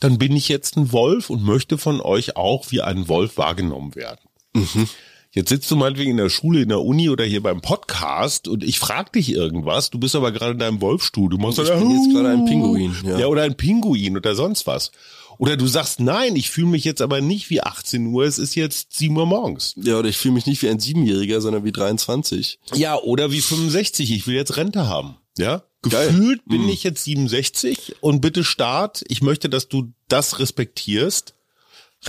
dann 0.00 0.18
bin 0.18 0.36
ich 0.36 0.48
jetzt 0.48 0.76
ein 0.76 0.92
Wolf 0.92 1.30
und 1.30 1.42
möchte 1.42 1.78
von 1.78 2.00
euch 2.00 2.36
auch 2.36 2.70
wie 2.70 2.82
ein 2.82 3.08
Wolf 3.08 3.36
wahrgenommen 3.36 3.94
werden. 3.94 4.20
Mhm. 4.54 4.88
Jetzt 5.32 5.50
sitzt 5.50 5.70
du 5.70 5.76
meinetwegen 5.76 6.12
in 6.12 6.16
der 6.16 6.30
Schule, 6.30 6.62
in 6.62 6.70
der 6.70 6.80
Uni 6.80 7.10
oder 7.10 7.24
hier 7.24 7.42
beim 7.42 7.60
Podcast 7.60 8.48
und 8.48 8.64
ich 8.64 8.78
frag 8.78 9.12
dich 9.12 9.30
irgendwas, 9.30 9.90
du 9.90 9.98
bist 9.98 10.16
aber 10.16 10.32
gerade 10.32 10.52
in 10.52 10.58
deinem 10.58 10.80
Wolfstuhl. 10.80 11.28
Du 11.28 11.36
machst 11.36 11.58
ich 11.58 11.68
dann, 11.68 11.80
bin 11.80 11.90
jetzt 11.90 12.10
gerade 12.12 12.30
ein 12.30 12.46
Pinguin. 12.46 12.96
Ja. 13.04 13.18
ja, 13.18 13.26
oder 13.26 13.42
ein 13.42 13.56
Pinguin 13.56 14.16
oder 14.16 14.34
sonst 14.34 14.66
was. 14.66 14.90
Oder 15.36 15.56
du 15.56 15.66
sagst, 15.66 16.00
nein, 16.00 16.34
ich 16.34 16.50
fühle 16.50 16.68
mich 16.68 16.84
jetzt 16.84 17.02
aber 17.02 17.20
nicht 17.20 17.50
wie 17.50 17.60
18 17.60 18.06
Uhr, 18.06 18.24
es 18.24 18.38
ist 18.38 18.54
jetzt 18.54 18.96
7 18.96 19.16
Uhr 19.16 19.26
morgens. 19.26 19.74
Ja, 19.76 19.98
oder 19.98 20.08
ich 20.08 20.16
fühle 20.16 20.34
mich 20.34 20.46
nicht 20.46 20.62
wie 20.62 20.68
ein 20.68 20.80
Siebenjähriger, 20.80 21.40
sondern 21.40 21.64
wie 21.64 21.72
23. 21.72 22.58
Ja, 22.74 22.96
oder 22.96 23.30
wie 23.30 23.40
65, 23.40 24.10
ich 24.10 24.26
will 24.26 24.34
jetzt 24.34 24.56
Rente 24.56 24.88
haben. 24.88 25.16
Ja, 25.36 25.62
gefühlt 25.82 26.38
Geil. 26.38 26.46
bin 26.46 26.62
hm. 26.62 26.68
ich 26.70 26.82
jetzt 26.82 27.04
67 27.04 27.96
und 28.00 28.20
bitte 28.20 28.42
Staat, 28.42 29.04
ich 29.08 29.22
möchte, 29.22 29.48
dass 29.48 29.68
du 29.68 29.92
das 30.08 30.40
respektierst. 30.40 31.34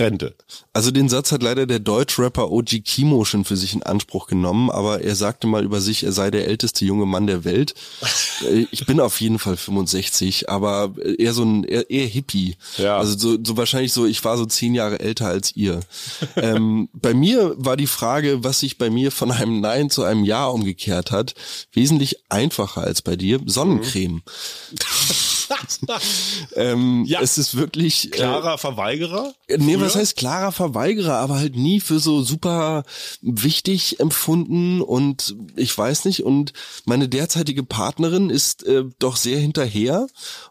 Rente. 0.00 0.34
Also 0.72 0.90
den 0.90 1.08
Satz 1.08 1.30
hat 1.32 1.42
leider 1.42 1.66
der 1.66 1.78
Deutschrapper 1.78 2.50
OG 2.50 2.82
Kimo 2.84 3.24
schon 3.24 3.44
für 3.44 3.56
sich 3.56 3.74
in 3.74 3.82
Anspruch 3.82 4.26
genommen, 4.26 4.70
aber 4.70 5.02
er 5.02 5.14
sagte 5.14 5.46
mal 5.46 5.64
über 5.64 5.80
sich, 5.80 6.04
er 6.04 6.12
sei 6.12 6.30
der 6.30 6.48
älteste 6.48 6.84
junge 6.84 7.06
Mann 7.06 7.26
der 7.26 7.44
Welt. 7.44 7.74
Äh, 8.40 8.66
ich 8.70 8.86
bin 8.86 9.00
auf 9.00 9.20
jeden 9.20 9.38
Fall 9.38 9.58
65, 9.58 10.48
aber 10.48 10.94
eher 11.18 11.34
so 11.34 11.42
ein 11.42 11.62
eher, 11.64 11.90
eher 11.90 12.06
Hippie. 12.06 12.56
Ja. 12.78 12.96
Also 12.96 13.18
so, 13.18 13.38
so 13.42 13.58
wahrscheinlich 13.58 13.92
so, 13.92 14.06
ich 14.06 14.24
war 14.24 14.38
so 14.38 14.46
zehn 14.46 14.74
Jahre 14.74 14.98
älter 15.00 15.26
als 15.26 15.54
ihr. 15.56 15.80
ähm, 16.36 16.88
bei 16.94 17.12
mir 17.12 17.54
war 17.58 17.76
die 17.76 17.86
Frage, 17.86 18.42
was 18.42 18.60
sich 18.60 18.78
bei 18.78 18.88
mir 18.88 19.12
von 19.12 19.30
einem 19.30 19.60
Nein 19.60 19.90
zu 19.90 20.04
einem 20.04 20.24
Ja 20.24 20.46
umgekehrt 20.46 21.10
hat, 21.10 21.34
wesentlich 21.72 22.16
einfacher 22.30 22.80
als 22.80 23.02
bei 23.02 23.16
dir. 23.16 23.40
Sonnencreme. 23.44 24.14
Mhm. 24.14 24.22
ähm, 26.54 27.04
ja. 27.06 27.20
Es 27.20 27.38
ist 27.38 27.56
wirklich 27.56 28.06
äh, 28.06 28.10
klarer 28.10 28.58
Verweigerer. 28.58 29.34
Nee, 29.56 29.80
was 29.80 29.96
heißt 29.96 30.16
klarer 30.16 30.52
Verweigerer, 30.52 31.16
aber 31.16 31.36
halt 31.36 31.56
nie 31.56 31.80
für 31.80 31.98
so 31.98 32.22
super 32.22 32.84
wichtig 33.20 34.00
empfunden 34.00 34.80
und 34.80 35.36
ich 35.56 35.76
weiß 35.76 36.04
nicht 36.04 36.24
und 36.24 36.52
meine 36.84 37.08
derzeitige 37.08 37.62
Partnerin 37.62 38.30
ist 38.30 38.64
äh, 38.64 38.84
doch 38.98 39.16
sehr 39.16 39.38
hinterher 39.38 40.06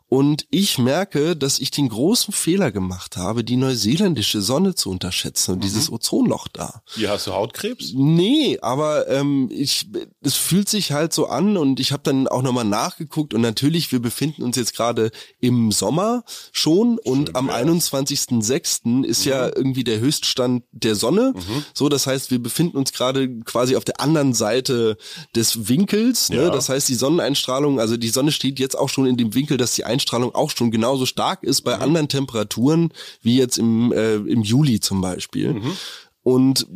und 0.09 0.47
ich 0.49 0.79
merke, 0.79 1.35
dass 1.35 1.59
ich 1.59 1.69
den 1.69 1.89
großen 1.89 2.33
Fehler 2.33 2.71
gemacht 2.71 3.15
habe, 3.15 3.43
die 3.43 3.57
neuseeländische 3.57 4.41
Sonne 4.41 4.73
zu 4.73 4.89
unterschätzen 4.89 5.51
und 5.51 5.57
mhm. 5.59 5.61
dieses 5.61 5.91
Ozonloch 5.91 6.47
da. 6.47 6.81
Hier 6.95 7.11
hast 7.11 7.27
du 7.27 7.33
Hautkrebs? 7.33 7.93
Nee, 7.93 8.57
aber 8.61 9.07
ähm, 9.07 9.49
ich, 9.51 9.87
es 10.21 10.33
fühlt 10.33 10.67
sich 10.67 10.91
halt 10.91 11.13
so 11.13 11.27
an 11.27 11.57
und 11.57 11.79
ich 11.79 11.91
habe 11.91 12.01
dann 12.03 12.27
auch 12.27 12.41
nochmal 12.41 12.65
nachgeguckt 12.65 13.35
und 13.35 13.41
natürlich, 13.41 13.91
wir 13.91 14.01
befinden 14.01 14.41
uns 14.41 14.55
jetzt 14.57 14.75
gerade 14.75 15.11
im 15.39 15.71
Sommer 15.71 16.23
schon 16.51 16.97
und 16.97 17.27
Schön 17.27 17.35
am 17.35 17.49
21.06. 17.51 19.03
ist 19.05 19.25
mhm. 19.25 19.31
ja 19.31 19.45
irgendwie 19.45 19.83
der 19.83 19.99
Höchststand 19.99 20.63
der 20.71 20.95
Sonne. 20.95 21.33
Mhm. 21.35 21.63
So, 21.75 21.87
das 21.87 22.07
heißt, 22.07 22.31
wir 22.31 22.39
befinden 22.41 22.77
uns 22.77 22.93
gerade 22.93 23.29
quasi 23.41 23.75
auf 23.75 23.85
der 23.85 24.01
anderen 24.01 24.33
Seite 24.33 24.97
des 25.35 25.69
Winkels. 25.69 26.29
Ne? 26.29 26.43
Ja. 26.43 26.49
Das 26.49 26.69
heißt, 26.69 26.89
die 26.89 26.95
Sonneneinstrahlung, 26.95 27.79
also 27.79 27.95
die 27.95 28.09
Sonne 28.09 28.31
steht 28.31 28.57
jetzt 28.57 28.77
auch 28.77 28.89
schon 28.89 29.05
in 29.05 29.17
dem 29.17 29.35
Winkel, 29.35 29.57
dass 29.57 29.75
die 29.75 29.85
Einstrahlung 29.99 30.33
auch 30.33 30.51
schon 30.51 30.71
genauso 30.71 31.05
stark 31.05 31.43
ist 31.43 31.61
bei 31.61 31.75
mhm. 31.75 31.83
anderen 31.83 32.07
Temperaturen 32.07 32.93
wie 33.21 33.37
jetzt 33.37 33.57
im, 33.57 33.91
äh, 33.91 34.15
im 34.15 34.43
Juli 34.43 34.79
zum 34.79 35.01
Beispiel. 35.01 35.53
Mhm. 35.53 35.77
Und 36.23 36.67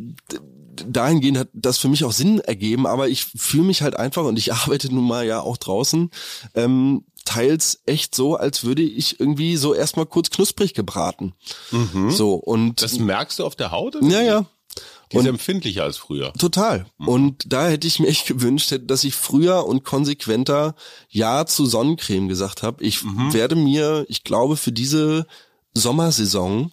dahingehend 0.86 1.38
hat 1.38 1.48
das 1.52 1.78
für 1.78 1.88
mich 1.88 2.04
auch 2.04 2.12
Sinn 2.12 2.40
ergeben, 2.40 2.86
aber 2.86 3.08
ich 3.08 3.24
fühle 3.24 3.64
mich 3.64 3.82
halt 3.82 3.96
einfach 3.96 4.24
und 4.24 4.38
ich 4.38 4.52
arbeite 4.52 4.94
nun 4.94 5.06
mal 5.06 5.26
ja 5.26 5.40
auch 5.40 5.56
draußen, 5.56 6.10
ähm, 6.54 7.04
teils 7.24 7.80
echt 7.86 8.14
so, 8.14 8.36
als 8.36 8.64
würde 8.64 8.82
ich 8.82 9.18
irgendwie 9.18 9.56
so 9.56 9.72
erstmal 9.72 10.04
kurz 10.04 10.28
knusprig 10.28 10.74
gebraten. 10.74 11.32
Mhm. 11.70 12.10
So 12.10 12.34
und 12.34 12.82
das 12.82 12.98
merkst 12.98 13.38
du 13.38 13.46
auf 13.46 13.56
der 13.56 13.70
Haut? 13.70 13.96
Oder? 13.96 14.06
Ja, 14.06 14.20
ja. 14.20 14.46
Die 15.12 15.18
ist 15.18 15.26
empfindlicher 15.26 15.84
als 15.84 15.96
früher. 15.96 16.32
Total. 16.34 16.86
Mhm. 16.98 17.08
Und 17.08 17.52
da 17.52 17.68
hätte 17.68 17.86
ich 17.86 18.00
mir 18.00 18.08
echt 18.08 18.26
gewünscht, 18.28 18.74
dass 18.82 19.04
ich 19.04 19.14
früher 19.14 19.66
und 19.66 19.84
konsequenter 19.84 20.74
Ja 21.08 21.46
zu 21.46 21.66
Sonnencreme 21.66 22.28
gesagt 22.28 22.62
habe. 22.62 22.82
Ich 22.84 23.02
mhm. 23.04 23.32
werde 23.32 23.56
mir, 23.56 24.06
ich 24.08 24.24
glaube, 24.24 24.56
für 24.56 24.72
diese 24.72 25.26
Sommersaison 25.74 26.72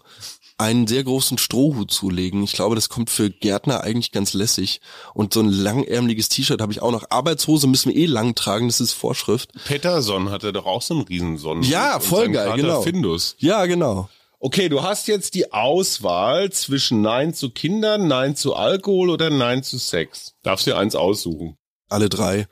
einen 0.61 0.85
sehr 0.85 1.03
großen 1.03 1.39
Strohhut 1.39 1.89
zulegen. 1.89 2.43
Ich 2.43 2.53
glaube, 2.53 2.75
das 2.75 2.87
kommt 2.87 3.09
für 3.09 3.31
Gärtner 3.31 3.81
eigentlich 3.81 4.11
ganz 4.11 4.33
lässig. 4.33 4.79
Und 5.15 5.33
so 5.33 5.39
ein 5.39 5.49
langärmeliges 5.49 6.29
T-Shirt 6.29 6.61
habe 6.61 6.71
ich 6.71 6.83
auch 6.83 6.91
noch. 6.91 7.09
Arbeitshose 7.09 7.65
müssen 7.65 7.91
wir 7.91 7.97
eh 7.97 8.05
lang 8.05 8.35
tragen, 8.35 8.67
das 8.67 8.79
ist 8.79 8.93
Vorschrift. 8.93 9.49
Peterson 9.65 10.29
hatte 10.29 10.53
doch 10.53 10.67
auch 10.67 10.83
so 10.83 10.93
einen 10.93 11.03
Riesensonnen. 11.03 11.63
Ja, 11.63 11.99
voll 11.99 12.29
geil, 12.29 12.53
genau. 12.55 12.83
Findus. 12.83 13.35
Ja, 13.39 13.65
genau. 13.65 14.07
Okay, 14.43 14.69
du 14.69 14.81
hast 14.81 15.07
jetzt 15.07 15.35
die 15.35 15.53
Auswahl 15.53 16.51
zwischen 16.51 17.01
Nein 17.01 17.35
zu 17.35 17.51
Kindern, 17.51 18.07
Nein 18.07 18.35
zu 18.35 18.55
Alkohol 18.55 19.11
oder 19.11 19.29
Nein 19.29 19.61
zu 19.61 19.77
Sex. 19.77 20.33
Darfst 20.41 20.65
dir 20.65 20.79
eins 20.79 20.95
aussuchen. 20.95 21.57
Alle 21.89 22.09
drei. 22.09 22.47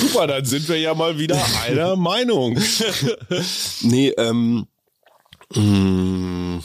Super, 0.00 0.26
dann 0.26 0.44
sind 0.44 0.68
wir 0.68 0.76
ja 0.76 0.94
mal 0.94 1.16
wieder 1.16 1.40
einer 1.64 1.94
Meinung. 1.94 2.58
nee, 3.82 4.08
ähm. 4.08 4.66
Mh, 5.54 5.62
mm. 5.62 6.64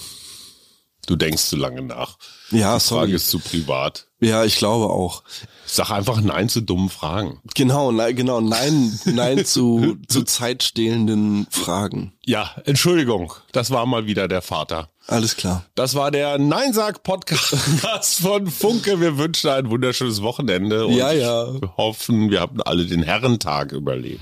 Du 1.05 1.15
denkst 1.15 1.43
zu 1.43 1.57
lange 1.57 1.81
nach. 1.81 2.17
Ja, 2.51 2.77
Die 2.77 2.83
Frage 2.83 3.15
ist 3.15 3.29
zu 3.29 3.39
privat. 3.39 4.07
Ja, 4.21 4.45
ich 4.45 4.55
glaube 4.55 4.85
auch. 4.85 5.23
Sag 5.65 5.91
einfach 5.91 6.21
Nein 6.21 6.47
zu 6.47 6.61
dummen 6.61 6.89
Fragen. 6.89 7.41
Genau, 7.55 7.91
nein, 7.91 8.15
genau, 8.15 8.39
Nein, 8.39 8.97
Nein 9.05 9.43
zu, 9.45 9.97
zu 10.07 10.23
zeitstehlenden 10.23 11.47
Fragen. 11.49 12.13
Ja, 12.25 12.51
Entschuldigung, 12.65 13.33
das 13.51 13.71
war 13.71 13.85
mal 13.85 14.05
wieder 14.05 14.27
der 14.27 14.41
Vater. 14.41 14.89
Alles 15.07 15.35
klar. 15.35 15.65
Das 15.75 15.95
war 15.95 16.11
der 16.11 16.37
Nein-Sag-Podcast 16.37 18.21
von 18.21 18.47
Funke. 18.47 19.01
Wir 19.01 19.17
wünschen 19.17 19.49
ein 19.49 19.69
wunderschönes 19.69 20.21
Wochenende 20.21 20.85
und 20.85 20.93
ja, 20.93 21.11
ja. 21.11 21.53
wir 21.61 21.75
hoffen, 21.75 22.29
wir 22.31 22.39
haben 22.39 22.61
alle 22.61 22.85
den 22.85 23.03
Herrentag 23.03 23.73
überlebt. 23.73 24.21